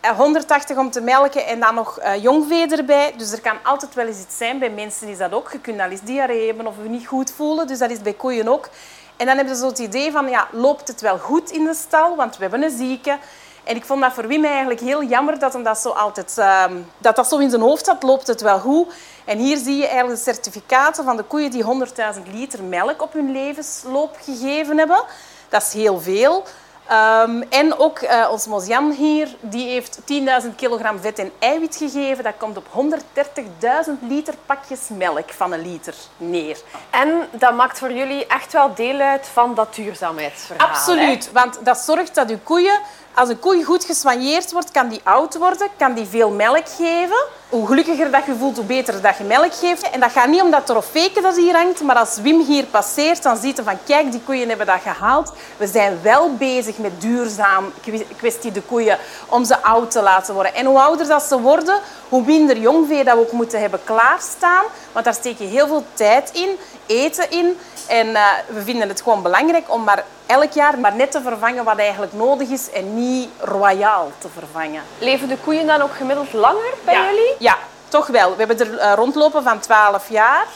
Eh, 0.00 0.10
180 0.10 0.76
om 0.76 0.90
te 0.90 1.00
melken 1.00 1.46
en 1.46 1.60
dan 1.60 1.74
nog 1.74 1.98
eh, 1.98 2.22
jongvee 2.22 2.76
erbij. 2.76 3.14
Dus 3.16 3.32
er 3.32 3.40
kan 3.40 3.56
altijd 3.62 3.94
wel 3.94 4.06
eens 4.06 4.20
iets 4.20 4.36
zijn. 4.36 4.58
Bij 4.58 4.70
mensen 4.70 5.08
is 5.08 5.18
dat 5.18 5.32
ook. 5.32 5.52
Je 5.52 5.60
kunt 5.60 5.80
al 5.80 5.88
eens 5.88 6.00
diarree 6.00 6.46
hebben 6.46 6.66
of 6.66 6.74
je 6.82 6.88
niet 6.88 7.06
goed 7.06 7.32
voelen. 7.36 7.66
Dus 7.66 7.78
dat 7.78 7.90
is 7.90 8.00
bij 8.00 8.12
koeien 8.12 8.48
ook. 8.48 8.68
En 9.16 9.26
dan 9.26 9.36
hebben 9.36 9.54
ze 9.54 9.60
zo 9.60 9.68
het 9.68 9.78
idee 9.78 10.12
van, 10.12 10.28
ja, 10.28 10.48
loopt 10.52 10.88
het 10.88 11.00
wel 11.00 11.18
goed 11.18 11.50
in 11.50 11.64
de 11.64 11.74
stal? 11.74 12.16
Want 12.16 12.36
we 12.36 12.42
hebben 12.42 12.62
een 12.62 12.76
zieke. 12.76 13.18
En 13.64 13.76
ik 13.76 13.84
vond 13.84 14.00
dat 14.00 14.12
voor 14.12 14.26
Wim 14.26 14.44
eigenlijk 14.44 14.80
heel 14.80 15.02
jammer 15.02 15.38
dat 15.38 15.52
hem 15.52 15.62
dat 15.62 15.78
zo 15.78 15.88
altijd 15.88 16.38
ehm, 16.38 16.76
dat 16.98 17.16
dat 17.16 17.28
zo 17.28 17.38
in 17.38 17.50
zijn 17.50 17.62
hoofd 17.62 17.86
had. 17.86 18.02
Loopt 18.02 18.26
het 18.26 18.40
wel 18.40 18.58
goed? 18.58 18.92
En 19.24 19.38
hier 19.38 19.56
zie 19.56 19.76
je 19.76 19.86
eigenlijk 19.86 20.24
de 20.24 20.32
certificaten 20.32 21.04
van 21.04 21.16
de 21.16 21.22
koeien 21.22 21.50
die 21.50 21.64
100.000 21.64 22.32
liter 22.32 22.62
melk 22.62 23.02
op 23.02 23.12
hun 23.12 23.32
levensloop 23.32 24.16
gegeven 24.20 24.78
hebben. 24.78 25.04
Dat 25.52 25.62
is 25.62 25.72
heel 25.72 26.00
veel. 26.00 26.44
Ehm, 26.86 27.42
en 27.48 27.78
ook 27.78 27.98
eh, 27.98 28.28
ons 28.30 28.46
Mosjan 28.46 28.90
hier, 28.90 29.28
die 29.40 29.68
heeft 29.68 29.98
10.000 30.04 30.54
kilogram 30.56 31.00
vet 31.00 31.18
en 31.18 31.32
eiwit 31.38 31.76
gegeven. 31.76 32.24
Dat 32.24 32.34
komt 32.38 32.56
op 32.56 32.66
130.000 32.66 33.92
liter 34.08 34.34
pakjes 34.46 34.88
melk 34.88 35.30
van 35.30 35.52
een 35.52 35.70
liter 35.70 35.94
neer. 36.16 36.58
En 36.90 37.28
dat 37.30 37.54
maakt 37.54 37.78
voor 37.78 37.92
jullie 37.92 38.26
echt 38.26 38.52
wel 38.52 38.74
deel 38.74 39.00
uit 39.00 39.26
van 39.32 39.54
dat 39.54 39.74
duurzaamheidsverhaal. 39.74 40.68
Absoluut, 40.68 41.32
want 41.32 41.58
dat 41.64 41.78
zorgt 41.78 42.14
dat 42.14 42.30
uw 42.30 42.40
koeien, 42.42 42.80
als 43.14 43.28
een 43.28 43.38
koe 43.38 43.64
goed 43.64 43.84
gesoigneerd 43.84 44.52
wordt, 44.52 44.70
kan 44.70 44.88
die 44.88 45.00
oud 45.04 45.38
worden, 45.38 45.68
kan 45.76 45.94
die 45.94 46.06
veel 46.06 46.30
melk 46.30 46.68
geven. 46.76 47.24
Hoe 47.48 47.66
gelukkiger 47.66 48.10
dat 48.10 48.26
je 48.26 48.34
voelt, 48.34 48.56
hoe 48.56 48.64
beter 48.64 49.00
dat 49.02 49.16
je 49.16 49.24
melk 49.24 49.54
geeft. 49.54 49.90
En 49.90 50.00
dat 50.00 50.12
gaat 50.12 50.28
niet 50.28 50.42
om 50.42 50.50
dat 50.50 50.66
trofeeke 50.66 51.20
dat 51.20 51.36
hier 51.36 51.54
hangt, 51.54 51.82
maar 51.82 51.96
als 51.96 52.18
Wim 52.22 52.40
hier 52.40 52.64
passeert, 52.64 53.22
dan 53.22 53.36
ziet 53.36 53.56
hij 53.56 53.64
van 53.64 53.78
kijk, 53.86 54.10
die 54.10 54.20
koeien 54.24 54.48
hebben 54.48 54.66
dat 54.66 54.80
gehaald. 54.80 55.32
We 55.56 55.66
zijn 55.66 55.98
wel 56.02 56.34
bezig 56.36 56.78
met 56.78 57.00
duurzaam 57.00 57.72
kwestie 58.16 58.52
de 58.52 58.62
koeien, 58.62 58.98
om 59.28 59.44
ze 59.44 59.62
oud 59.62 59.90
te 59.90 60.02
laten 60.02 60.34
worden. 60.34 60.54
En 60.54 60.66
hoe 60.66 60.80
ouder 60.80 61.06
dat 61.06 61.22
ze 61.22 61.40
worden, 61.40 61.80
hoe 62.08 62.22
minder 62.24 62.58
jongvee 62.58 63.04
dat 63.04 63.14
we 63.14 63.20
ook 63.20 63.32
moeten 63.32 63.60
hebben 63.60 63.80
klaarstaan. 63.84 64.64
Want 64.92 65.04
daar 65.04 65.14
steek 65.14 65.38
je 65.38 65.44
heel 65.44 65.66
veel 65.66 65.84
tijd 65.94 66.30
in, 66.32 66.58
eten 66.86 67.30
in. 67.30 67.58
En 67.86 68.16
eh, 68.16 68.24
we 68.48 68.62
vinden 68.62 68.88
het 68.88 69.02
gewoon 69.02 69.22
belangrijk 69.22 69.72
om 69.72 69.84
maar 69.84 70.04
elk 70.26 70.52
jaar 70.52 70.78
maar 70.78 70.94
net 70.94 71.10
te 71.10 71.22
vervangen 71.22 71.64
wat 71.64 71.78
eigenlijk 71.78 72.12
nodig 72.12 72.48
is 72.48 72.70
en 72.70 72.94
niet 72.94 73.28
royaal 73.40 74.10
te 74.18 74.28
vervangen. 74.38 74.82
Leven 74.98 75.28
de 75.28 75.36
koeien 75.44 75.66
dan 75.66 75.82
ook 75.82 75.94
gemiddeld 75.94 76.32
langer 76.32 76.74
bij 76.84 76.94
ja. 76.94 77.04
jullie? 77.04 77.34
Ja, 77.38 77.58
toch 77.88 78.06
wel. 78.06 78.30
We 78.30 78.44
hebben 78.44 78.58
er 78.58 78.78
eh, 78.78 78.92
rondlopen 78.94 79.42
van 79.42 79.58
12 79.58 80.08
jaar. 80.08 80.46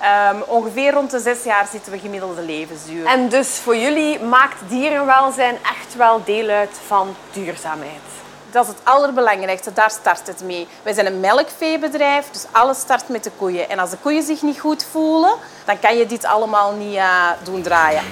Ehm, 0.00 0.36
ongeveer 0.46 0.92
rond 0.92 1.10
de 1.10 1.18
6 1.18 1.42
jaar 1.44 1.66
zitten 1.70 1.92
we 1.92 1.98
gemiddelde 1.98 2.42
levensduur. 2.42 3.06
En 3.06 3.28
dus 3.28 3.48
voor 3.48 3.76
jullie 3.76 4.20
maakt 4.20 4.56
dierenwelzijn 4.68 5.58
echt 5.62 5.96
wel 5.96 6.24
deel 6.24 6.48
uit 6.48 6.80
van 6.86 7.16
duurzaamheid. 7.32 8.18
Dat 8.50 8.64
is 8.64 8.68
het 8.68 8.80
allerbelangrijkste, 8.82 9.72
daar 9.72 9.90
start 9.90 10.26
het 10.26 10.42
mee. 10.42 10.68
Wij 10.82 10.92
zijn 10.92 11.06
een 11.06 11.20
melkveebedrijf, 11.20 12.30
dus 12.30 12.46
alles 12.50 12.78
start 12.78 13.08
met 13.08 13.24
de 13.24 13.30
koeien. 13.36 13.68
En 13.68 13.78
als 13.78 13.90
de 13.90 13.96
koeien 13.96 14.22
zich 14.22 14.42
niet 14.42 14.60
goed 14.60 14.86
voelen, 14.90 15.34
dan 15.64 15.78
kan 15.78 15.96
je 15.96 16.06
dit 16.06 16.24
allemaal 16.24 16.72
niet 16.72 16.94
uh, 16.94 17.30
doen 17.44 17.62
draaien. 17.62 18.02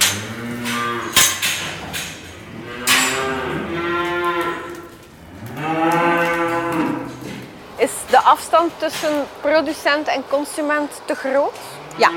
Is 7.77 7.91
de 8.11 8.21
afstand 8.21 8.73
tussen 8.79 9.27
producent 9.41 10.07
en 10.07 10.25
consument 10.29 10.91
te 11.05 11.15
groot? 11.15 11.55
Ja, 11.97 12.11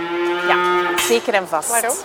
ja 0.48 0.98
zeker 0.98 1.34
en 1.34 1.48
vast. 1.48 1.70
Waarom? 1.70 1.96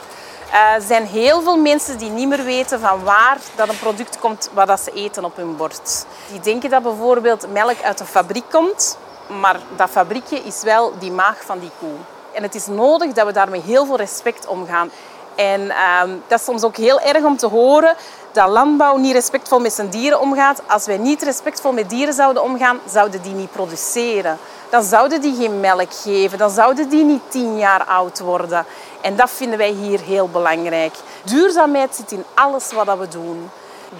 Uh, 0.55 0.75
er 0.75 0.83
zijn 0.83 1.07
heel 1.07 1.43
veel 1.43 1.57
mensen 1.57 1.99
die 1.99 2.11
niet 2.11 2.29
meer 2.29 2.45
weten 2.45 2.81
van 2.81 3.05
waar 3.05 3.38
dat 3.55 3.69
een 3.69 3.79
product 3.79 4.19
komt 4.19 4.51
wat 4.53 4.67
dat 4.67 4.81
ze 4.81 4.90
eten 4.90 5.25
op 5.25 5.37
hun 5.37 5.57
bord. 5.57 6.07
Die 6.31 6.40
denken 6.40 6.71
dat 6.71 6.83
bijvoorbeeld 6.83 7.53
melk 7.53 7.83
uit 7.83 8.01
een 8.01 8.07
fabriek 8.07 8.45
komt, 8.51 8.99
maar 9.40 9.61
dat 9.77 9.90
fabriekje 9.90 10.38
is 10.38 10.62
wel 10.62 10.93
die 10.99 11.12
maag 11.12 11.43
van 11.45 11.59
die 11.59 11.71
koe. 11.79 11.95
En 12.33 12.43
het 12.43 12.55
is 12.55 12.67
nodig 12.67 13.12
dat 13.12 13.27
we 13.27 13.33
daar 13.33 13.51
met 13.51 13.62
heel 13.62 13.87
veel 13.87 13.97
respect 13.97 14.47
omgaan. 14.47 14.90
En 15.35 15.61
uh, 15.61 16.01
dat 16.27 16.38
is 16.38 16.45
soms 16.45 16.62
ook 16.62 16.77
heel 16.77 17.01
erg 17.01 17.25
om 17.25 17.37
te 17.37 17.47
horen 17.47 17.97
dat 18.33 18.49
landbouw 18.49 18.97
niet 18.97 19.12
respectvol 19.12 19.61
met 19.61 19.73
zijn 19.73 19.88
dieren 19.88 20.21
omgaat. 20.21 20.62
Als 20.67 20.87
wij 20.87 20.99
niet 20.99 21.23
respectvol 21.23 21.73
met 21.73 21.90
dieren 21.90 22.14
zouden 22.14 22.43
omgaan, 22.43 22.81
zouden 22.90 23.23
die 23.23 23.35
niet 23.35 23.53
produceren. 23.53 24.38
Dan 24.71 24.83
zouden 24.83 25.21
die 25.21 25.37
geen 25.37 25.61
melk 25.61 25.95
geven, 25.95 26.38
dan 26.38 26.51
zouden 26.51 26.88
die 26.88 27.05
niet 27.05 27.23
tien 27.29 27.59
jaar 27.59 27.85
oud 27.85 28.21
worden. 28.21 28.67
En 29.05 29.17
dat 29.17 29.31
vinden 29.31 29.59
wij 29.59 29.71
hier 29.71 30.01
heel 30.01 30.29
belangrijk. 30.29 30.95
Duurzaamheid 31.23 31.95
zit 31.95 32.12
in 32.12 32.25
alles 32.35 32.73
wat 32.73 32.99
we 32.99 33.09
doen. 33.09 33.51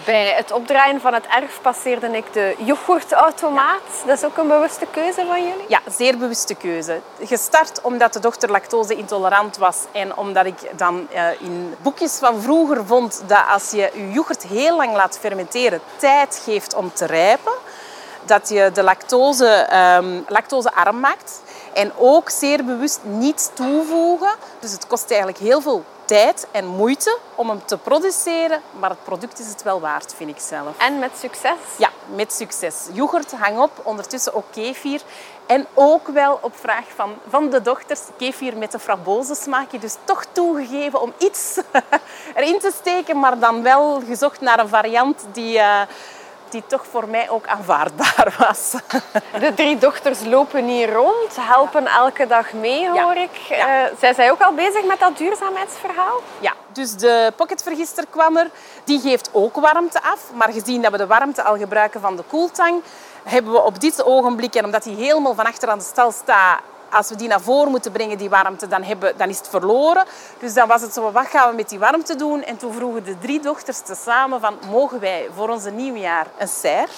Bij 0.05 0.33
het 0.37 0.53
opdraaien 0.53 1.01
van 1.01 1.14
het 1.14 1.27
erf 1.27 1.59
passeerde 1.62 2.07
ik 2.07 2.33
de 2.33 2.55
yoghurtautomaat. 2.59 3.83
Dat 4.07 4.17
is 4.17 4.25
ook 4.25 4.37
een 4.37 4.49
bewuste 4.49 4.87
keuze 4.90 5.25
van 5.27 5.43
jullie? 5.43 5.64
Ja, 5.69 5.81
zeer 5.97 6.19
bewuste 6.19 6.55
keuze. 6.55 7.01
Gestart 7.21 7.81
omdat 7.81 8.12
de 8.12 8.21
dochter 8.21 8.51
lactose-intolerant 8.51 9.57
was 9.57 9.77
en 9.93 10.17
omdat 10.17 10.47
ik 10.47 10.71
dan 10.77 11.09
uh, 11.14 11.40
in 11.40 11.75
boekjes 11.83 12.19
van 12.19 12.40
vroeger 12.40 12.87
vond 12.87 13.23
dat 13.27 13.45
als 13.49 13.71
je 13.71 13.90
je 13.95 14.11
yoghurt 14.11 14.43
heel 14.43 14.77
lang 14.77 14.95
laat 14.95 15.19
fermenteren, 15.19 15.81
tijd 15.97 16.43
geeft 16.45 16.75
om 16.75 16.93
te 16.93 17.07
rijpen, 17.07 17.53
dat 18.25 18.49
je 18.49 18.71
de 18.75 18.83
lactose 18.83 19.69
um, 19.99 20.25
lactosearm 20.29 21.01
maakt. 21.01 21.43
En 21.74 21.92
ook 21.96 22.30
zeer 22.30 22.64
bewust 22.64 23.00
niet 23.02 23.50
toevoegen. 23.54 24.34
Dus 24.58 24.72
het 24.72 24.87
kost 24.87 25.10
eigenlijk 25.10 25.38
heel 25.38 25.60
veel 25.60 25.84
tijd 26.04 26.46
en 26.50 26.66
moeite 26.66 27.18
om 27.34 27.48
hem 27.48 27.64
te 27.64 27.78
produceren, 27.78 28.62
maar 28.78 28.90
het 28.90 29.04
product 29.04 29.38
is 29.38 29.48
het 29.48 29.62
wel 29.62 29.80
waard, 29.80 30.14
vind 30.16 30.30
ik 30.30 30.38
zelf. 30.38 30.78
En 30.78 30.98
met 30.98 31.10
succes? 31.18 31.58
Ja, 31.78 31.90
met 32.14 32.32
succes. 32.32 32.87
Yoghurt 32.92 33.32
hang 33.32 33.58
op, 33.58 33.70
ondertussen 33.82 34.34
ook 34.34 34.44
kefir. 34.50 35.00
En 35.46 35.66
ook 35.74 36.08
wel 36.08 36.38
op 36.42 36.56
vraag 36.56 36.84
van, 36.94 37.14
van 37.28 37.50
de 37.50 37.62
dochters 37.62 38.00
kefir 38.16 38.56
met 38.56 38.74
een 38.74 38.80
frambozen 38.80 39.37
Dus 39.80 39.96
toch 40.04 40.24
toegegeven 40.32 41.00
om 41.00 41.12
iets 41.18 41.58
erin 42.34 42.58
te 42.58 42.72
steken, 42.80 43.18
maar 43.18 43.38
dan 43.38 43.62
wel 43.62 44.02
gezocht 44.06 44.40
naar 44.40 44.58
een 44.58 44.68
variant 44.68 45.24
die... 45.32 45.56
Uh, 45.56 45.80
die 46.55 46.62
toch 46.67 46.87
voor 46.90 47.09
mij 47.09 47.31
ook 47.31 47.47
aanvaardbaar 47.47 48.35
was. 48.47 48.75
De 49.40 49.55
drie 49.55 49.79
dochters 49.79 50.25
lopen 50.25 50.64
hier 50.64 50.93
rond, 50.93 51.37
helpen 51.40 51.87
elke 51.87 52.27
dag 52.27 52.53
mee, 52.53 52.90
hoor 52.90 53.17
ik. 53.17 53.37
Ja. 53.49 53.85
Uh, 53.85 53.97
zijn 54.01 54.14
zij 54.14 54.31
ook 54.31 54.40
al 54.40 54.55
bezig 54.55 54.85
met 54.85 54.99
dat 54.99 55.19
duurzaamheidsverhaal? 55.19 56.21
Ja, 56.40 56.53
dus 56.73 56.95
de 56.97 57.33
pocketvergister 57.37 58.05
kwam 58.11 58.37
er. 58.37 58.51
Die 58.85 59.01
geeft 59.01 59.31
ook 59.33 59.57
warmte 59.57 60.03
af. 60.03 60.31
Maar 60.35 60.53
gezien 60.53 60.83
dat 60.83 60.90
we 60.93 60.99
de 60.99 61.07
warmte 61.07 61.43
al 61.43 61.57
gebruiken 61.57 62.01
van 62.01 62.17
de 62.17 62.23
koeltang, 62.29 62.83
hebben 63.23 63.53
we 63.53 63.62
op 63.62 63.81
dit 63.81 64.05
ogenblik, 64.05 64.55
en 64.55 64.64
omdat 64.64 64.85
hij 64.85 64.95
helemaal 64.95 65.35
van 65.35 65.47
achter 65.47 65.69
aan 65.69 65.79
de 65.79 65.85
stal 65.85 66.12
staat, 66.12 66.61
als 66.94 67.09
we 67.09 67.16
die 67.16 67.28
naar 67.28 67.40
voren 67.40 67.70
moeten 67.70 67.92
brengen, 67.92 68.18
die 68.18 68.30
warmte, 68.30 68.66
dan, 68.66 68.83
hebben, 68.83 69.16
dan 69.16 69.28
is 69.28 69.38
het 69.38 69.48
verloren. 69.48 70.04
Dus 70.38 70.54
dan 70.54 70.68
was 70.68 70.83
het 70.83 70.92
zo, 70.92 71.12
wat 71.12 71.26
gaan 71.26 71.50
we 71.50 71.57
met 71.57 71.68
die 71.68 71.78
warmte 71.78 72.16
doen? 72.16 72.42
En 72.42 72.57
toen 72.57 72.72
vroegen 72.72 73.04
de 73.04 73.18
drie 73.18 73.40
dochters 73.40 73.80
samen 74.04 74.40
van, 74.40 74.59
mogen 74.70 75.00
wij 75.00 75.28
voor 75.35 75.48
onze 75.48 75.70
nieuwjaar 75.70 76.26
een 76.38 76.48
serre? 76.48 76.92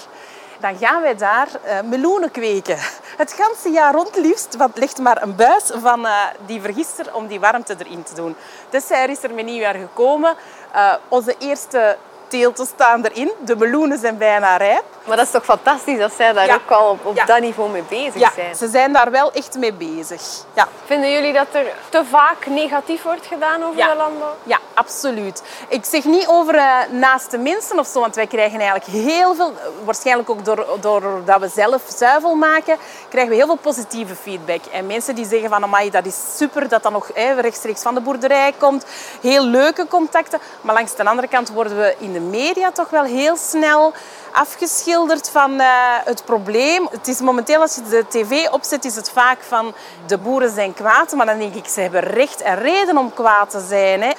dan 0.61 0.77
gaan 0.77 1.03
wij 1.03 1.17
daar 1.17 1.49
uh, 1.65 1.81
meloenen 1.81 2.31
kweken. 2.31 2.77
Het 3.17 3.33
ganse 3.33 3.71
jaar 3.71 3.95
rond 3.95 4.17
liefst, 4.17 4.57
want 4.57 4.79
ligt 4.79 4.99
maar 4.99 5.23
een 5.23 5.37
buis 5.37 5.71
van 5.75 6.07
uh, 6.07 6.25
die 6.47 6.61
vergister 6.61 7.15
om 7.15 7.27
die 7.27 7.41
warmte 7.41 7.75
erin 7.79 8.03
te 8.03 8.15
doen. 8.15 8.37
De 8.71 8.81
serre 8.81 9.13
is 9.13 9.23
er 9.23 9.35
met 9.35 9.45
nieuwjaar 9.45 9.75
gekomen. 9.75 10.35
Uh, 10.75 10.95
onze 11.09 11.35
eerste 11.39 11.97
teelten 12.29 12.67
staan 12.67 13.05
erin. 13.05 13.33
De 13.45 13.57
meloenen 13.57 13.99
zijn 13.99 14.19
bijna 14.19 14.57
rijp. 14.57 14.85
Maar 15.05 15.17
dat 15.17 15.27
is 15.27 15.33
toch 15.33 15.45
fantastisch 15.45 15.99
dat 15.99 16.13
zij 16.17 16.33
daar 16.33 16.55
ook 16.55 16.71
al 16.71 16.91
op, 16.91 17.07
op 17.07 17.23
dat 17.27 17.41
niveau 17.41 17.71
mee 17.71 17.85
bezig 17.89 18.21
ja, 18.21 18.31
zijn? 18.35 18.55
ze 18.55 18.69
zijn 18.69 18.93
daar 18.93 19.11
wel 19.11 19.33
echt 19.33 19.57
mee 19.59 19.73
bezig. 19.73 20.23
Ja. 20.55 20.69
Vinden 20.85 21.11
jullie 21.11 21.33
dat 21.33 21.47
er 21.53 21.67
te 21.89 22.05
vaak 22.11 22.47
negatief 22.47 23.03
wordt 23.03 23.27
gedaan 23.27 23.63
over 23.63 23.77
de 23.77 23.95
landbouw? 23.97 24.35
Ja, 24.43 24.59
absoluut. 24.75 25.43
Ik 25.69 25.85
zeg 25.85 26.05
niet 26.05 26.27
over 26.27 26.55
uh, 26.55 26.79
naast 26.91 27.31
de 27.31 27.39
mensen 27.39 27.79
of 27.79 27.87
zo, 27.87 28.01
want 28.01 28.15
wij 28.15 28.27
krijgen 28.27 28.61
eigenlijk 28.61 28.91
heel 28.91 29.35
veel, 29.35 29.53
waarschijnlijk 29.85 30.31
ook 30.31 30.45
doordat 30.81 31.41
we 31.41 31.49
zelf 31.49 31.83
zuivel 31.97 32.35
maken, 32.35 32.77
krijgen 33.09 33.31
we 33.31 33.37
heel 33.37 33.47
veel 33.47 33.57
positieve 33.57 34.15
feedback. 34.15 34.65
En 34.73 34.87
mensen 34.87 35.15
die 35.15 35.27
zeggen 35.27 35.49
van, 35.49 35.63
amai, 35.63 35.91
dat 35.91 36.07
is 36.07 36.37
super 36.37 36.69
dat 36.69 36.83
dat 36.83 36.93
nog 36.93 37.11
rechtstreeks 37.15 37.83
van 37.83 37.95
de 37.95 38.01
boerderij 38.01 38.53
komt. 38.59 38.87
Heel 39.21 39.45
leuke 39.45 39.87
contacten. 39.89 40.41
Maar 40.61 40.75
langs 40.75 40.97
de 40.97 41.05
andere 41.05 41.29
kant 41.29 41.49
worden 41.49 41.77
we 41.77 41.95
in 41.99 42.16
de 42.17 42.23
media 42.23 42.71
toch 42.71 42.91
wel 42.91 43.03
heel 43.03 43.37
snel 43.37 43.93
afgeschilderd 44.33 45.31
van 45.31 45.61
uh, 45.61 45.67
het 46.05 46.25
probleem. 46.25 46.89
Het 46.91 47.09
is 47.09 47.21
momenteel, 47.21 47.61
als 47.61 47.75
je 47.75 47.83
de 47.83 48.05
tv 48.09 48.49
opzet, 48.51 48.85
is 48.85 48.97
het 48.97 49.11
vaak 49.11 49.39
van 49.49 49.75
de 50.07 50.19
boeren 50.19 50.51
zijn 50.51 50.75
kwaad. 50.75 51.13
Maar 51.13 51.27
dan 51.27 51.39
denk 51.39 51.55
ik, 51.55 51.67
ze 51.69 51.81
hebben 51.81 52.01
recht 52.01 52.43
en 52.43 52.59
reden 52.59 52.99
om 52.99 53.15
kwaad 53.15 53.51
te 53.51 53.65
zijn. 53.69 54.03
Hè. 54.03 54.13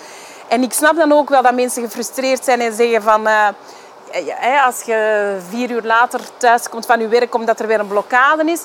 En 0.48 0.64
ik 0.64 0.74
snap 0.74 0.96
dan 0.96 1.12
ook 1.12 1.30
wel 1.30 1.42
dat 1.42 1.54
mensen 1.54 1.84
gefrustreerd 1.84 2.44
zijn 2.44 2.62
en 2.62 2.74
zeggen 2.74 3.02
van... 3.02 3.28
Uh, 3.28 3.48
als 4.66 4.82
je 4.82 5.38
vier 5.50 5.72
uur 5.72 5.84
later 5.84 6.20
thuis 6.38 6.70
komt 6.70 6.86
van 6.86 7.00
je 7.00 7.08
werk 7.08 7.36
omdat 7.36 7.60
er 7.60 7.68
weer 7.68 7.80
een 7.80 7.88
blokkade 7.88 8.52
is. 8.52 8.64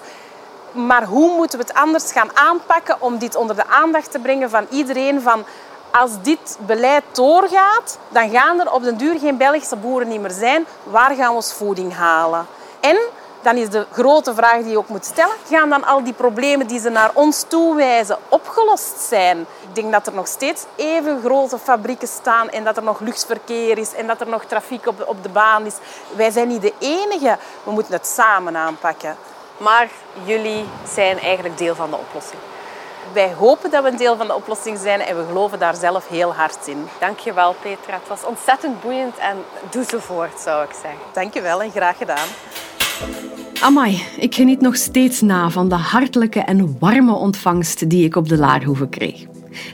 Maar 0.72 1.04
hoe 1.04 1.36
moeten 1.36 1.58
we 1.58 1.64
het 1.64 1.74
anders 1.74 2.12
gaan 2.12 2.36
aanpakken 2.36 2.96
om 2.98 3.18
dit 3.18 3.36
onder 3.36 3.56
de 3.56 3.66
aandacht 3.66 4.10
te 4.10 4.18
brengen 4.18 4.50
van 4.50 4.66
iedereen? 4.70 5.20
Van 5.20 5.44
als 5.92 6.10
dit 6.22 6.58
beleid 6.66 7.02
doorgaat, 7.12 7.98
dan 8.08 8.30
gaan 8.30 8.60
er 8.60 8.72
op 8.72 8.82
den 8.82 8.96
duur 8.96 9.18
geen 9.18 9.36
Belgische 9.36 9.76
boeren 9.76 10.08
niet 10.08 10.20
meer 10.20 10.30
zijn. 10.30 10.66
Waar 10.82 11.14
gaan 11.14 11.28
we 11.28 11.34
ons 11.34 11.52
voeding 11.52 11.94
halen? 11.94 12.46
En 12.80 12.98
dan 13.42 13.56
is 13.56 13.68
de 13.68 13.86
grote 13.92 14.34
vraag 14.34 14.62
die 14.62 14.70
je 14.70 14.78
ook 14.78 14.88
moet 14.88 15.04
stellen, 15.04 15.34
gaan 15.48 15.68
dan 15.68 15.84
al 15.84 16.04
die 16.04 16.12
problemen 16.12 16.66
die 16.66 16.80
ze 16.80 16.88
naar 16.88 17.10
ons 17.14 17.44
toewijzen 17.48 18.18
opgelost 18.28 19.00
zijn? 19.00 19.38
Ik 19.40 19.74
denk 19.74 19.92
dat 19.92 20.06
er 20.06 20.12
nog 20.12 20.26
steeds 20.26 20.64
even 20.76 21.20
grote 21.24 21.58
fabrieken 21.58 22.08
staan 22.08 22.50
en 22.50 22.64
dat 22.64 22.76
er 22.76 22.82
nog 22.82 23.00
luchtverkeer 23.00 23.78
is 23.78 23.94
en 23.94 24.06
dat 24.06 24.20
er 24.20 24.28
nog 24.28 24.44
trafiek 24.44 24.86
op 24.86 24.98
de, 24.98 25.06
op 25.06 25.22
de 25.22 25.28
baan 25.28 25.66
is. 25.66 25.74
Wij 26.16 26.30
zijn 26.30 26.48
niet 26.48 26.62
de 26.62 26.74
enige. 26.78 27.36
We 27.62 27.70
moeten 27.70 27.92
het 27.92 28.06
samen 28.06 28.56
aanpakken. 28.56 29.16
Maar 29.56 29.88
jullie 30.24 30.64
zijn 30.94 31.18
eigenlijk 31.20 31.58
deel 31.58 31.74
van 31.74 31.90
de 31.90 31.96
oplossing. 31.96 32.51
Wij 33.12 33.32
hopen 33.32 33.70
dat 33.70 33.82
we 33.82 33.90
een 33.90 33.96
deel 33.96 34.16
van 34.16 34.26
de 34.26 34.34
oplossing 34.34 34.78
zijn 34.78 35.00
en 35.00 35.16
we 35.16 35.24
geloven 35.26 35.58
daar 35.58 35.74
zelf 35.74 36.08
heel 36.08 36.34
hard 36.34 36.66
in. 36.66 36.84
Dankjewel 37.00 37.54
Petra. 37.62 37.94
Het 37.94 38.08
was 38.08 38.24
ontzettend 38.24 38.80
boeiend 38.80 39.18
en 39.18 39.36
doe 39.70 39.84
zo 39.84 39.98
voort 39.98 40.40
zou 40.40 40.64
ik 40.64 40.72
zeggen. 40.82 41.00
Dankjewel 41.12 41.62
en 41.62 41.70
graag 41.70 41.96
gedaan. 41.96 42.28
Amai, 43.60 44.04
ik 44.16 44.34
geniet 44.34 44.60
nog 44.60 44.76
steeds 44.76 45.20
na 45.20 45.50
van 45.50 45.68
de 45.68 45.74
hartelijke 45.74 46.40
en 46.40 46.76
warme 46.78 47.14
ontvangst 47.14 47.90
die 47.90 48.04
ik 48.04 48.16
op 48.16 48.28
de 48.28 48.36
Laarhoeve 48.36 48.88
kreeg. 48.88 49.24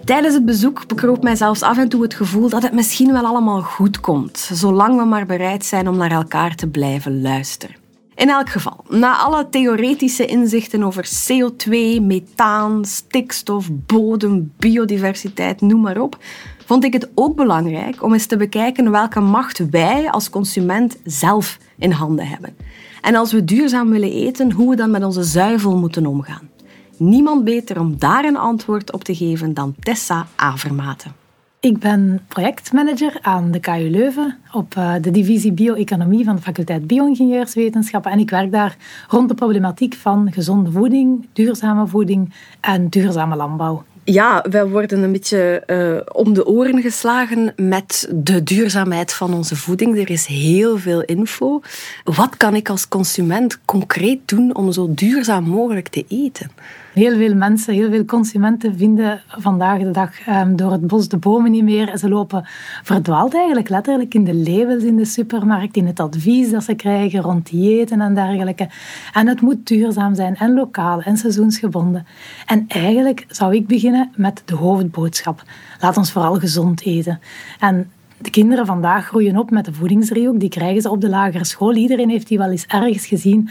Tijdens 0.05 0.35
het 0.35 0.44
bezoek 0.44 0.87
bekroop 0.87 1.22
mij 1.22 1.37
zelfs 1.37 1.62
af 1.62 1.79
en 1.79 1.88
toe 1.88 2.03
het 2.03 2.14
gevoel 2.14 2.48
dat 2.48 2.62
het 2.62 2.72
misschien 2.72 3.12
wel 3.12 3.24
allemaal 3.24 3.62
goed 3.62 4.01
komt, 4.01 4.51
zolang 4.53 4.96
we 4.96 5.05
maar 5.05 5.27
bereid 5.27 5.64
zijn 5.64 5.88
om 5.88 5.96
naar 5.96 6.12
elkaar 6.12 6.55
te 6.55 6.66
blijven 6.66 7.22
luisteren. 7.22 7.88
In 8.18 8.28
elk 8.28 8.48
geval, 8.48 8.85
na 8.88 9.16
alle 9.16 9.48
theoretische 9.48 10.26
inzichten 10.26 10.83
over 10.83 11.09
CO2, 11.09 11.70
methaan, 12.02 12.85
stikstof, 12.85 13.68
bodem, 13.72 14.52
biodiversiteit, 14.57 15.61
noem 15.61 15.81
maar 15.81 16.00
op, 16.00 16.18
vond 16.66 16.85
ik 16.85 16.92
het 16.92 17.09
ook 17.14 17.37
belangrijk 17.37 18.02
om 18.02 18.12
eens 18.12 18.26
te 18.26 18.37
bekijken 18.37 18.90
welke 18.90 19.20
macht 19.20 19.68
wij 19.70 20.11
als 20.11 20.31
consument 20.31 20.96
zelf 21.04 21.59
in 21.76 21.90
handen 21.90 22.26
hebben. 22.26 22.57
En 23.00 23.14
als 23.14 23.33
we 23.33 23.44
duurzaam 23.44 23.90
willen 23.90 24.12
eten, 24.12 24.52
hoe 24.52 24.70
we 24.70 24.76
dan 24.76 24.90
met 24.90 25.04
onze 25.04 25.22
zuivel 25.22 25.76
moeten 25.76 26.07
omgaan. 26.07 26.50
Niemand 26.96 27.44
beter 27.44 27.81
om 27.81 27.98
daar 27.98 28.24
een 28.24 28.37
antwoord 28.37 28.92
op 28.92 29.04
te 29.04 29.14
geven 29.14 29.54
dan 29.54 29.74
Tessa 29.81 30.26
Avermaten. 30.37 31.28
Ik 31.61 31.79
ben 31.79 32.21
projectmanager 32.29 33.18
aan 33.21 33.51
de 33.51 33.61
KU 33.61 33.90
Leuven 33.90 34.38
op 34.53 34.77
eh, 34.77 34.94
de 35.01 35.11
divisie 35.11 35.53
bio-economie 35.53 36.25
van 36.25 36.37
de 36.37 36.42
faculteit 36.42 36.87
Bio-ingenieurswetenschappen. 36.87 38.12
En 38.12 38.18
ik 38.18 38.31
werk 38.31 38.53
daar 38.53 38.77
rond 39.09 39.29
de 39.29 39.35
problematiek 39.35 39.94
van 39.94 40.33
gezonde 40.33 40.71
voeding, 40.71 41.27
duurzame 41.33 41.87
voeding 41.87 42.35
en 42.61 42.88
duurzame 42.88 43.37
landbouw. 43.37 43.85
Ja, 44.05 44.44
wij 44.51 44.66
worden 44.66 45.03
een 45.03 45.12
beetje 45.12 45.62
uh, 45.66 46.16
om 46.23 46.35
de 46.35 46.47
oren 46.47 46.83
geslagen 46.83 47.53
met 47.57 48.09
de 48.14 48.42
duurzaamheid 48.42 49.12
van 49.12 49.35
onze 49.35 49.57
voeding. 49.57 49.99
Er 49.99 50.11
is 50.11 50.27
heel 50.27 50.79
veel 50.79 51.03
info. 51.03 51.61
Wat 52.05 52.37
kan 52.37 52.55
ik 52.55 52.68
als 52.68 52.88
consument 52.88 53.64
concreet 53.64 54.29
doen 54.29 54.55
om 54.55 54.73
zo 54.73 54.94
duurzaam 54.94 55.44
mogelijk 55.44 55.88
te 55.88 56.05
eten? 56.09 56.51
Heel 56.99 57.17
veel 57.17 57.35
mensen, 57.35 57.75
heel 57.75 57.91
veel 57.91 58.05
consumenten 58.05 58.77
vinden 58.77 59.21
vandaag 59.27 59.79
de 59.79 59.91
dag 59.91 60.29
um, 60.29 60.57
door 60.57 60.73
het 60.73 60.87
bos 60.87 61.09
de 61.09 61.17
bomen 61.17 61.51
niet 61.51 61.65
meer. 61.65 61.99
Ze 61.99 62.09
lopen 62.09 62.47
verdwaald 62.83 63.35
eigenlijk 63.35 63.69
letterlijk 63.69 64.15
in 64.15 64.25
de 64.25 64.35
labels 64.35 64.83
in 64.83 64.97
de 64.97 65.05
supermarkt, 65.05 65.77
in 65.77 65.87
het 65.87 66.01
advies 66.01 66.51
dat 66.51 66.65
ze 66.65 66.75
krijgen 66.75 67.21
rond 67.21 67.51
diëten 67.51 68.01
en 68.01 68.15
dergelijke. 68.15 68.69
En 69.13 69.27
het 69.27 69.41
moet 69.41 69.67
duurzaam 69.67 70.15
zijn 70.15 70.37
en 70.37 70.55
lokaal 70.55 71.01
en 71.01 71.17
seizoensgebonden. 71.17 72.07
En 72.47 72.65
eigenlijk 72.69 73.25
zou 73.29 73.55
ik 73.55 73.67
beginnen 73.67 74.11
met 74.15 74.43
de 74.45 74.55
hoofdboodschap. 74.55 75.43
Laat 75.81 75.97
ons 75.97 76.13
vooral 76.13 76.35
gezond 76.35 76.83
eten. 76.83 77.21
En 77.59 77.91
de 78.21 78.31
kinderen 78.31 78.67
vandaag 78.67 79.07
groeien 79.07 79.37
op 79.37 79.51
met 79.51 79.65
de 79.65 79.73
voedingsdriehoek. 79.73 80.41
Die 80.41 80.49
krijgen 80.49 80.83
ze 80.83 80.91
op 80.91 81.01
de 81.01 81.09
lagere 81.09 81.45
school. 81.45 81.75
Iedereen 81.75 82.11
heeft 82.11 82.29
die 82.29 82.39
wel 82.39 82.51
eens 82.51 82.67
ergens 82.67 83.07
gezien. 83.07 83.51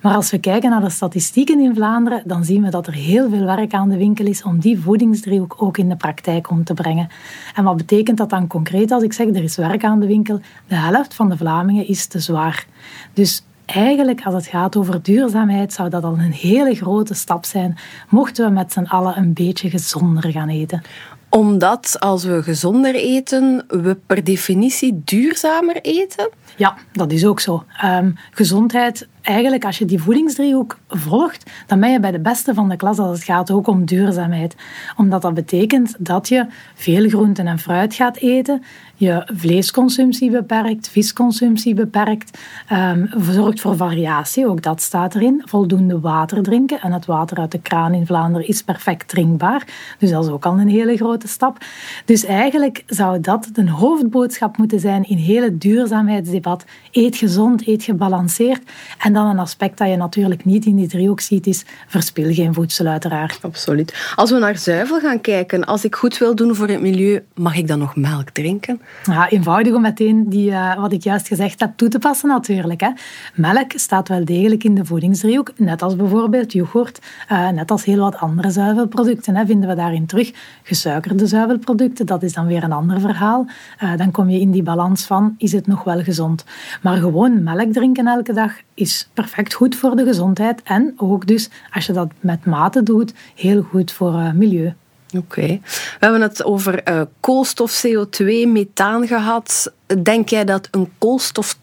Maar 0.00 0.14
als 0.14 0.30
we 0.30 0.38
kijken 0.38 0.70
naar 0.70 0.80
de 0.80 0.90
statistieken 0.90 1.60
in 1.60 1.74
Vlaanderen, 1.74 2.22
dan 2.24 2.44
zien 2.44 2.62
we 2.62 2.70
dat 2.70 2.86
er 2.86 2.92
heel 2.92 3.30
veel 3.30 3.44
werk 3.44 3.74
aan 3.74 3.88
de 3.88 3.96
winkel 3.96 4.26
is 4.26 4.42
om 4.42 4.58
die 4.58 4.80
voedingsdriehoek 4.80 5.54
ook 5.58 5.78
in 5.78 5.88
de 5.88 5.96
praktijk 5.96 6.50
om 6.50 6.64
te 6.64 6.74
brengen. 6.74 7.08
En 7.54 7.64
wat 7.64 7.76
betekent 7.76 8.18
dat 8.18 8.30
dan 8.30 8.46
concreet 8.46 8.90
als 8.90 9.02
ik 9.02 9.12
zeg 9.12 9.28
er 9.28 9.42
is 9.42 9.56
werk 9.56 9.84
aan 9.84 10.00
de 10.00 10.06
winkel? 10.06 10.40
De 10.66 10.74
helft 10.74 11.14
van 11.14 11.28
de 11.28 11.36
Vlamingen 11.36 11.88
is 11.88 12.06
te 12.06 12.18
zwaar. 12.18 12.66
Dus 13.12 13.44
eigenlijk, 13.64 14.22
als 14.24 14.34
het 14.34 14.46
gaat 14.46 14.76
over 14.76 15.02
duurzaamheid, 15.02 15.72
zou 15.72 15.88
dat 15.88 16.04
al 16.04 16.18
een 16.18 16.32
hele 16.32 16.74
grote 16.74 17.14
stap 17.14 17.44
zijn, 17.44 17.76
mochten 18.08 18.44
we 18.44 18.50
met 18.50 18.72
z'n 18.72 18.84
allen 18.84 19.16
een 19.16 19.32
beetje 19.32 19.70
gezonder 19.70 20.30
gaan 20.30 20.48
eten. 20.48 20.82
Omdat 21.30 22.00
als 22.00 22.24
we 22.24 22.42
gezonder 22.42 22.94
eten, 22.94 23.64
we 23.68 23.96
per 24.06 24.24
definitie 24.24 25.00
duurzamer 25.04 25.80
eten? 25.80 26.30
Ja, 26.56 26.76
dat 26.92 27.12
is 27.12 27.24
ook 27.24 27.40
zo. 27.40 27.64
Um, 27.84 28.14
gezondheid 28.30 29.08
eigenlijk, 29.28 29.64
als 29.64 29.78
je 29.78 29.84
die 29.84 30.02
voedingsdriehoek 30.02 30.78
volgt, 30.88 31.50
dan 31.66 31.80
ben 31.80 31.90
je 31.90 32.00
bij 32.00 32.10
de 32.10 32.20
beste 32.20 32.54
van 32.54 32.68
de 32.68 32.76
klas 32.76 32.98
als 32.98 33.16
het 33.16 33.24
gaat 33.24 33.50
ook 33.50 33.66
om 33.66 33.84
duurzaamheid. 33.84 34.56
Omdat 34.96 35.22
dat 35.22 35.34
betekent 35.34 35.94
dat 35.98 36.28
je 36.28 36.46
veel 36.74 37.08
groenten 37.08 37.46
en 37.46 37.58
fruit 37.58 37.94
gaat 37.94 38.16
eten, 38.16 38.62
je 38.98 39.22
vleesconsumptie 39.34 40.30
beperkt, 40.30 40.88
visconsumptie 40.88 41.74
beperkt, 41.74 42.38
um, 42.72 43.10
zorgt 43.32 43.60
voor 43.60 43.76
variatie, 43.76 44.48
ook 44.48 44.62
dat 44.62 44.82
staat 44.82 45.14
erin. 45.14 45.42
Voldoende 45.44 46.00
water 46.00 46.42
drinken 46.42 46.80
en 46.80 46.92
het 46.92 47.06
water 47.06 47.38
uit 47.38 47.52
de 47.52 47.60
kraan 47.60 47.94
in 47.94 48.06
Vlaanderen 48.06 48.48
is 48.48 48.62
perfect 48.62 49.08
drinkbaar. 49.08 49.66
Dus 49.98 50.10
dat 50.10 50.24
is 50.24 50.30
ook 50.30 50.44
al 50.44 50.58
een 50.58 50.68
hele 50.68 50.96
grote 50.96 51.28
stap. 51.28 51.58
Dus 52.04 52.24
eigenlijk 52.24 52.82
zou 52.86 53.20
dat 53.20 53.48
de 53.52 53.70
hoofdboodschap 53.70 54.56
moeten 54.56 54.80
zijn 54.80 55.08
in 55.08 55.16
hele 55.16 55.58
duurzaamheidsdebat. 55.58 56.64
Eet 56.92 57.16
gezond, 57.16 57.66
eet 57.66 57.82
gebalanceerd 57.82 58.62
en 58.98 59.12
dan 59.12 59.26
een 59.26 59.38
aspect 59.38 59.78
dat 59.78 59.88
je 59.88 59.96
natuurlijk 59.96 60.44
niet 60.44 60.64
in 60.64 60.76
die 60.76 60.88
driehoek 60.88 61.20
ziet, 61.20 61.46
is 61.46 61.64
verspil 61.86 62.34
geen 62.34 62.54
voedsel 62.54 62.86
uiteraard. 62.86 63.38
Absoluut. 63.42 64.12
Als 64.14 64.30
we 64.30 64.38
naar 64.38 64.58
zuivel 64.58 65.00
gaan 65.00 65.20
kijken, 65.20 65.64
als 65.64 65.84
ik 65.84 65.94
goed 65.94 66.18
wil 66.18 66.34
doen 66.34 66.54
voor 66.54 66.68
het 66.68 66.80
milieu, 66.80 67.24
mag 67.34 67.56
ik 67.56 67.68
dan 67.68 67.78
nog 67.78 67.96
melk 67.96 68.30
drinken? 68.30 68.80
Ja, 69.04 69.28
eenvoudig 69.28 69.74
om 69.74 69.82
meteen 69.82 70.28
die, 70.28 70.50
uh, 70.50 70.76
wat 70.76 70.92
ik 70.92 71.02
juist 71.02 71.26
gezegd 71.26 71.60
heb 71.60 71.72
toe 71.76 71.88
te 71.88 71.98
passen 71.98 72.28
natuurlijk. 72.28 72.80
Hè. 72.80 72.90
Melk 73.34 73.72
staat 73.74 74.08
wel 74.08 74.24
degelijk 74.24 74.64
in 74.64 74.74
de 74.74 74.84
voedingsdriehoek, 74.84 75.52
net 75.56 75.82
als 75.82 75.96
bijvoorbeeld 75.96 76.52
yoghurt, 76.52 77.00
uh, 77.32 77.48
net 77.48 77.70
als 77.70 77.84
heel 77.84 77.98
wat 77.98 78.16
andere 78.16 78.50
zuivelproducten. 78.50 79.36
Hè, 79.36 79.46
vinden 79.46 79.68
we 79.68 79.74
daarin 79.74 80.06
terug. 80.06 80.32
Gesuikerde 80.62 81.26
zuivelproducten, 81.26 82.06
dat 82.06 82.22
is 82.22 82.32
dan 82.32 82.46
weer 82.46 82.62
een 82.62 82.72
ander 82.72 83.00
verhaal. 83.00 83.46
Uh, 83.82 83.96
dan 83.96 84.10
kom 84.10 84.28
je 84.28 84.40
in 84.40 84.50
die 84.50 84.62
balans 84.62 85.04
van, 85.04 85.34
is 85.38 85.52
het 85.52 85.66
nog 85.66 85.84
wel 85.84 86.02
gezond? 86.02 86.44
Maar 86.82 86.96
gewoon 86.96 87.42
melk 87.42 87.72
drinken 87.72 88.06
elke 88.06 88.32
dag 88.32 88.52
is 88.74 89.08
perfect 89.14 89.54
goed 89.54 89.76
voor 89.76 89.96
de 89.96 90.04
gezondheid 90.04 90.62
en 90.62 90.94
ook 90.96 91.26
dus, 91.26 91.50
als 91.72 91.86
je 91.86 91.92
dat 91.92 92.08
met 92.20 92.44
mate 92.44 92.82
doet, 92.82 93.14
heel 93.34 93.62
goed 93.62 93.92
voor 93.92 94.32
milieu. 94.34 94.74
Oké. 95.16 95.46
We 95.46 95.96
hebben 95.98 96.20
het 96.20 96.44
over 96.44 96.88
uh, 96.88 97.00
koolstof, 97.20 97.84
CO2, 97.86 98.24
methaan 98.46 99.06
gehad. 99.06 99.72
Denk 100.02 100.28
jij 100.28 100.44
dat 100.44 100.68
een 100.70 100.92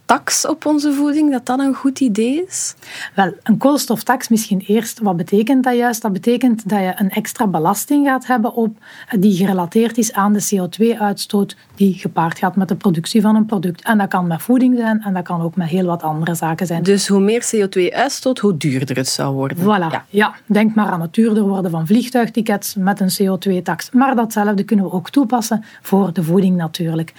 koolstoftax 0.05 0.47
op 0.47 0.65
onze 0.65 0.93
voeding, 0.93 1.31
dat 1.31 1.45
dat 1.45 1.59
een 1.59 1.73
goed 1.73 1.99
idee 1.99 2.43
is? 2.47 2.75
Wel, 3.13 3.33
een 3.43 3.57
koolstoftax 3.57 4.27
misschien 4.27 4.63
eerst. 4.67 4.99
Wat 4.99 5.17
betekent 5.17 5.63
dat 5.63 5.75
juist? 5.75 6.01
Dat 6.01 6.13
betekent 6.13 6.69
dat 6.69 6.79
je 6.79 6.93
een 6.95 7.09
extra 7.09 7.47
belasting 7.47 8.07
gaat 8.07 8.27
hebben 8.27 8.53
op, 8.53 8.77
die 9.19 9.35
gerelateerd 9.35 9.97
is 9.97 10.13
aan 10.13 10.33
de 10.33 10.47
CO2-uitstoot 10.55 11.55
die 11.75 11.93
gepaard 11.93 12.37
gaat 12.37 12.55
met 12.55 12.67
de 12.67 12.75
productie 12.75 13.21
van 13.21 13.35
een 13.35 13.45
product. 13.45 13.83
En 13.83 13.97
dat 13.97 14.07
kan 14.07 14.27
met 14.27 14.41
voeding 14.41 14.77
zijn 14.77 15.01
en 15.01 15.13
dat 15.13 15.23
kan 15.23 15.41
ook 15.41 15.55
met 15.55 15.67
heel 15.67 15.85
wat 15.85 16.03
andere 16.03 16.35
zaken 16.35 16.67
zijn. 16.67 16.83
Dus 16.83 17.07
hoe 17.07 17.19
meer 17.19 17.45
CO2-uitstoot, 17.55 18.39
hoe 18.39 18.57
duurder 18.57 18.95
het 18.95 19.07
zou 19.07 19.33
worden. 19.33 19.57
Voilà. 19.57 19.91
Ja. 19.91 20.05
ja. 20.09 20.35
denk 20.45 20.75
maar 20.75 20.87
aan 20.87 21.01
het 21.01 21.13
duurder 21.13 21.43
worden 21.43 21.71
van 21.71 21.87
vliegtuigtickets 21.87 22.75
met 22.75 22.99
een 22.99 23.09
CO2-tax. 23.21 23.89
Maar 23.91 24.15
datzelfde 24.15 24.63
kunnen 24.63 24.85
we 24.85 24.91
ook 24.91 25.09
toepassen 25.09 25.63
voor 25.81 26.13
de 26.13 26.23
voeding 26.23 26.55
natuurlijk. 26.57 27.13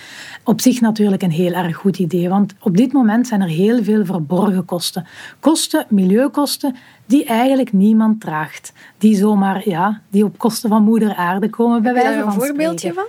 Op 0.45 0.61
zich 0.61 0.81
natuurlijk 0.81 1.07
natuurlijk 1.07 1.23
een 1.23 1.45
heel 1.45 1.65
erg 1.65 1.77
goed 1.77 1.99
idee, 1.99 2.29
want 2.29 2.55
op 2.61 2.76
dit 2.77 2.93
moment 2.93 3.27
zijn 3.27 3.41
er 3.41 3.49
heel 3.49 3.85
veel 3.85 4.05
verborgen 4.05 4.65
kosten. 4.65 5.07
Kosten, 5.41 5.87
milieukosten, 5.89 6.77
die 7.07 7.25
eigenlijk 7.25 7.73
niemand 7.73 8.21
draagt. 8.21 8.73
Die 8.99 9.17
zomaar, 9.17 9.69
ja, 9.69 10.01
die 10.11 10.25
op 10.25 10.39
kosten 10.39 10.69
van 10.69 10.83
moeder 10.83 11.15
aarde 11.15 11.51
komen 11.51 11.83
bij 11.83 11.93
wijze 11.93 12.19
van 12.19 12.29
een 12.29 12.33
voorbeeldje 12.33 12.93
van? 12.93 13.05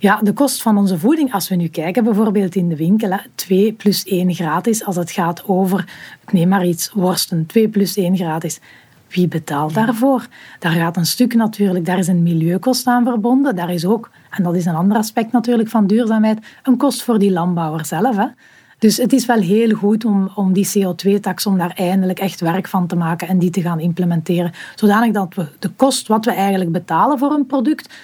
Ja, 0.00 0.20
de 0.22 0.32
kost 0.32 0.62
van 0.62 0.76
onze 0.76 0.98
voeding, 0.98 1.32
als 1.32 1.48
we 1.48 1.54
nu 1.54 1.68
kijken 1.68 2.04
bijvoorbeeld 2.04 2.54
in 2.54 2.68
de 2.68 2.76
winkel, 2.76 3.18
2 3.34 3.72
plus 3.72 4.04
1 4.04 4.34
gratis 4.34 4.84
als 4.84 4.96
het 4.96 5.10
gaat 5.10 5.44
over, 5.46 5.88
ik 6.22 6.32
neem 6.32 6.48
maar 6.48 6.66
iets, 6.66 6.90
worsten, 6.92 7.46
2 7.46 7.68
plus 7.68 7.96
1 7.96 8.16
gratis. 8.16 8.60
Wie 9.08 9.28
betaalt 9.28 9.74
daarvoor? 9.74 10.26
Daar 10.58 10.72
gaat 10.72 10.96
een 10.96 11.06
stuk 11.06 11.34
natuurlijk, 11.34 11.84
daar 11.84 11.98
is 11.98 12.08
een 12.08 12.22
milieukost 12.22 12.86
aan 12.86 13.04
verbonden. 13.04 13.56
Daar 13.56 13.72
is 13.72 13.84
ook, 13.84 14.10
en 14.30 14.42
dat 14.42 14.54
is 14.54 14.66
een 14.66 14.74
ander 14.74 14.96
aspect 14.96 15.32
natuurlijk 15.32 15.68
van 15.68 15.86
duurzaamheid, 15.86 16.38
een 16.62 16.76
kost 16.76 17.02
voor 17.02 17.18
die 17.18 17.32
landbouwer 17.32 17.86
zelf. 17.86 18.16
Hè. 18.16 18.26
Dus 18.78 18.96
het 18.96 19.12
is 19.12 19.26
wel 19.26 19.40
heel 19.40 19.74
goed 19.74 20.04
om, 20.04 20.30
om 20.34 20.52
die 20.52 20.68
CO2-tax, 20.68 21.46
om 21.46 21.58
daar 21.58 21.72
eindelijk 21.74 22.18
echt 22.18 22.40
werk 22.40 22.68
van 22.68 22.86
te 22.86 22.96
maken 22.96 23.28
en 23.28 23.38
die 23.38 23.50
te 23.50 23.60
gaan 23.60 23.80
implementeren. 23.80 24.52
Zodanig 24.74 25.12
dat 25.12 25.34
we 25.34 25.46
de 25.58 25.70
kost 25.76 26.08
wat 26.08 26.24
we 26.24 26.32
eigenlijk 26.32 26.72
betalen 26.72 27.18
voor 27.18 27.32
een 27.32 27.46
product, 27.46 27.94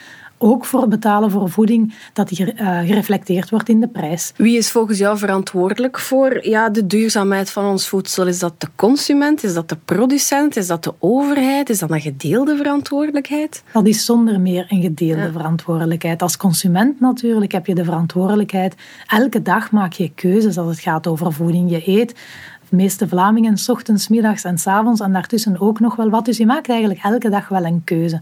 ook 0.45 0.65
voor 0.65 0.89
betalen 0.89 1.31
voor 1.31 1.51
voeding, 1.51 1.95
dat 2.13 2.29
die 2.29 2.55
uh, 2.55 2.79
gereflecteerd 2.79 3.51
wordt 3.51 3.69
in 3.69 3.81
de 3.81 3.89
prijs. 3.89 4.33
Wie 4.37 4.57
is 4.57 4.71
volgens 4.71 4.99
jou 4.99 5.19
verantwoordelijk 5.19 5.99
voor 5.99 6.49
ja, 6.49 6.69
de 6.69 6.87
duurzaamheid 6.87 7.51
van 7.51 7.65
ons 7.65 7.89
voedsel? 7.89 8.27
Is 8.27 8.39
dat 8.39 8.61
de 8.61 8.69
consument? 8.77 9.45
Is 9.45 9.55
dat 9.55 9.69
de 9.69 9.77
producent? 9.85 10.57
Is 10.57 10.67
dat 10.67 10.85
de 10.85 10.95
overheid? 10.99 11.71
Is 11.71 11.79
dat 11.79 11.91
een 11.91 12.01
gedeelde 12.01 12.57
verantwoordelijkheid? 12.57 13.63
Dat 13.73 13.87
is 13.87 14.05
zonder 14.05 14.41
meer 14.41 14.67
een 14.69 14.83
gedeelde 14.83 15.33
verantwoordelijkheid. 15.33 16.23
Als 16.23 16.37
consument 16.37 17.01
natuurlijk 17.01 17.53
heb 17.53 17.67
je 17.67 17.75
de 17.75 17.85
verantwoordelijkheid. 17.85 18.75
Elke 19.07 19.43
dag 19.43 19.71
maak 19.71 19.93
je 19.93 20.11
keuzes 20.15 20.59
als 20.59 20.69
het 20.69 20.81
gaat 20.81 21.07
over 21.07 21.33
voeding. 21.33 21.71
Je 21.71 21.89
eet 21.89 22.15
de 22.69 22.77
meeste 22.77 23.09
Vlamingen, 23.09 23.57
s 23.57 23.69
ochtends, 23.69 24.09
middags 24.09 24.45
en 24.45 24.59
s 24.59 24.67
avonds 24.67 25.01
en 25.01 25.13
daartussen 25.13 25.61
ook 25.61 25.81
nog 25.81 25.97
wel 25.97 26.11
wat. 26.11 26.25
Dus 26.25 26.37
je 26.37 26.47
maakt 26.47 26.69
eigenlijk 26.69 27.01
elke 27.03 27.29
dag 27.29 27.49
wel 27.49 27.65
een 27.65 27.85
keuze. 27.85 28.21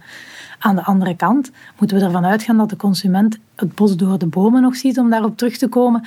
Aan 0.65 0.75
de 0.75 0.85
andere 0.85 1.17
kant 1.17 1.51
moeten 1.79 1.99
we 1.99 2.05
ervan 2.05 2.25
uitgaan 2.25 2.57
dat 2.57 2.71
de 2.71 2.77
consument 2.77 3.39
het 3.55 3.75
bos 3.75 3.97
door 3.97 4.19
de 4.19 4.27
bomen 4.27 4.63
nog 4.63 4.77
ziet, 4.77 4.99
om 4.99 5.11
daarop 5.11 5.37
terug 5.37 5.59
te 5.59 5.69
komen. 5.69 6.05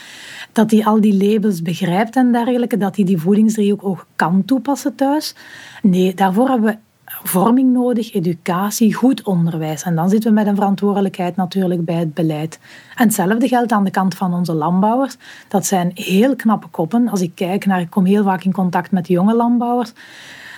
Dat 0.52 0.72
hij 0.72 0.86
al 0.86 1.02
die 1.02 1.32
labels 1.32 1.62
begrijpt 1.62 2.16
en 2.16 2.32
dergelijke, 2.32 2.78
dat 2.78 2.96
hij 2.96 3.06
die 3.06 3.18
voedingsdriehoek 3.18 3.84
ook 3.86 4.06
kan 4.16 4.46
toepassen 4.46 4.96
thuis. 4.96 5.36
Nee, 5.82 6.14
daarvoor 6.14 6.50
hebben 6.50 6.72
we 6.72 6.78
vorming 7.24 7.74
nodig, 7.74 8.14
educatie, 8.14 8.94
goed 8.94 9.24
onderwijs. 9.24 9.84
En 9.84 9.96
dan 9.96 10.10
zitten 10.10 10.30
we 10.30 10.36
met 10.36 10.48
een 10.48 10.56
verantwoordelijkheid 10.56 11.36
natuurlijk 11.36 11.86
bij 11.86 11.96
het 11.96 12.14
beleid. 12.14 12.60
En 12.96 13.06
hetzelfde 13.06 13.48
geldt 13.48 13.72
aan 13.72 13.84
de 13.84 13.92
kant 13.92 14.16
van 14.16 14.34
onze 14.34 14.54
landbouwers. 14.54 15.18
Dat 15.48 15.66
zijn 15.66 15.92
heel 15.94 16.36
knappe 16.36 16.68
koppen. 16.68 17.10
Als 17.10 17.22
ik 17.22 17.32
kijk 17.36 17.66
naar, 17.66 17.80
ik 17.80 17.90
kom 17.90 18.06
heel 18.06 18.24
vaak 18.24 18.44
in 18.44 18.52
contact 18.52 18.92
met 18.92 19.08
jonge 19.08 19.36
landbouwers. 19.36 19.94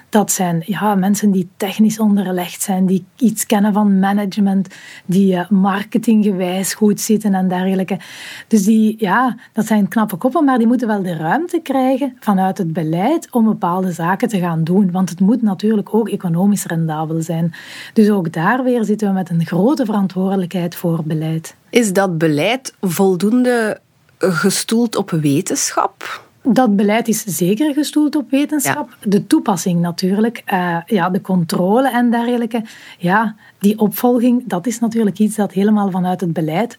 Dat 0.10 0.32
zijn 0.32 0.64
ja, 0.66 0.96
mensen 0.96 1.32
die 1.32 1.50
technisch 1.58 2.00
onderlegd 2.00 2.62
zijn, 2.62 2.86
die 2.86 3.06
iets 3.16 3.46
kennen 3.46 3.74
van 3.74 4.00
management, 4.00 4.68
die 5.06 5.34
uh, 5.34 5.50
marketinggewijs 5.50 6.74
goed 6.74 7.02
zitten 7.02 7.34
en 7.34 7.48
dergelijke. 7.48 8.00
Dus 8.48 8.64
die, 8.64 8.96
ja, 9.00 9.38
dat 9.54 9.66
zijn 9.66 9.88
knappe 9.88 10.16
koppen, 10.16 10.44
maar 10.46 10.58
die 10.58 10.68
moeten 10.68 10.88
wel 10.88 11.02
de 11.02 11.16
ruimte 11.16 11.60
krijgen 11.64 12.18
vanuit 12.20 12.58
het 12.58 12.74
beleid 12.74 13.28
om 13.32 13.46
bepaalde 13.46 13.92
zaken 13.92 14.28
te 14.28 14.40
gaan 14.40 14.64
doen. 14.64 14.92
Want 14.92 15.10
het 15.10 15.20
moet 15.20 15.42
natuurlijk 15.42 15.94
ook 15.94 16.10
economisch 16.10 16.66
rendabel 16.66 17.22
zijn. 17.22 17.54
Dus 17.94 18.10
ook 18.10 18.34
daar 18.34 18.64
weer 18.64 18.84
zitten 18.84 19.08
we 19.08 19.14
met 19.14 19.30
een 19.30 19.46
grote 19.46 19.86
verantwoordelijkheid 19.86 20.76
voor 20.76 21.04
beleid. 21.04 21.56
Is 21.70 21.94
dat 21.94 22.18
beleid 22.18 22.74
voldoende 22.82 23.80
gestoeld 24.18 24.96
op 24.96 25.12
wetenschap? 25.12 26.26
Dat 26.54 26.76
beleid 26.76 27.08
is 27.08 27.24
zeker 27.24 27.74
gestoeld 27.74 28.16
op 28.16 28.30
wetenschap. 28.30 28.98
De 29.04 29.28
toepassing 29.28 29.80
natuurlijk, 29.80 30.44
uh, 30.54 30.78
ja, 30.86 31.10
de 31.10 31.22
controle 31.22 31.92
en 31.92 32.12
dergelijke. 32.12 32.64
Ja, 32.98 33.36
die 33.60 33.80
opvolging, 33.80 34.44
dat 34.46 34.68
is 34.68 34.80
natuurlijk 34.80 35.20
iets 35.20 35.36
dat 35.36 35.52
helemaal 35.52 35.92
vanuit 35.92 36.22
het 36.22 36.34
beleid 36.34 36.78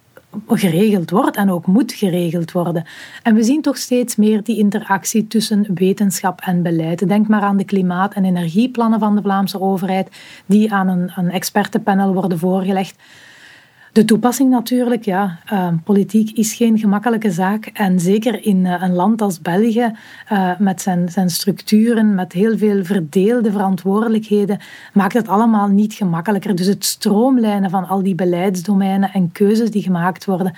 geregeld 0.48 1.10
wordt 1.10 1.36
en 1.36 1.50
ook 1.50 1.66
moet 1.66 1.92
geregeld 1.92 2.52
worden. 2.52 2.84
En 3.22 3.34
we 3.34 3.42
zien 3.42 3.62
toch 3.62 3.76
steeds 3.76 4.16
meer 4.16 4.42
die 4.42 4.58
interactie 4.58 5.26
tussen 5.26 5.66
wetenschap 5.74 6.40
en 6.40 6.62
beleid. 6.62 7.08
Denk 7.08 7.28
maar 7.28 7.40
aan 7.40 7.56
de 7.56 7.64
klimaat- 7.64 8.14
en 8.14 8.24
energieplannen 8.24 8.98
van 8.98 9.16
de 9.16 9.22
Vlaamse 9.22 9.60
overheid, 9.60 10.08
die 10.46 10.72
aan 10.72 10.88
een, 10.88 11.12
een 11.16 11.30
expertenpanel 11.30 12.14
worden 12.14 12.38
voorgelegd. 12.38 12.96
De 13.98 14.04
toepassing 14.04 14.50
natuurlijk, 14.50 15.04
ja. 15.04 15.38
Uh, 15.52 15.68
politiek 15.84 16.30
is 16.30 16.54
geen 16.54 16.78
gemakkelijke 16.78 17.30
zaak. 17.30 17.66
En 17.66 18.00
zeker 18.00 18.44
in 18.44 18.64
uh, 18.64 18.82
een 18.82 18.94
land 18.94 19.22
als 19.22 19.40
België, 19.40 19.92
uh, 20.32 20.58
met 20.58 20.82
zijn, 20.82 21.08
zijn 21.08 21.30
structuren, 21.30 22.14
met 22.14 22.32
heel 22.32 22.58
veel 22.58 22.84
verdeelde 22.84 23.52
verantwoordelijkheden, 23.52 24.60
maakt 24.92 25.12
het 25.12 25.28
allemaal 25.28 25.68
niet 25.68 25.94
gemakkelijker. 25.94 26.54
Dus 26.54 26.66
het 26.66 26.84
stroomlijnen 26.84 27.70
van 27.70 27.88
al 27.88 28.02
die 28.02 28.14
beleidsdomeinen 28.14 29.12
en 29.12 29.32
keuzes 29.32 29.70
die 29.70 29.82
gemaakt 29.82 30.24
worden, 30.24 30.54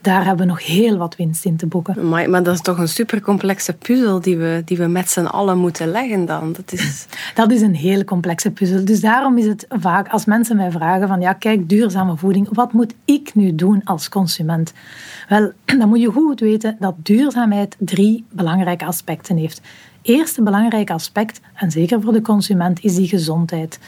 daar 0.00 0.24
hebben 0.24 0.46
we 0.46 0.52
nog 0.52 0.66
heel 0.66 0.96
wat 0.96 1.16
winst 1.16 1.44
in 1.44 1.56
te 1.56 1.66
boeken. 1.66 2.08
Maar, 2.08 2.30
maar 2.30 2.42
dat 2.42 2.54
is 2.54 2.60
toch 2.60 2.78
een 2.78 2.88
supercomplexe 2.88 3.72
puzzel 3.72 4.20
die 4.20 4.36
we, 4.36 4.62
die 4.64 4.76
we 4.76 4.86
met 4.86 5.10
z'n 5.10 5.24
allen 5.24 5.58
moeten 5.58 5.88
leggen 5.88 6.26
dan? 6.26 6.52
Dat 6.52 6.72
is... 6.72 7.06
dat 7.34 7.50
is 7.50 7.60
een 7.60 7.74
heel 7.74 8.04
complexe 8.04 8.50
puzzel. 8.50 8.84
Dus 8.84 9.00
daarom 9.00 9.38
is 9.38 9.46
het 9.46 9.66
vaak, 9.68 10.08
als 10.08 10.24
mensen 10.24 10.56
mij 10.56 10.70
vragen 10.70 11.08
van, 11.08 11.20
ja 11.20 11.32
kijk, 11.32 11.68
duurzame 11.68 12.16
voeding, 12.16 12.48
wat 12.52 12.72
moet 12.72 12.94
ik 13.04 13.34
nu 13.34 13.54
doen 13.54 13.84
als 13.84 14.08
consument? 14.08 14.72
Wel, 15.28 15.52
dan 15.78 15.88
moet 15.88 16.00
je 16.00 16.12
goed 16.12 16.40
weten 16.40 16.76
dat 16.78 16.94
duurzaamheid 17.02 17.76
drie 17.78 18.24
belangrijke 18.30 18.84
aspecten 18.84 19.36
heeft. 19.36 19.60
Eerste 20.02 20.42
belangrijke 20.42 20.92
aspect, 20.92 21.40
en 21.54 21.70
zeker 21.70 22.00
voor 22.00 22.12
de 22.12 22.22
consument, 22.22 22.80
is 22.84 22.94
die 22.94 23.08
gezondheid. 23.08 23.78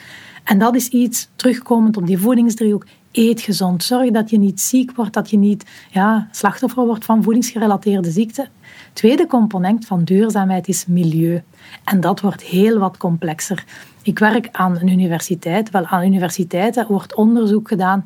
En 0.45 0.59
dat 0.59 0.75
is 0.75 0.89
iets, 0.89 1.29
terugkomend 1.37 1.97
op 1.97 2.07
die 2.07 2.19
voedingsdriehoek, 2.19 2.87
Eet 3.13 3.41
gezond. 3.41 3.85
Zorg 3.85 4.11
dat 4.11 4.31
je 4.31 4.39
niet 4.39 4.61
ziek 4.61 4.93
wordt, 4.97 5.13
dat 5.13 5.31
je 5.31 5.39
niet 5.39 5.65
ja, 5.91 6.29
slachtoffer 6.31 6.87
wordt 6.87 7.05
van 7.05 7.23
voedingsgerelateerde 7.23 8.11
ziekten. 8.11 8.49
Tweede 8.93 9.27
component 9.27 9.87
van 9.87 10.05
duurzaamheid 10.05 10.69
is 10.69 10.87
milieu. 10.87 11.43
En 11.85 12.01
dat 12.01 12.21
wordt 12.21 12.43
heel 12.43 12.79
wat 12.79 12.97
complexer. 12.97 13.65
Ik 14.03 14.19
werk 14.19 14.49
aan 14.53 14.79
een 14.81 14.89
universiteit. 14.89 15.71
Wel, 15.71 15.87
aan 15.87 16.05
universiteiten 16.05 16.87
wordt 16.89 17.15
onderzoek 17.15 17.69
gedaan. 17.69 18.05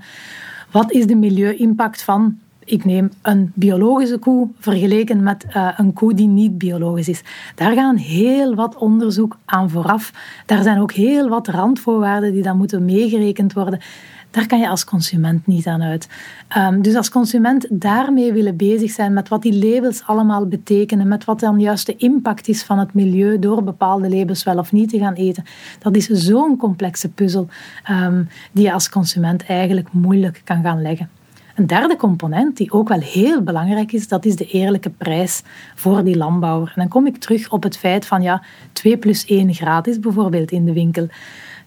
Wat 0.71 0.93
is 0.93 1.07
de 1.07 1.17
milieu-impact 1.17 2.03
van 2.03 2.39
ik 2.67 2.85
neem 2.85 3.11
een 3.23 3.53
biologische 3.55 4.19
koe 4.19 4.49
vergeleken 4.59 5.23
met 5.23 5.47
uh, 5.57 5.69
een 5.77 5.93
koe 5.93 6.15
die 6.15 6.29
niet 6.29 6.59
biologisch 6.59 7.09
is. 7.09 7.23
Daar 7.55 7.73
gaan 7.73 7.97
heel 7.97 8.55
wat 8.55 8.77
onderzoek 8.77 9.37
aan 9.45 9.71
vooraf. 9.71 10.13
Daar 10.47 10.63
zijn 10.63 10.81
ook 10.81 10.93
heel 10.93 11.29
wat 11.29 11.49
randvoorwaarden 11.49 12.33
die 12.33 12.43
dan 12.43 12.57
moeten 12.57 12.85
meegerekend 12.85 13.53
worden. 13.53 13.81
Daar 14.37 14.47
kan 14.47 14.59
je 14.59 14.69
als 14.69 14.85
consument 14.85 15.47
niet 15.47 15.67
aan 15.67 15.83
uit. 15.83 16.09
Um, 16.57 16.83
dus 16.83 16.95
als 16.95 17.11
consument 17.11 17.67
daarmee 17.71 18.33
willen 18.33 18.57
bezig 18.57 18.91
zijn 18.91 19.13
met 19.13 19.29
wat 19.29 19.43
die 19.43 19.67
labels 19.67 20.03
allemaal 20.07 20.47
betekenen, 20.47 21.09
met 21.09 21.25
wat 21.25 21.41
dan 21.41 21.61
juist 21.61 21.87
de 21.87 21.97
impact 21.97 22.49
is 22.49 22.63
van 22.63 22.79
het 22.79 22.95
milieu 22.95 23.39
door 23.39 23.65
bepaalde 23.65 24.11
labels 24.11 24.43
wel 24.43 24.59
of 24.59 24.73
niet 24.73 24.89
te 24.89 24.99
gaan 24.99 25.15
eten, 25.15 25.45
dat 25.79 25.97
is 25.97 26.07
zo'n 26.07 26.57
complexe 26.57 27.09
puzzel 27.09 27.49
um, 27.91 28.29
die 28.53 28.65
je 28.65 28.73
als 28.73 28.89
consument 28.89 29.45
eigenlijk 29.47 29.93
moeilijk 29.93 30.41
kan 30.45 30.63
gaan 30.63 30.83
leggen. 30.83 31.11
Een 31.55 31.67
derde 31.67 31.97
component, 31.97 32.57
die 32.57 32.73
ook 32.73 32.89
wel 32.89 33.01
heel 33.01 33.43
belangrijk 33.43 33.93
is, 33.93 34.09
dat 34.09 34.25
is 34.25 34.37
de 34.37 34.47
eerlijke 34.47 34.91
prijs 34.91 35.43
voor 35.75 36.05
die 36.05 36.17
landbouwer. 36.17 36.69
En 36.69 36.81
dan 36.81 36.89
kom 36.89 37.07
ik 37.07 37.17
terug 37.17 37.51
op 37.51 37.63
het 37.63 37.77
feit 37.77 38.07
van 38.07 38.23
ja, 38.23 38.43
2 38.73 38.97
plus 38.97 39.25
1 39.25 39.55
gratis 39.55 40.01
bijvoorbeeld 40.01 40.51
in 40.51 40.65
de 40.65 40.73
winkel. 40.73 41.09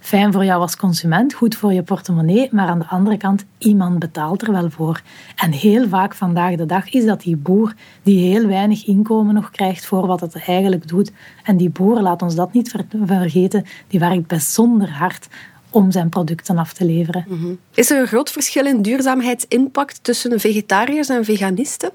Fijn 0.10 0.34
voor 0.34 0.46
jou 0.46 0.62
als 0.62 0.76
consument, 0.76 1.34
goed 1.34 1.56
voor 1.56 1.74
je 1.74 1.84
portemonnee, 1.84 2.50
maar 2.52 2.68
aan 2.68 2.80
de 2.80 2.88
andere 2.88 3.18
kant, 3.18 3.46
iemand 3.58 4.00
betaalt 4.00 4.42
er 4.42 4.52
wel 4.52 4.70
voor. 4.70 5.02
En 5.36 5.52
heel 5.52 5.88
vaak 5.88 6.14
vandaag 6.14 6.56
de 6.56 6.66
dag 6.66 6.90
is 6.90 7.06
dat 7.06 7.22
die 7.22 7.36
boer 7.36 7.74
die 8.04 8.34
heel 8.34 8.48
weinig 8.48 8.86
inkomen 8.86 9.34
nog 9.34 9.52
krijgt 9.52 9.86
voor 9.86 10.08
wat 10.08 10.20
het 10.20 10.44
eigenlijk 10.46 10.88
doet. 10.88 11.12
En 11.44 11.58
die 11.58 11.70
boer, 11.70 12.02
laat 12.02 12.22
ons 12.22 12.36
dat 12.36 12.54
niet 12.54 12.86
vergeten, 13.06 13.66
die 13.88 14.00
werkt 14.00 14.28
bijzonder 14.28 14.92
hard 14.92 15.28
om 15.70 15.92
zijn 15.92 16.10
producten 16.10 16.58
af 16.58 16.74
te 16.74 16.86
leveren. 16.86 17.26
Mhm. 17.28 17.54
Is 17.74 17.92
er 17.92 18.00
een 18.00 18.08
groot 18.08 18.32
verschil 18.32 18.66
in 18.66 18.82
duurzaamheidsimpact 18.82 20.04
tussen 20.04 20.40
vegetariërs 20.40 21.10
en 21.10 21.26
veganisten? 21.26 21.92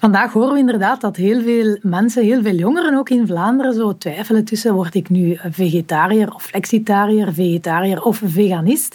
Vandaag 0.00 0.32
horen 0.32 0.52
we 0.52 0.58
inderdaad 0.58 1.00
dat 1.00 1.16
heel 1.16 1.42
veel 1.42 1.78
mensen, 1.82 2.24
heel 2.24 2.42
veel 2.42 2.54
jongeren 2.54 2.98
ook 2.98 3.10
in 3.10 3.26
Vlaanderen 3.26 3.74
zo 3.74 3.96
twijfelen 3.98 4.44
tussen 4.44 4.74
word 4.74 4.94
ik 4.94 5.08
nu 5.08 5.38
vegetariër 5.50 6.34
of 6.34 6.42
flexitariër, 6.42 7.32
vegetariër 7.32 8.02
of 8.02 8.22
veganist. 8.24 8.94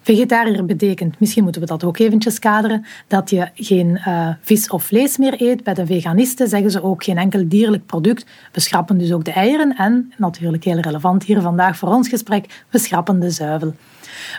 Vegetariër 0.00 0.64
betekent, 0.64 1.20
misschien 1.20 1.42
moeten 1.42 1.60
we 1.60 1.66
dat 1.66 1.84
ook 1.84 1.98
eventjes 1.98 2.38
kaderen, 2.38 2.84
dat 3.06 3.30
je 3.30 3.48
geen 3.54 4.00
uh, 4.08 4.28
vis 4.40 4.68
of 4.70 4.84
vlees 4.84 5.16
meer 5.16 5.42
eet. 5.42 5.64
Bij 5.64 5.74
de 5.74 5.86
veganisten 5.86 6.48
zeggen 6.48 6.70
ze 6.70 6.82
ook 6.82 7.04
geen 7.04 7.18
enkel 7.18 7.48
dierlijk 7.48 7.86
product. 7.86 8.26
We 8.52 8.60
schrappen 8.60 8.98
dus 8.98 9.12
ook 9.12 9.24
de 9.24 9.32
eieren 9.32 9.76
en, 9.76 10.12
natuurlijk 10.16 10.64
heel 10.64 10.80
relevant 10.80 11.24
hier 11.24 11.40
vandaag 11.40 11.76
voor 11.76 11.88
ons 11.88 12.08
gesprek, 12.08 12.64
we 12.70 12.78
schrappen 12.78 13.20
de 13.20 13.30
zuivel. 13.30 13.74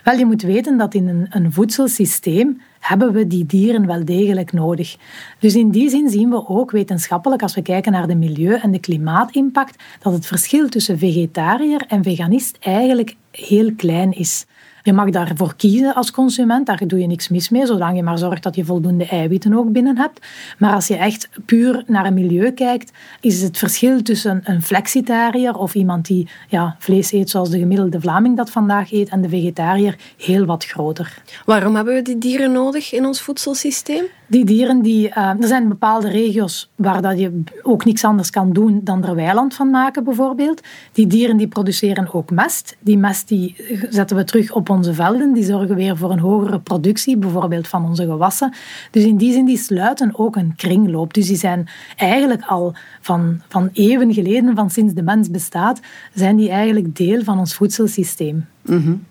Wel, 0.04 0.18
je 0.18 0.26
moet 0.26 0.42
weten 0.42 0.78
dat 0.78 0.94
in 0.94 1.08
een, 1.08 1.28
een 1.30 1.54
voedselsysteem 1.54 2.62
hebben 2.80 3.14
we 3.14 3.28
die 3.28 3.46
dieren 3.46 3.86
wel 3.86 4.06
degelijk 4.06 4.54
nodig. 4.54 4.98
Dus 5.40 5.56
in 5.56 5.70
die 5.70 5.90
zin 5.90 6.10
zien 6.10 6.30
we 6.30 6.48
ook 6.48 6.72
wetenschappelijk, 6.72 7.42
als 7.42 7.56
we 7.56 7.62
kijken 7.62 7.92
naar 7.92 8.08
de 8.08 8.16
milieu- 8.16 8.60
en 8.62 8.72
de 8.72 8.80
klimaatimpact, 8.80 9.84
dat 10.02 10.14
het 10.14 10.26
verschil 10.26 10.70
tussen 10.70 10.98
vegetariër 10.98 11.86
en 11.88 12.04
veganist 12.04 12.58
eigenlijk 12.60 13.16
heel 13.32 13.74
klein 13.76 14.12
is. 14.12 14.46
Je 14.88 14.94
mag 14.94 15.10
daarvoor 15.10 15.56
kiezen 15.56 15.96
als 15.96 16.12
consument, 16.12 16.66
daar 16.66 16.88
doe 16.88 17.00
je 17.00 17.08
niks 17.08 17.30
mis 17.30 17.50
mee, 17.50 17.66
zolang 17.66 17.96
je 17.96 18.04
maar 18.04 18.18
zorgt 18.18 18.44
dat 18.44 18.56
je 18.56 18.66
voldoende 18.66 19.06
eiwitten 19.06 19.54
ook 19.54 19.72
binnen 19.72 19.98
hebt. 19.98 20.26
Maar 20.58 20.74
als 20.74 20.88
je 20.88 20.96
echt 20.96 21.30
puur 21.46 21.84
naar 21.88 22.06
een 22.06 22.14
milieu 22.14 22.52
kijkt, 22.52 22.92
is 23.22 23.42
het 23.42 23.58
verschil 23.58 24.02
tussen 24.02 24.42
een 24.44 24.62
flexitariër 24.62 25.58
of 25.58 25.76
iemand 25.76 26.06
die 26.06 26.30
ja, 26.48 26.76
vlees 26.80 27.12
eet 27.12 27.30
zoals 27.30 27.50
de 27.50 27.60
gemiddelde 27.60 28.02
Vlaming 28.02 28.38
dat 28.38 28.50
vandaag 28.50 28.92
eet 28.92 29.10
en 29.10 29.22
de 29.22 29.30
vegetariër 29.30 29.96
heel 30.18 30.46
wat 30.46 30.66
groter. 30.66 31.22
Waarom 31.46 31.76
hebben 31.76 31.94
we 31.94 32.02
die 32.02 32.18
dieren 32.18 32.52
nodig 32.52 32.94
in 32.94 33.06
ons 33.06 33.22
voedselsysteem? 33.22 34.04
Die 34.30 34.46
dieren, 34.46 34.82
die, 34.82 35.08
uh, 35.08 35.18
er 35.18 35.48
zijn 35.48 35.68
bepaalde 35.68 36.10
regio's 36.10 36.70
waar 36.76 37.02
dat 37.02 37.20
je 37.20 37.44
ook 37.62 37.86
niks 37.86 38.04
anders 38.04 38.30
kan 38.30 38.54
doen 38.54 38.82
dan 38.84 39.06
er 39.06 39.16
weiland 39.16 39.54
van 39.54 39.70
maken, 39.70 40.04
bijvoorbeeld. 40.04 40.62
Die 40.92 41.08
dieren 41.08 41.38
die 41.38 41.48
produceren 41.48 42.14
ook 42.14 42.32
mest. 42.32 42.76
Die 42.80 42.98
mest 42.98 43.28
die 43.28 43.56
zetten 43.90 44.18
we 44.18 44.24
terug 44.24 44.52
op 44.52 44.70
onze 44.78 44.94
velden. 44.94 45.34
Die 45.34 45.44
zorgen 45.44 45.76
weer 45.76 45.98
voor 45.98 46.12
een 46.12 46.20
hogere 46.20 46.60
productie, 46.60 47.18
bijvoorbeeld 47.18 47.68
van 47.68 47.86
onze 47.86 48.06
gewassen. 48.06 48.54
Dus 48.92 49.04
in 49.04 49.18
die 49.18 49.32
zin, 49.32 49.46
die 49.46 49.58
sluiten 49.58 50.12
ook 50.14 50.36
een 50.36 50.56
kringloop. 50.56 51.14
Dus 51.14 51.28
die 51.28 51.38
zijn 51.38 51.68
eigenlijk 51.96 52.44
al 52.46 52.74
van, 53.02 53.42
van 53.48 53.70
eeuwen 53.74 54.14
geleden, 54.14 54.56
van 54.56 54.70
sinds 54.70 54.94
de 54.94 55.04
mens 55.04 55.32
bestaat, 55.32 55.80
zijn 56.14 56.36
die 56.36 56.50
eigenlijk 56.50 56.96
deel 56.96 57.24
van 57.24 57.40
ons 57.40 57.56
voedselsysteem. 57.56 58.46
Mm 58.62 59.06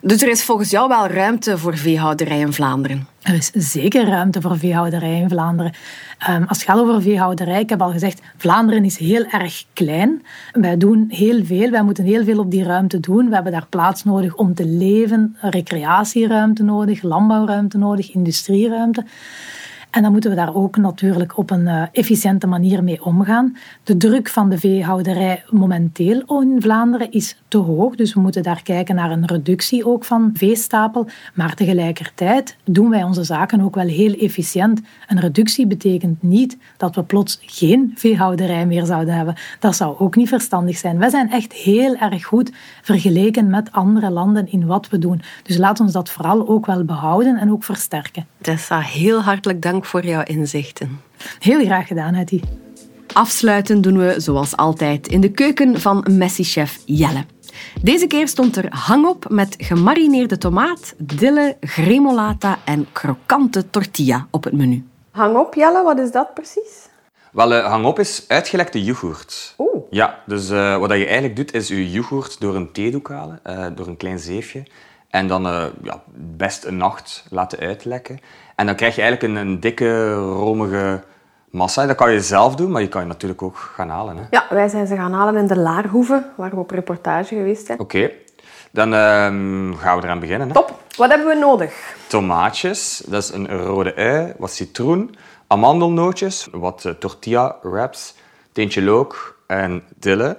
dus 0.00 0.22
er 0.22 0.28
is 0.28 0.44
volgens 0.44 0.70
jou 0.70 0.88
wel 0.88 1.06
ruimte 1.06 1.58
voor 1.58 1.76
veehouderij 1.76 2.38
in 2.38 2.52
Vlaanderen? 2.52 3.06
Er 3.22 3.34
is 3.34 3.50
zeker 3.54 4.06
ruimte 4.06 4.40
voor 4.40 4.58
veehouderij 4.58 5.20
in 5.20 5.28
Vlaanderen. 5.28 5.72
Um, 6.30 6.44
als 6.48 6.58
het 6.58 6.66
gaat 6.66 6.78
over 6.78 7.02
veehouderij, 7.02 7.60
ik 7.60 7.68
heb 7.68 7.82
al 7.82 7.90
gezegd, 7.90 8.20
Vlaanderen 8.36 8.84
is 8.84 8.98
heel 8.98 9.24
erg 9.24 9.64
klein. 9.72 10.22
Wij 10.52 10.76
doen 10.76 11.06
heel 11.08 11.44
veel, 11.44 11.70
wij 11.70 11.82
moeten 11.82 12.04
heel 12.04 12.24
veel 12.24 12.38
op 12.38 12.50
die 12.50 12.64
ruimte 12.64 13.00
doen. 13.00 13.28
We 13.28 13.34
hebben 13.34 13.52
daar 13.52 13.66
plaats 13.68 14.04
nodig 14.04 14.34
om 14.34 14.54
te 14.54 14.66
leven, 14.66 15.36
recreatieruimte 15.40 16.62
nodig, 16.62 17.02
landbouwruimte 17.02 17.78
nodig, 17.78 18.14
industrieruimte. 18.14 19.04
En 19.92 20.02
dan 20.02 20.12
moeten 20.12 20.30
we 20.30 20.36
daar 20.36 20.54
ook 20.54 20.76
natuurlijk 20.76 21.38
op 21.38 21.50
een 21.50 21.66
uh, 21.66 21.82
efficiënte 21.92 22.46
manier 22.46 22.84
mee 22.84 23.04
omgaan. 23.04 23.56
De 23.84 23.96
druk 23.96 24.28
van 24.28 24.50
de 24.50 24.58
veehouderij 24.58 25.44
momenteel 25.50 26.40
in 26.40 26.56
Vlaanderen 26.58 27.10
is 27.10 27.36
te 27.48 27.58
hoog, 27.58 27.94
dus 27.94 28.14
we 28.14 28.20
moeten 28.20 28.42
daar 28.42 28.62
kijken 28.62 28.94
naar 28.94 29.10
een 29.10 29.26
reductie 29.26 29.86
ook 29.86 30.04
van 30.04 30.30
veestapel. 30.34 31.08
Maar 31.34 31.54
tegelijkertijd 31.54 32.56
doen 32.64 32.90
wij 32.90 33.02
onze 33.02 33.24
zaken 33.24 33.60
ook 33.60 33.74
wel 33.74 33.86
heel 33.86 34.14
efficiënt. 34.14 34.80
Een 35.08 35.20
reductie 35.20 35.66
betekent 35.66 36.22
niet 36.22 36.58
dat 36.76 36.94
we 36.94 37.02
plots 37.02 37.38
geen 37.42 37.92
veehouderij 37.94 38.66
meer 38.66 38.84
zouden 38.84 39.14
hebben. 39.14 39.34
Dat 39.58 39.76
zou 39.76 39.98
ook 39.98 40.16
niet 40.16 40.28
verstandig 40.28 40.76
zijn. 40.76 40.98
Wij 40.98 41.10
zijn 41.10 41.30
echt 41.30 41.52
heel 41.52 41.96
erg 41.96 42.24
goed 42.24 42.52
vergeleken 42.82 43.50
met 43.50 43.72
andere 43.72 44.10
landen 44.10 44.52
in 44.52 44.66
wat 44.66 44.88
we 44.88 44.98
doen. 44.98 45.22
Dus 45.42 45.56
laat 45.56 45.80
ons 45.80 45.92
dat 45.92 46.10
vooral 46.10 46.48
ook 46.48 46.66
wel 46.66 46.84
behouden 46.84 47.36
en 47.36 47.52
ook 47.52 47.64
versterken. 47.64 48.26
Tessa, 48.40 48.80
heel 48.80 49.20
hartelijk 49.22 49.62
dank 49.62 49.81
voor 49.86 50.04
jouw 50.04 50.22
inzichten. 50.22 51.00
Heel 51.38 51.64
graag 51.64 51.86
gedaan, 51.86 52.14
Hetty. 52.14 52.40
Afsluiten 53.12 53.80
doen 53.80 53.98
we 53.98 54.14
zoals 54.20 54.56
altijd 54.56 55.08
in 55.08 55.20
de 55.20 55.30
keuken 55.30 55.80
van 55.80 56.06
Messi-chef 56.10 56.78
Jelle. 56.84 57.24
Deze 57.82 58.06
keer 58.06 58.28
stond 58.28 58.56
er 58.56 58.66
hangop 58.70 59.26
met 59.28 59.54
gemarineerde 59.58 60.38
tomaat, 60.38 60.94
dille, 60.98 61.56
gremolata 61.60 62.58
en 62.64 62.86
krokante 62.92 63.70
tortilla 63.70 64.26
op 64.30 64.44
het 64.44 64.52
menu. 64.52 64.86
Hangop, 65.10 65.54
Jelle, 65.54 65.82
wat 65.82 65.98
is 65.98 66.10
dat 66.10 66.34
precies? 66.34 66.88
Wel, 67.32 67.52
uh, 67.52 67.66
hangop 67.66 67.98
is 67.98 68.24
uitgelekte 68.28 68.84
yoghurt. 68.84 69.54
Oeh. 69.58 69.82
Ja, 69.90 70.18
dus 70.26 70.50
uh, 70.50 70.76
wat 70.76 70.90
je 70.90 71.04
eigenlijk 71.04 71.36
doet, 71.36 71.54
is 71.54 71.68
je 71.68 71.90
yoghurt 71.90 72.40
door 72.40 72.56
een 72.56 72.72
theedoek 72.72 73.08
halen, 73.08 73.40
uh, 73.46 73.66
door 73.74 73.86
een 73.86 73.96
klein 73.96 74.18
zeefje. 74.18 74.62
En 75.08 75.26
dan 75.26 75.42
ja, 75.82 76.02
best 76.14 76.64
een 76.64 76.76
nacht 76.76 77.24
laten 77.30 77.58
uitlekken. 77.58 78.20
En 78.56 78.66
dan 78.66 78.74
krijg 78.74 78.94
je 78.94 79.02
eigenlijk 79.02 79.32
een, 79.32 79.46
een 79.46 79.60
dikke, 79.60 80.14
romige 80.14 81.02
massa. 81.50 81.86
Dat 81.86 81.96
kan 81.96 82.12
je 82.12 82.20
zelf 82.20 82.54
doen, 82.54 82.70
maar 82.70 82.80
je 82.80 82.88
kan 82.88 83.00
je 83.00 83.06
natuurlijk 83.06 83.42
ook 83.42 83.56
gaan 83.56 83.88
halen. 83.88 84.16
Hè. 84.16 84.22
Ja, 84.30 84.46
wij 84.50 84.68
zijn 84.68 84.86
ze 84.86 84.96
gaan 84.96 85.12
halen 85.12 85.36
in 85.36 85.46
de 85.46 85.56
Laarhoeve, 85.56 86.24
waar 86.36 86.50
we 86.50 86.56
op 86.56 86.70
reportage 86.70 87.34
geweest 87.34 87.66
zijn. 87.66 87.78
Oké, 87.80 88.10
dan 88.70 88.92
uh, 88.92 88.98
gaan 89.78 89.98
we 89.98 90.02
eraan 90.02 90.20
beginnen. 90.20 90.48
Hè. 90.48 90.54
Top. 90.54 90.80
Wat 90.96 91.08
hebben 91.08 91.26
we 91.26 91.34
nodig? 91.34 91.94
Tomaatjes, 92.06 93.02
dat 93.06 93.22
is 93.22 93.30
een 93.30 93.48
rode 93.48 93.96
ui, 93.96 94.34
wat 94.38 94.50
citroen, 94.50 95.16
amandelnootjes, 95.46 96.48
wat 96.52 96.84
uh, 96.84 96.92
tortilla 96.92 97.56
wraps, 97.62 98.14
teentje 98.52 98.82
look 98.82 99.38
en 99.46 99.82
dille. 99.98 100.38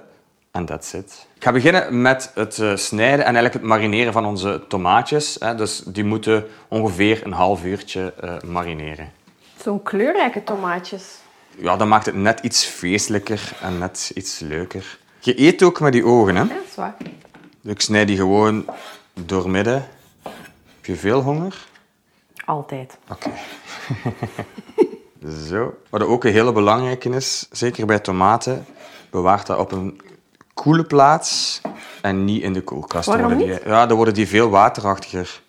En 0.50 0.64
that's 0.64 0.92
it. 0.92 1.26
Ik 1.44 1.50
ga 1.50 1.56
beginnen 1.56 2.00
met 2.00 2.30
het 2.34 2.58
uh, 2.58 2.76
snijden 2.76 3.18
en 3.18 3.24
eigenlijk 3.24 3.54
het 3.54 3.62
marineren 3.62 4.12
van 4.12 4.26
onze 4.26 4.62
tomaatjes. 4.68 5.38
Dus 5.56 5.82
die 5.86 6.04
moeten 6.04 6.46
ongeveer 6.68 7.20
een 7.24 7.32
half 7.32 7.64
uurtje 7.64 8.14
uh, 8.24 8.40
marineren. 8.40 9.12
Zo'n 9.62 9.82
kleurrijke 9.82 10.44
tomaatjes. 10.44 11.18
Ja, 11.56 11.76
dat 11.76 11.86
maakt 11.86 12.06
het 12.06 12.14
net 12.14 12.40
iets 12.40 12.64
feestelijker 12.64 13.52
en 13.62 13.78
net 13.78 14.10
iets 14.14 14.38
leuker. 14.38 14.98
Je 15.18 15.40
eet 15.40 15.62
ook 15.62 15.80
met 15.80 15.92
die 15.92 16.04
ogen, 16.04 16.36
hè? 16.36 16.42
Ja, 16.42 16.48
dat 16.48 16.64
is 16.68 16.74
waar. 16.74 16.94
Dus 17.60 17.72
ik 17.72 17.80
snij 17.80 18.04
die 18.04 18.16
gewoon 18.16 18.64
doormidden. 19.12 19.88
Heb 20.74 20.86
je 20.86 20.96
veel 20.96 21.20
honger? 21.20 21.66
Altijd. 22.44 22.98
Oké. 23.10 23.30
Zo. 25.48 25.74
Wat 25.90 26.02
ook 26.02 26.24
een 26.24 26.32
hele 26.32 26.52
belangrijke 26.52 27.08
is, 27.08 27.48
zeker 27.50 27.86
bij 27.86 27.98
tomaten, 27.98 28.66
bewaart 29.10 29.46
dat 29.46 29.58
op 29.58 29.72
een 29.72 30.00
koele 30.54 30.84
plaats 30.84 31.60
en 32.02 32.24
niet 32.24 32.42
in 32.42 32.52
de 32.52 32.60
koelkast. 32.60 33.08
Waarom 33.08 33.36
die, 33.38 33.46
niet? 33.46 33.60
Ja, 33.64 33.86
dan 33.86 33.96
worden 33.96 34.14
die 34.14 34.28
veel 34.28 34.50
waterachtiger. 34.50 35.40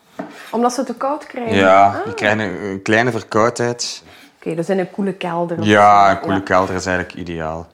Omdat 0.51 0.73
ze 0.73 0.83
te 0.83 0.93
koud 0.93 1.25
krijgen? 1.27 1.55
Ja, 1.55 1.85
Ah, 1.87 2.03
die 2.05 2.13
krijgen 2.13 2.39
een, 2.39 2.63
een 2.63 2.81
kleine 2.81 3.11
verkoudheid. 3.11 4.03
Oké, 4.39 4.55
dus 4.55 4.69
in 4.69 4.79
een 4.79 4.91
koele 4.91 5.13
kelder. 5.13 5.63
Ja, 5.63 6.11
een 6.11 6.19
koele 6.19 6.43
kelder 6.43 6.75
is 6.75 6.85
eigenlijk 6.85 7.17
ideal. 7.17 7.67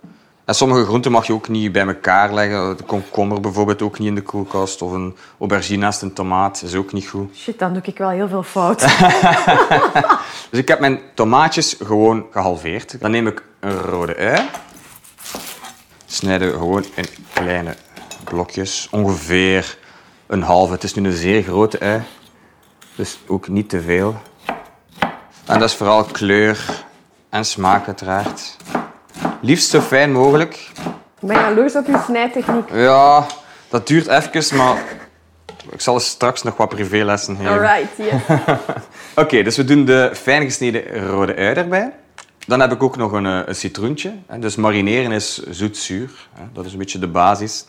En 0.45 0.55
sommige 0.55 0.83
groenten 0.85 1.11
mag 1.11 1.27
je 1.27 1.33
ook 1.33 1.47
niet 1.47 1.71
bij 1.71 1.87
elkaar 1.87 2.33
leggen. 2.33 2.77
De 2.77 2.83
komkommer 2.83 3.39
bijvoorbeeld 3.41 3.81
ook 3.81 3.99
niet 3.99 4.07
in 4.07 4.15
de 4.15 4.21
koelkast. 4.21 4.81
Of 4.81 4.91
een 4.91 5.15
aubergine 5.39 5.77
naast 5.79 6.01
een 6.01 6.13
tomaat 6.13 6.61
is 6.61 6.75
ook 6.75 6.93
niet 6.93 7.07
goed. 7.07 7.35
Shit, 7.35 7.59
dan 7.59 7.73
doe 7.73 7.81
ik 7.85 7.97
wel 7.97 8.09
heel 8.09 8.27
veel 8.27 8.43
fout. 8.43 8.81
Dus 10.49 10.59
ik 10.59 10.67
heb 10.67 10.79
mijn 10.79 10.99
tomaatjes 11.13 11.75
gewoon 11.83 12.25
gehalveerd. 12.31 13.01
Dan 13.01 13.11
neem 13.11 13.27
ik 13.27 13.43
een 13.59 13.77
rode 13.77 14.15
ui. 14.17 14.39
Snijden 16.11 16.51
we 16.51 16.57
gewoon 16.57 16.85
in 16.95 17.05
kleine 17.33 17.75
blokjes. 18.23 18.87
Ongeveer 18.91 19.77
een 20.27 20.41
halve. 20.41 20.73
Het 20.73 20.83
is 20.83 20.93
nu 20.93 21.05
een 21.05 21.15
zeer 21.15 21.43
grote 21.43 21.79
ui. 21.79 22.01
Dus 22.95 23.19
ook 23.27 23.47
niet 23.47 23.69
te 23.69 23.81
veel. 23.81 24.21
En 25.45 25.59
dat 25.59 25.69
is 25.69 25.75
vooral 25.75 26.03
kleur 26.03 26.83
en 27.29 27.45
smaak 27.45 27.87
uiteraard. 27.87 28.57
Liefst 29.41 29.69
zo 29.69 29.81
fijn 29.81 30.11
mogelijk. 30.11 30.71
ik 31.19 31.27
ben 31.27 31.35
jaloers 31.35 31.75
op 31.75 31.85
je 31.85 32.01
snijtechniek. 32.05 32.69
Ja, 32.73 33.25
dat 33.69 33.87
duurt 33.87 34.07
even, 34.07 34.57
maar 34.57 34.83
ik 35.69 35.81
zal 35.81 35.99
straks 35.99 36.43
nog 36.43 36.57
wat 36.57 36.69
privélessen 36.69 37.35
geven. 37.35 37.51
Alright, 37.51 37.97
yes. 37.97 38.37
Oké, 39.23 39.43
dus 39.43 39.57
we 39.57 39.63
doen 39.63 39.85
de 39.85 40.11
fijn 40.13 40.43
gesneden 40.43 41.07
rode 41.07 41.35
ui 41.35 41.53
erbij. 41.53 41.93
Dan 42.47 42.59
heb 42.59 42.71
ik 42.71 42.83
ook 42.83 42.97
nog 42.97 43.11
een, 43.11 43.25
eh, 43.25 43.39
een 43.45 43.55
citroentje. 43.55 44.13
Dus 44.39 44.55
marineren 44.55 45.11
is 45.11 45.43
zoet-zuur. 45.49 46.09
Dat 46.53 46.65
is 46.65 46.71
een 46.71 46.77
beetje 46.77 46.99
de 46.99 47.07
basis. 47.07 47.65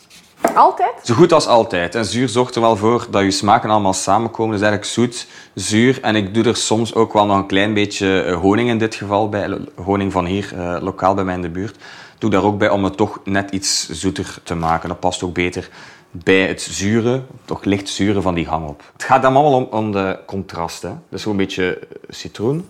Altijd? 0.54 0.92
Zo 1.02 1.14
goed 1.14 1.32
als 1.32 1.46
altijd. 1.46 1.94
En 1.94 2.04
zuur 2.04 2.28
zorgt 2.28 2.54
er 2.54 2.60
wel 2.60 2.76
voor 2.76 3.06
dat 3.10 3.22
je 3.22 3.30
smaken 3.30 3.70
allemaal 3.70 3.92
samenkomen. 3.92 4.52
Dus 4.52 4.60
eigenlijk 4.60 4.92
zoet, 4.92 5.26
zuur. 5.54 6.00
En 6.00 6.16
ik 6.16 6.34
doe 6.34 6.44
er 6.44 6.56
soms 6.56 6.94
ook 6.94 7.12
wel 7.12 7.26
nog 7.26 7.36
een 7.36 7.46
klein 7.46 7.74
beetje 7.74 8.22
eh, 8.22 8.40
honing 8.40 8.68
in 8.68 8.78
dit 8.78 8.94
geval 8.94 9.28
bij. 9.28 9.58
Honing 9.74 10.12
van 10.12 10.24
hier, 10.24 10.52
eh, 10.54 10.76
lokaal 10.80 11.14
bij 11.14 11.24
mij 11.24 11.34
in 11.34 11.42
de 11.42 11.50
buurt. 11.50 11.76
Doe 12.18 12.30
daar 12.30 12.44
ook 12.44 12.58
bij 12.58 12.70
om 12.70 12.84
het 12.84 12.96
toch 12.96 13.20
net 13.24 13.50
iets 13.50 13.88
zoeter 13.88 14.38
te 14.42 14.54
maken. 14.54 14.88
Dat 14.88 15.00
past 15.00 15.22
ook 15.22 15.34
beter 15.34 15.68
bij 16.10 16.46
het 16.46 16.62
zure, 16.62 17.22
toch 17.44 17.64
licht 17.64 17.88
zure 17.88 18.20
van 18.20 18.34
die 18.34 18.46
hangop. 18.46 18.82
Het 18.92 19.02
gaat 19.02 19.22
dan 19.22 19.36
allemaal 19.36 19.54
om, 19.54 19.68
om 19.70 19.92
de 19.92 20.18
contrast. 20.26 20.82
Hè. 20.82 20.90
Dus 21.08 21.22
zo'n 21.22 21.36
beetje 21.36 21.78
citroen. 22.08 22.68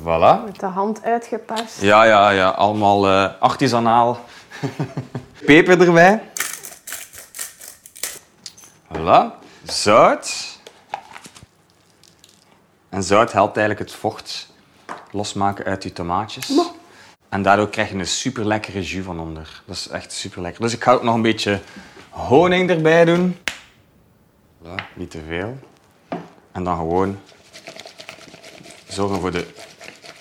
Voilà. 0.00 0.44
Met 0.44 0.60
de 0.60 0.66
hand 0.66 1.02
uitgeperst. 1.02 1.80
Ja, 1.80 2.04
ja, 2.04 2.30
ja. 2.30 2.48
Allemaal 2.48 3.08
eh, 3.08 3.40
artisanaal. 3.40 4.18
Peper 5.46 5.80
erbij. 5.80 6.22
Voilà. 8.94 9.40
Zout. 9.62 10.58
En 12.88 13.02
zout 13.02 13.32
helpt 13.32 13.56
eigenlijk 13.56 13.90
het 13.90 13.98
vocht 13.98 14.50
losmaken 15.10 15.64
uit 15.64 15.82
je 15.82 15.92
tomaatjes. 15.92 16.52
En 17.28 17.42
daardoor 17.42 17.68
krijg 17.68 17.90
je 17.90 17.94
een 17.94 18.06
super 18.06 18.46
lekkere 18.46 18.82
jus 18.82 19.04
van 19.04 19.20
onder. 19.20 19.62
Dat 19.66 19.76
is 19.76 19.88
echt 19.88 20.12
super 20.12 20.42
lekker. 20.42 20.62
Dus 20.62 20.72
ik 20.72 20.82
ga 20.82 20.92
ook 20.92 21.02
nog 21.02 21.14
een 21.14 21.22
beetje 21.22 21.60
honing 22.10 22.70
erbij 22.70 23.04
doen. 23.04 23.38
Voilà, 24.62 24.94
niet 24.94 25.10
te 25.10 25.20
veel. 25.28 25.58
En 26.52 26.64
dan 26.64 26.76
gewoon 26.76 27.18
zorgen 28.88 29.20
voor 29.20 29.30
de 29.30 29.46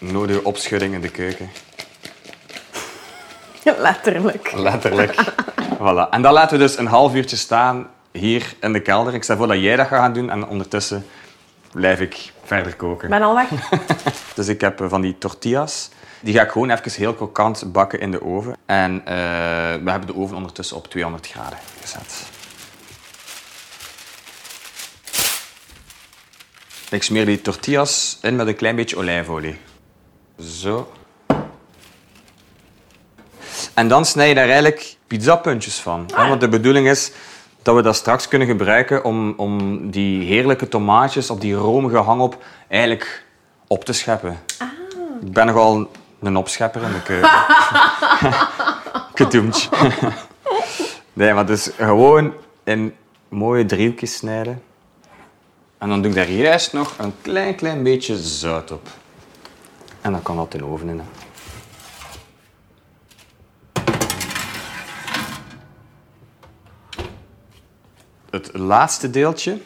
nodige 0.02 0.44
opschudding 0.44 0.94
in 0.94 1.02
de 1.02 1.10
keuken. 1.10 1.50
Letterlijk. 3.78 4.52
Letterlijk. 4.56 5.34
voilà. 5.80 6.10
En 6.10 6.22
dat 6.22 6.34
laten 6.34 6.58
we 6.58 6.64
dus 6.64 6.78
een 6.78 6.88
half 6.88 7.16
uurtje 7.16 7.36
staan 7.36 7.88
hier 8.12 8.54
in 8.60 8.74
de 8.74 8.80
kelder. 8.82 9.14
Ik 9.14 9.24
stel 9.24 9.38
voor 9.38 9.48
dat 9.48 9.60
jij 9.60 9.76
dat 9.76 9.88
gaat 9.88 10.00
gaan 10.00 10.14
doen 10.14 10.30
en 10.30 10.48
ondertussen 10.48 11.06
blijf 11.72 12.00
ik 12.00 12.32
verder 12.44 12.76
koken. 12.76 13.04
Ik 13.04 13.10
ben 13.10 13.22
al 13.22 13.36
weg. 13.36 13.50
Dus 14.36 14.48
ik 14.48 14.62
heb 14.62 14.82
eh, 14.82 14.90
van 14.90 15.02
die 15.02 15.18
tortillas. 15.18 15.90
Die 16.22 16.34
ga 16.34 16.42
ik 16.42 16.52
gewoon 16.52 16.70
even 16.70 16.92
heel 16.92 17.14
krokant 17.14 17.72
bakken 17.72 18.00
in 18.00 18.12
de 18.12 18.24
oven. 18.24 18.56
En 18.66 19.02
eh, 19.06 19.14
we 19.84 19.92
hebben 19.92 20.06
de 20.06 20.16
oven 20.16 20.36
ondertussen 20.36 20.78
op 20.78 20.88
200 20.88 21.28
graden 21.28 21.60
gezet. 21.82 22.24
Ik 26.90 27.04
smeer 27.04 27.26
die 27.26 27.42
tortillas 27.42 28.18
in 28.22 28.36
met 28.36 28.48
een 28.48 28.56
klein 28.56 28.76
beetje 28.76 28.98
olijfolie. 28.98 29.58
Zo. 30.42 30.92
En 33.74 33.88
dan 33.88 34.06
snij 34.06 34.28
je 34.28 34.36
daar 34.36 34.46
eigenlijk 34.46 34.96
pizzapuntjes 35.08 35.80
van. 35.80 36.10
hè, 36.16 36.28
Want 36.28 36.42
de 36.42 36.50
bedoeling 36.50 36.88
is 36.88 37.12
dat 37.62 37.76
we 37.76 37.82
dat 37.82 37.96
straks 37.96 38.28
kunnen 38.28 38.48
gebruiken 38.48 39.04
om, 39.04 39.34
om 39.38 39.90
die 39.92 40.26
heerlijke 40.26 40.68
tomaatjes 40.68 41.30
op 41.30 41.42
die 41.42 41.54
romige 41.54 41.98
hangop 41.98 42.44
eigenlijk 42.68 43.26
op 43.68 43.86
te 43.86 43.94
scheppen. 43.94 44.40
Ik 45.22 45.32
ben 45.32 45.46
nogal 45.46 45.90
een 46.22 46.36
opschepper 46.36 46.82
in 46.82 46.92
de 46.92 47.02
keuken. 47.02 47.30
Gedoemd. 49.26 49.70
nee, 51.14 51.34
maar 51.34 51.46
dus 51.46 51.70
gewoon 51.78 52.34
in 52.64 52.96
mooie 53.30 53.66
driehoekjes 53.66 54.16
snijden. 54.16 54.64
En 55.78 55.90
dan 55.90 56.02
doe 56.02 56.12
ik 56.12 56.18
daar 56.18 56.30
juist 56.30 56.74
nog 56.74 56.94
een 56.98 57.14
klein, 57.22 57.56
klein 57.56 57.84
beetje 57.84 58.18
zout 58.18 58.72
op. 58.72 58.88
En 60.02 60.12
dan 60.12 60.22
kan 60.22 60.36
dat 60.36 60.54
in 60.54 60.60
de 60.60 60.66
oven 60.66 60.90
in. 60.90 61.00
hè. 61.00 61.06
Het 68.30 68.50
laatste 68.54 69.10
deeltje, 69.10 69.58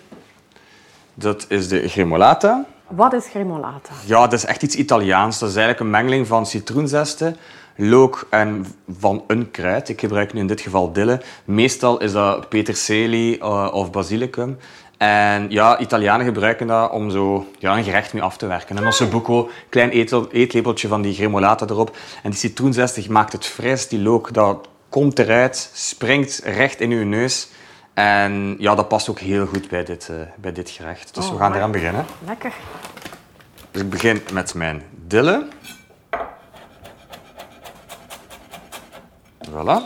dat 1.13 1.45
is 1.49 1.67
de 1.67 1.87
gremolata. 1.87 2.65
Wat 2.87 3.13
is 3.13 3.27
gremolata? 3.27 3.93
Ja, 4.05 4.19
dat 4.21 4.33
is 4.33 4.45
echt 4.45 4.61
iets 4.63 4.75
Italiaans. 4.75 5.39
Dat 5.39 5.49
is 5.49 5.55
eigenlijk 5.55 5.85
een 5.85 5.91
mengeling 5.91 6.27
van 6.27 6.45
citroenzesten, 6.45 7.35
look 7.75 8.27
en 8.29 8.65
van 8.97 9.23
een 9.27 9.51
kruid. 9.51 9.89
Ik 9.89 9.99
gebruik 9.99 10.33
nu 10.33 10.39
in 10.39 10.47
dit 10.47 10.61
geval 10.61 10.91
dille. 10.91 11.21
Meestal 11.45 12.01
is 12.01 12.11
dat 12.11 12.49
peterselie 12.49 13.39
eh, 13.39 13.69
of 13.73 13.91
basilicum. 13.91 14.57
En 14.97 15.49
ja, 15.49 15.79
Italianen 15.79 16.25
gebruiken 16.25 16.67
dat 16.67 16.91
om 16.91 17.09
zo 17.11 17.47
ja, 17.59 17.77
een 17.77 17.83
gerecht 17.83 18.13
mee 18.13 18.23
af 18.23 18.37
te 18.37 18.47
werken. 18.47 18.77
En 18.77 18.87
ossobuco, 18.87 19.49
klein 19.69 19.89
eetlepeltje 20.31 20.87
van 20.87 21.01
die 21.01 21.13
gremolata 21.13 21.65
erop. 21.69 21.97
En 22.23 22.29
die 22.29 22.39
citroenzestig 22.39 23.07
maakt 23.09 23.31
het 23.33 23.45
fris. 23.45 23.87
Die 23.87 23.99
look, 23.99 24.33
dat 24.33 24.67
komt 24.89 25.19
eruit, 25.19 25.69
springt 25.73 26.41
recht 26.43 26.79
in 26.79 26.91
uw 26.91 27.05
neus. 27.05 27.47
En 27.93 28.55
ja, 28.59 28.75
dat 28.75 28.87
past 28.87 29.09
ook 29.09 29.19
heel 29.19 29.45
goed 29.45 29.69
bij 29.69 29.83
dit, 29.83 30.09
eh, 30.09 30.15
bij 30.37 30.51
dit 30.51 30.69
gerecht. 30.69 31.15
Dus 31.15 31.27
we 31.27 31.33
Oh, 31.33 31.39
gaan 31.39 31.49
maar- 31.49 31.57
eraan 31.57 31.71
beginnen. 31.71 32.05
Lekker. 32.25 32.53
Dus 33.71 33.81
ik 33.81 33.89
begin 33.89 34.21
met 34.33 34.53
mijn 34.53 34.81
dille. 35.07 35.47
Voilà. 39.49 39.81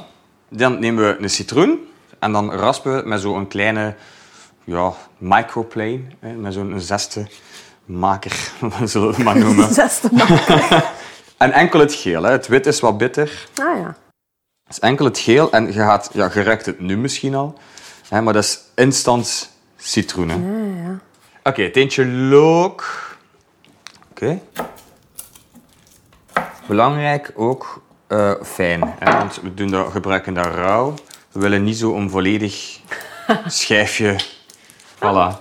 Dan 0.50 0.80
nemen 0.80 1.04
we 1.08 1.24
een 1.24 1.30
citroen 1.30 1.88
en 2.20 2.32
dan 2.32 2.52
raspen 2.54 2.96
we 2.96 3.08
met 3.10 3.22
zo'n 3.22 3.48
kleine 3.48 3.96
ja, 4.70 4.94
microplane, 5.18 6.02
hè, 6.20 6.34
met 6.34 6.54
zo'n 6.54 6.80
zesde 6.80 7.28
maker, 7.86 8.52
zullen 8.84 9.08
we 9.08 9.14
het 9.16 9.24
maar 9.24 9.38
noemen. 9.38 9.74
Zesde 9.82 10.10
maal. 10.12 10.82
En 11.38 11.52
enkel 11.52 11.80
het 11.80 11.94
geel. 11.94 12.24
Hè. 12.24 12.32
Het 12.32 12.48
wit 12.48 12.66
is 12.66 12.80
wat 12.80 12.98
bitter. 12.98 13.48
Ah 13.56 13.78
ja. 13.80 13.96
Het 14.64 14.78
is 14.78 14.80
enkel 14.80 15.06
het 15.06 15.20
geel 15.20 15.52
en 15.52 15.66
je, 15.66 15.72
gaat, 15.74 16.10
ja, 16.14 16.30
je 16.34 16.44
ruikt 16.44 16.66
het 16.66 16.80
nu 16.80 16.98
misschien 16.98 17.36
al, 17.36 17.58
hè, 18.10 18.22
maar 18.22 18.34
dat 18.34 18.44
is 18.44 18.60
instant 18.76 19.52
citroen. 19.78 20.30
hè. 20.30 20.38
Oké, 21.44 21.62
het 21.62 21.76
eentje 21.76 22.08
look. 22.08 22.86
Oké. 24.10 24.42
Belangrijk 26.68 27.32
ook 27.36 27.82
eh, 28.08 28.32
fijn, 28.44 28.94
hè, 29.00 29.12
want 29.18 29.40
we 29.42 29.54
doen 29.54 29.70
dat, 29.70 29.92
gebruiken 29.92 30.34
dat 30.34 30.46
rauw. 30.46 30.94
We 31.32 31.40
willen 31.40 31.64
niet 31.64 31.78
zo 31.78 31.96
een 31.96 32.10
volledig 32.10 32.80
schijfje. 33.48 34.16
Voilà. 35.00 35.38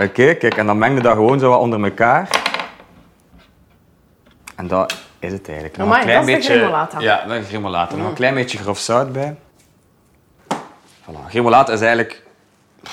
Oké, 0.00 0.34
kijk, 0.34 0.56
en 0.56 0.66
dan 0.66 0.78
meng 0.78 0.96
je 0.96 1.02
dat 1.02 1.12
gewoon 1.12 1.38
zo 1.38 1.48
wat 1.50 1.60
onder 1.60 1.84
elkaar. 1.84 2.28
En 4.56 4.66
dat 4.66 4.96
is 5.18 5.32
het 5.32 5.46
eigenlijk. 5.46 5.76
Nog 5.76 5.86
Amai, 5.86 6.06
dat 6.06 6.28
is 6.28 6.46
de 6.46 6.52
gremolata. 6.52 7.00
Ja, 7.00 7.24
dat 7.26 7.36
is 7.36 7.48
gremolata. 7.48 7.96
Nog 7.96 8.06
een 8.08 8.14
klein 8.14 8.34
beetje 8.34 8.58
grof 8.58 8.78
zout 8.78 9.12
bij. 9.12 9.36
Voilà. 11.04 11.28
Gremolata 11.28 11.72
is 11.72 11.80
eigenlijk 11.80 12.22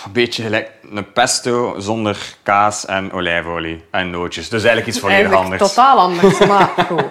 een 0.06 0.12
beetje 0.12 0.44
gelijk 0.44 0.72
een 0.92 1.12
pesto 1.12 1.76
zonder 1.80 2.36
kaas 2.44 2.86
en 2.86 3.12
olijfolie 3.12 3.84
en 3.92 4.10
nootjes. 4.10 4.50
Dus 4.50 4.64
eigenlijk 4.64 4.88
iets 4.88 5.00
volledig 5.00 5.22
Eigenlijk 5.22 5.52
anders. 5.52 5.70
totaal 5.74 5.98
anders, 6.00 6.40
maar 6.40 6.70
goed. 6.88 7.04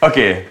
Oké. 0.00 0.42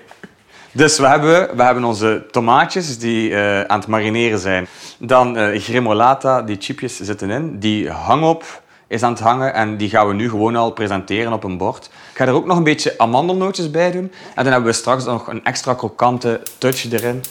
Dus 0.75 0.97
we 0.99 1.07
hebben, 1.07 1.55
we 1.57 1.63
hebben 1.63 1.83
onze 1.83 2.25
tomaatjes 2.31 2.97
die 2.97 3.35
eh, 3.35 3.61
aan 3.61 3.79
het 3.79 3.87
marineren 3.87 4.39
zijn. 4.39 4.67
Dan 4.97 5.37
eh 5.37 5.61
gremolata, 5.61 6.41
die 6.41 6.57
chipjes 6.59 6.99
zitten 6.99 7.29
in. 7.29 7.59
Die 7.59 7.89
hangop 7.89 8.61
is 8.87 9.03
aan 9.03 9.11
het 9.11 9.19
hangen 9.21 9.53
en 9.53 9.77
die 9.77 9.89
gaan 9.89 10.07
we 10.07 10.13
nu 10.13 10.29
gewoon 10.29 10.55
al 10.55 10.71
presenteren 10.71 11.33
op 11.33 11.43
een 11.43 11.57
bord. 11.57 11.85
Ik 11.85 12.17
ga 12.17 12.25
er 12.25 12.33
ook 12.33 12.45
nog 12.45 12.57
een 12.57 12.63
beetje 12.63 12.93
amandelnootjes 12.97 13.71
bij 13.71 13.91
doen. 13.91 14.11
En 14.35 14.43
dan 14.43 14.53
hebben 14.53 14.71
we 14.71 14.77
straks 14.77 15.03
nog 15.05 15.27
een 15.27 15.43
extra 15.43 15.73
krokante 15.73 16.41
touch 16.57 16.91
erin 16.91 17.23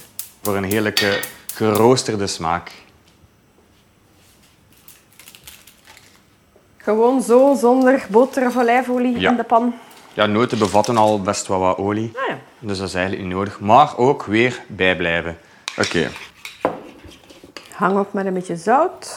voor 0.42 0.56
een 0.56 0.64
heerlijke 0.64 1.20
geroosterde 1.54 2.26
smaak. 2.26 2.70
Gewoon 6.76 7.22
zo, 7.22 7.54
zonder 7.60 8.06
boter 8.10 8.46
of 8.46 8.56
olijfolie 8.56 9.18
Ja. 9.18 9.30
in 9.30 9.36
de 9.36 9.42
pan. 9.44 9.74
Ja, 10.14 10.26
noten 10.26 10.58
bevatten 10.58 10.96
al 10.96 11.20
best 11.20 11.46
wel 11.46 11.58
wat 11.58 11.76
olie. 11.78 12.12
Ah 12.16 12.28
ja. 12.28 12.38
Dus 12.58 12.78
dat 12.78 12.88
is 12.88 12.94
eigenlijk 12.94 13.26
niet 13.26 13.34
nodig. 13.34 13.60
Maar 13.60 13.96
ook 13.96 14.24
weer 14.24 14.62
bijblijven. 14.66 15.38
Oké. 15.78 16.10
Hang 17.72 17.98
op 17.98 18.12
met 18.12 18.26
een 18.26 18.34
beetje 18.34 18.56
zout. 18.56 19.16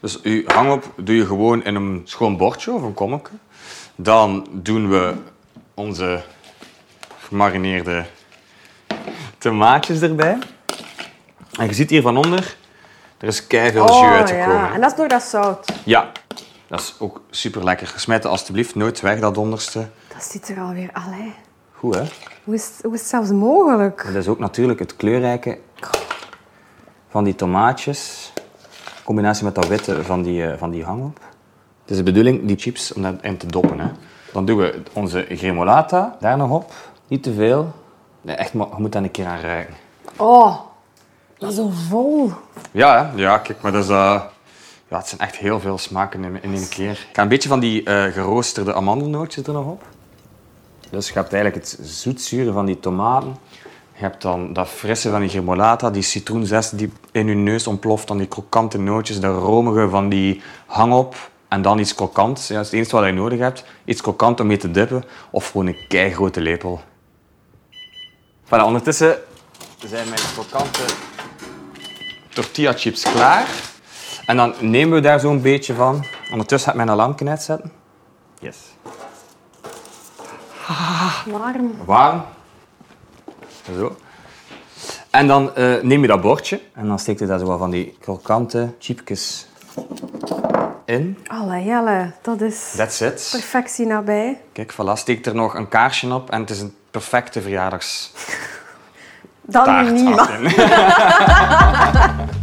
Dus 0.00 0.20
uw 0.22 0.42
hangop 0.46 0.92
doe 0.96 1.16
je 1.16 1.26
gewoon 1.26 1.64
in 1.64 1.74
een 1.74 2.02
schoon 2.04 2.36
bordje 2.36 2.72
of 2.72 2.82
een 2.82 2.94
kommetje. 2.94 3.34
Dan 3.96 4.46
doen 4.50 4.90
we 4.90 5.14
onze 5.74 6.22
gemarineerde 7.18 8.04
tomaatjes 9.38 10.00
erbij. 10.00 10.38
En 11.58 11.66
je 11.66 11.72
ziet 11.72 11.90
hier 11.90 12.02
van 12.02 12.16
onder, 12.16 12.56
er 13.18 13.28
is 13.28 13.44
jus 13.48 13.74
Oh 13.74 14.10
uitgekomen. 14.12 14.56
ja, 14.56 14.72
en 14.72 14.80
dat 14.80 14.90
is 14.90 14.96
door 14.96 15.08
dat 15.08 15.22
zout. 15.22 15.72
Ja, 15.84 16.12
dat 16.72 16.80
is 16.80 16.94
ook 16.98 17.20
super 17.30 17.64
lekker. 17.64 17.92
Smijt 17.96 18.24
alstublieft 18.24 18.74
nooit 18.74 19.00
weg, 19.00 19.20
dat 19.20 19.38
onderste. 19.38 19.88
Dat 20.14 20.24
ziet 20.24 20.48
er 20.48 20.60
alweer... 20.60 20.90
Allee, 20.92 21.34
Goed, 21.72 21.94
hè? 21.94 22.02
hoe 22.44 22.54
is, 22.54 22.70
hoe 22.82 22.94
is 22.94 23.00
het 23.00 23.08
zelfs 23.08 23.30
mogelijk? 23.30 24.04
Dat 24.04 24.14
is 24.14 24.28
ook 24.28 24.38
natuurlijk 24.38 24.78
het 24.78 24.96
kleurrijke 24.96 25.58
van 27.08 27.24
die 27.24 27.34
tomaatjes. 27.34 28.32
In 28.74 29.04
combinatie 29.04 29.44
met 29.44 29.54
dat 29.54 29.68
witte 29.68 30.04
van 30.04 30.22
die, 30.22 30.46
eh, 30.46 30.58
van 30.58 30.70
die 30.70 30.84
hangop. 30.84 31.20
Het 31.82 31.90
is 31.90 31.96
de 31.96 32.02
bedoeling 32.02 32.46
die 32.46 32.58
chips 32.58 32.92
om 32.92 33.02
daarin 33.02 33.36
te 33.36 33.46
doppen. 33.46 33.80
Hè. 33.80 33.88
Dan 34.32 34.44
doen 34.44 34.58
we 34.58 34.82
onze 34.92 35.26
gremolata 35.28 36.16
daar 36.20 36.36
nog 36.36 36.50
op. 36.50 36.72
Niet 37.06 37.22
te 37.22 37.32
veel. 37.32 37.72
Nee, 38.20 38.36
echt, 38.36 38.54
maar 38.54 38.66
je 38.66 38.74
moet 38.78 38.92
daar 38.92 39.02
een 39.02 39.10
keer 39.10 39.26
aan 39.26 39.40
ruiken. 39.40 39.74
Oh, 40.16 40.60
dat 41.38 41.50
is 41.50 41.56
zo 41.56 41.68
vol. 41.88 42.32
Ja, 42.70 43.04
hè? 43.04 43.22
ja 43.22 43.38
kijk, 43.38 43.60
maar 43.60 43.72
dat 43.72 43.82
is, 43.84 43.90
eh, 43.90 44.22
ja, 44.92 44.98
het 44.98 45.08
zijn 45.08 45.20
echt 45.20 45.36
heel 45.36 45.60
veel 45.60 45.78
smaken 45.78 46.24
in, 46.24 46.42
in 46.42 46.54
één 46.54 46.68
keer. 46.68 46.90
Ik 46.90 47.08
ga 47.12 47.22
een 47.22 47.28
beetje 47.28 47.48
van 47.48 47.60
die 47.60 47.84
eh, 47.84 48.12
geroosterde 48.12 48.74
amandelnootjes 48.74 49.46
er 49.46 49.52
nog 49.52 49.66
op. 49.66 49.82
Dus 50.90 51.08
je 51.08 51.14
hebt 51.14 51.32
eigenlijk 51.32 51.64
het 51.64 51.78
zoetzure 51.82 52.52
van 52.52 52.66
die 52.66 52.80
tomaten. 52.80 53.36
Je 53.94 54.02
hebt 54.02 54.22
dan 54.22 54.52
dat 54.52 54.68
frisse 54.68 55.10
van 55.10 55.20
die 55.20 55.28
gremolata, 55.28 55.90
die 55.90 56.02
citroenzest 56.02 56.78
die 56.78 56.92
in 57.12 57.26
je 57.26 57.34
neus 57.34 57.66
ontploft, 57.66 58.08
dan 58.08 58.18
die 58.18 58.26
krokante 58.26 58.78
nootjes, 58.78 59.20
de 59.20 59.26
romige 59.26 59.88
van 59.88 60.08
die 60.08 60.42
hangop. 60.66 61.30
En 61.48 61.62
dan 61.62 61.78
iets 61.78 61.94
krokants. 61.94 62.48
Ja, 62.48 62.54
dat 62.54 62.64
is 62.64 62.70
het 62.70 62.80
enige 62.80 62.96
wat 62.96 63.06
je 63.06 63.12
nodig 63.12 63.38
hebt. 63.38 63.64
Iets 63.84 64.00
krokant 64.00 64.40
om 64.40 64.46
mee 64.46 64.56
te 64.56 64.70
dippen. 64.70 65.04
Of 65.30 65.50
gewoon 65.50 65.66
een 65.66 65.86
keigrote 65.88 66.40
lepel. 66.40 66.80
Voilà, 68.44 68.64
ondertussen 68.64 69.18
zijn 69.86 70.08
mijn 70.08 70.20
krokante 70.34 70.84
tortilla 72.28 72.72
chips 72.72 73.02
klaar. 73.02 73.71
En 74.26 74.36
dan 74.36 74.54
nemen 74.60 74.94
we 74.94 75.00
daar 75.00 75.20
zo'n 75.20 75.40
beetje 75.40 75.74
van. 75.74 76.04
Ondertussen 76.30 76.72
ga 76.72 76.78
ik 76.78 76.84
mijn 76.84 76.96
lampje 76.98 77.28
uitzetten. 77.28 77.72
Yes. 78.38 78.56
Warm. 81.26 81.74
Warm. 81.84 82.24
Zo. 83.76 83.96
En 85.10 85.26
dan 85.26 85.54
eh, 85.54 85.82
neem 85.82 86.00
je 86.00 86.06
dat 86.06 86.20
bordje 86.20 86.60
en 86.74 86.86
dan 86.86 86.98
steek 86.98 87.18
je 87.18 87.26
daar 87.26 87.38
zo 87.38 87.44
wat 87.44 87.58
van 87.58 87.70
die 87.70 87.96
krokante 88.00 88.74
chipjes 88.78 89.46
in. 90.84 91.18
Allee, 91.26 91.64
jelle, 91.64 92.12
dat 92.22 92.40
is 92.40 92.72
That's 92.76 93.00
it. 93.00 93.28
perfectie 93.30 93.86
nabij. 93.86 94.40
Kijk, 94.52 94.72
voilà, 94.72 94.92
steek 94.92 95.26
er 95.26 95.34
nog 95.34 95.54
een 95.54 95.68
kaarsje 95.68 96.14
op 96.14 96.30
en 96.30 96.40
het 96.40 96.50
is 96.50 96.60
een 96.60 96.74
perfecte 96.90 97.40
verjaardagstaart 97.40 98.14
Dan 99.42 99.92
niet, 99.92 100.30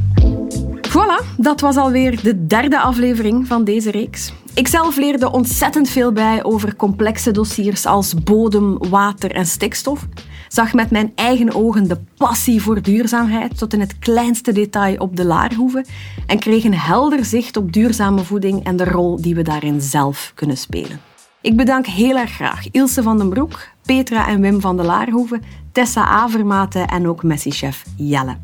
dat 1.41 1.61
was 1.61 1.77
alweer 1.77 2.21
de 2.23 2.45
derde 2.45 2.79
aflevering 2.79 3.47
van 3.47 3.63
deze 3.63 3.91
reeks. 3.91 4.33
Ikzelf 4.53 4.97
leerde 4.97 5.31
ontzettend 5.31 5.89
veel 5.89 6.11
bij 6.11 6.43
over 6.43 6.75
complexe 6.75 7.31
dossiers 7.31 7.85
als 7.85 8.13
bodem, 8.13 8.77
water 8.89 9.31
en 9.31 9.45
stikstof. 9.45 10.07
Zag 10.47 10.73
met 10.73 10.91
mijn 10.91 11.11
eigen 11.15 11.55
ogen 11.55 11.87
de 11.87 11.97
passie 12.17 12.61
voor 12.61 12.81
duurzaamheid 12.81 13.57
tot 13.57 13.73
in 13.73 13.79
het 13.79 13.99
kleinste 13.99 14.51
detail 14.51 14.97
op 14.97 15.15
de 15.15 15.25
laarhoeve 15.25 15.85
en 16.27 16.39
kreeg 16.39 16.63
een 16.63 16.77
helder 16.77 17.25
zicht 17.25 17.57
op 17.57 17.73
duurzame 17.73 18.23
voeding 18.23 18.63
en 18.63 18.75
de 18.75 18.85
rol 18.85 19.21
die 19.21 19.35
we 19.35 19.41
daarin 19.41 19.81
zelf 19.81 20.31
kunnen 20.35 20.57
spelen. 20.57 20.99
Ik 21.41 21.55
bedank 21.55 21.85
heel 21.85 22.17
erg 22.17 22.31
graag 22.31 22.71
Ilse 22.71 23.03
van 23.03 23.17
den 23.17 23.29
Broek, 23.29 23.67
Petra 23.85 24.27
en 24.27 24.41
Wim 24.41 24.61
van 24.61 24.77
de 24.77 24.83
Laarhoeve, 24.83 25.39
Tessa 25.71 26.05
Avermaten 26.05 26.87
en 26.87 27.07
ook 27.07 27.23
Messi-chef 27.23 27.83
Jelle. 27.95 28.37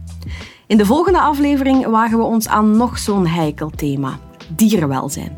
In 0.68 0.78
de 0.78 0.86
volgende 0.86 1.20
aflevering 1.20 1.86
wagen 1.86 2.18
we 2.18 2.24
ons 2.24 2.47
aan 2.47 2.78
nog 2.78 2.97
zo'n 2.97 3.28
heikel 3.28 3.70
thema: 3.70 4.20
dierenwelzijn. 4.49 5.38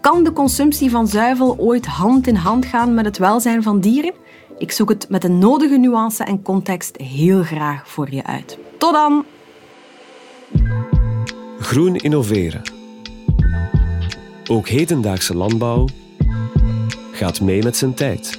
Kan 0.00 0.24
de 0.24 0.32
consumptie 0.32 0.90
van 0.90 1.08
zuivel 1.08 1.58
ooit 1.58 1.86
hand 1.86 2.26
in 2.26 2.34
hand 2.34 2.66
gaan 2.66 2.94
met 2.94 3.04
het 3.04 3.18
welzijn 3.18 3.62
van 3.62 3.80
dieren? 3.80 4.12
Ik 4.58 4.72
zoek 4.72 4.88
het 4.88 5.08
met 5.08 5.22
de 5.22 5.28
nodige 5.28 5.76
nuance 5.76 6.24
en 6.24 6.42
context 6.42 6.96
heel 6.96 7.42
graag 7.42 7.88
voor 7.88 8.14
je 8.14 8.24
uit. 8.24 8.58
Tot 8.78 8.92
dan! 8.92 9.24
Groen 11.58 11.96
innoveren. 11.96 12.62
Ook 14.50 14.68
hedendaagse 14.68 15.36
landbouw 15.36 15.88
gaat 17.12 17.40
mee 17.40 17.62
met 17.62 17.76
zijn 17.76 17.94
tijd. 17.94 18.38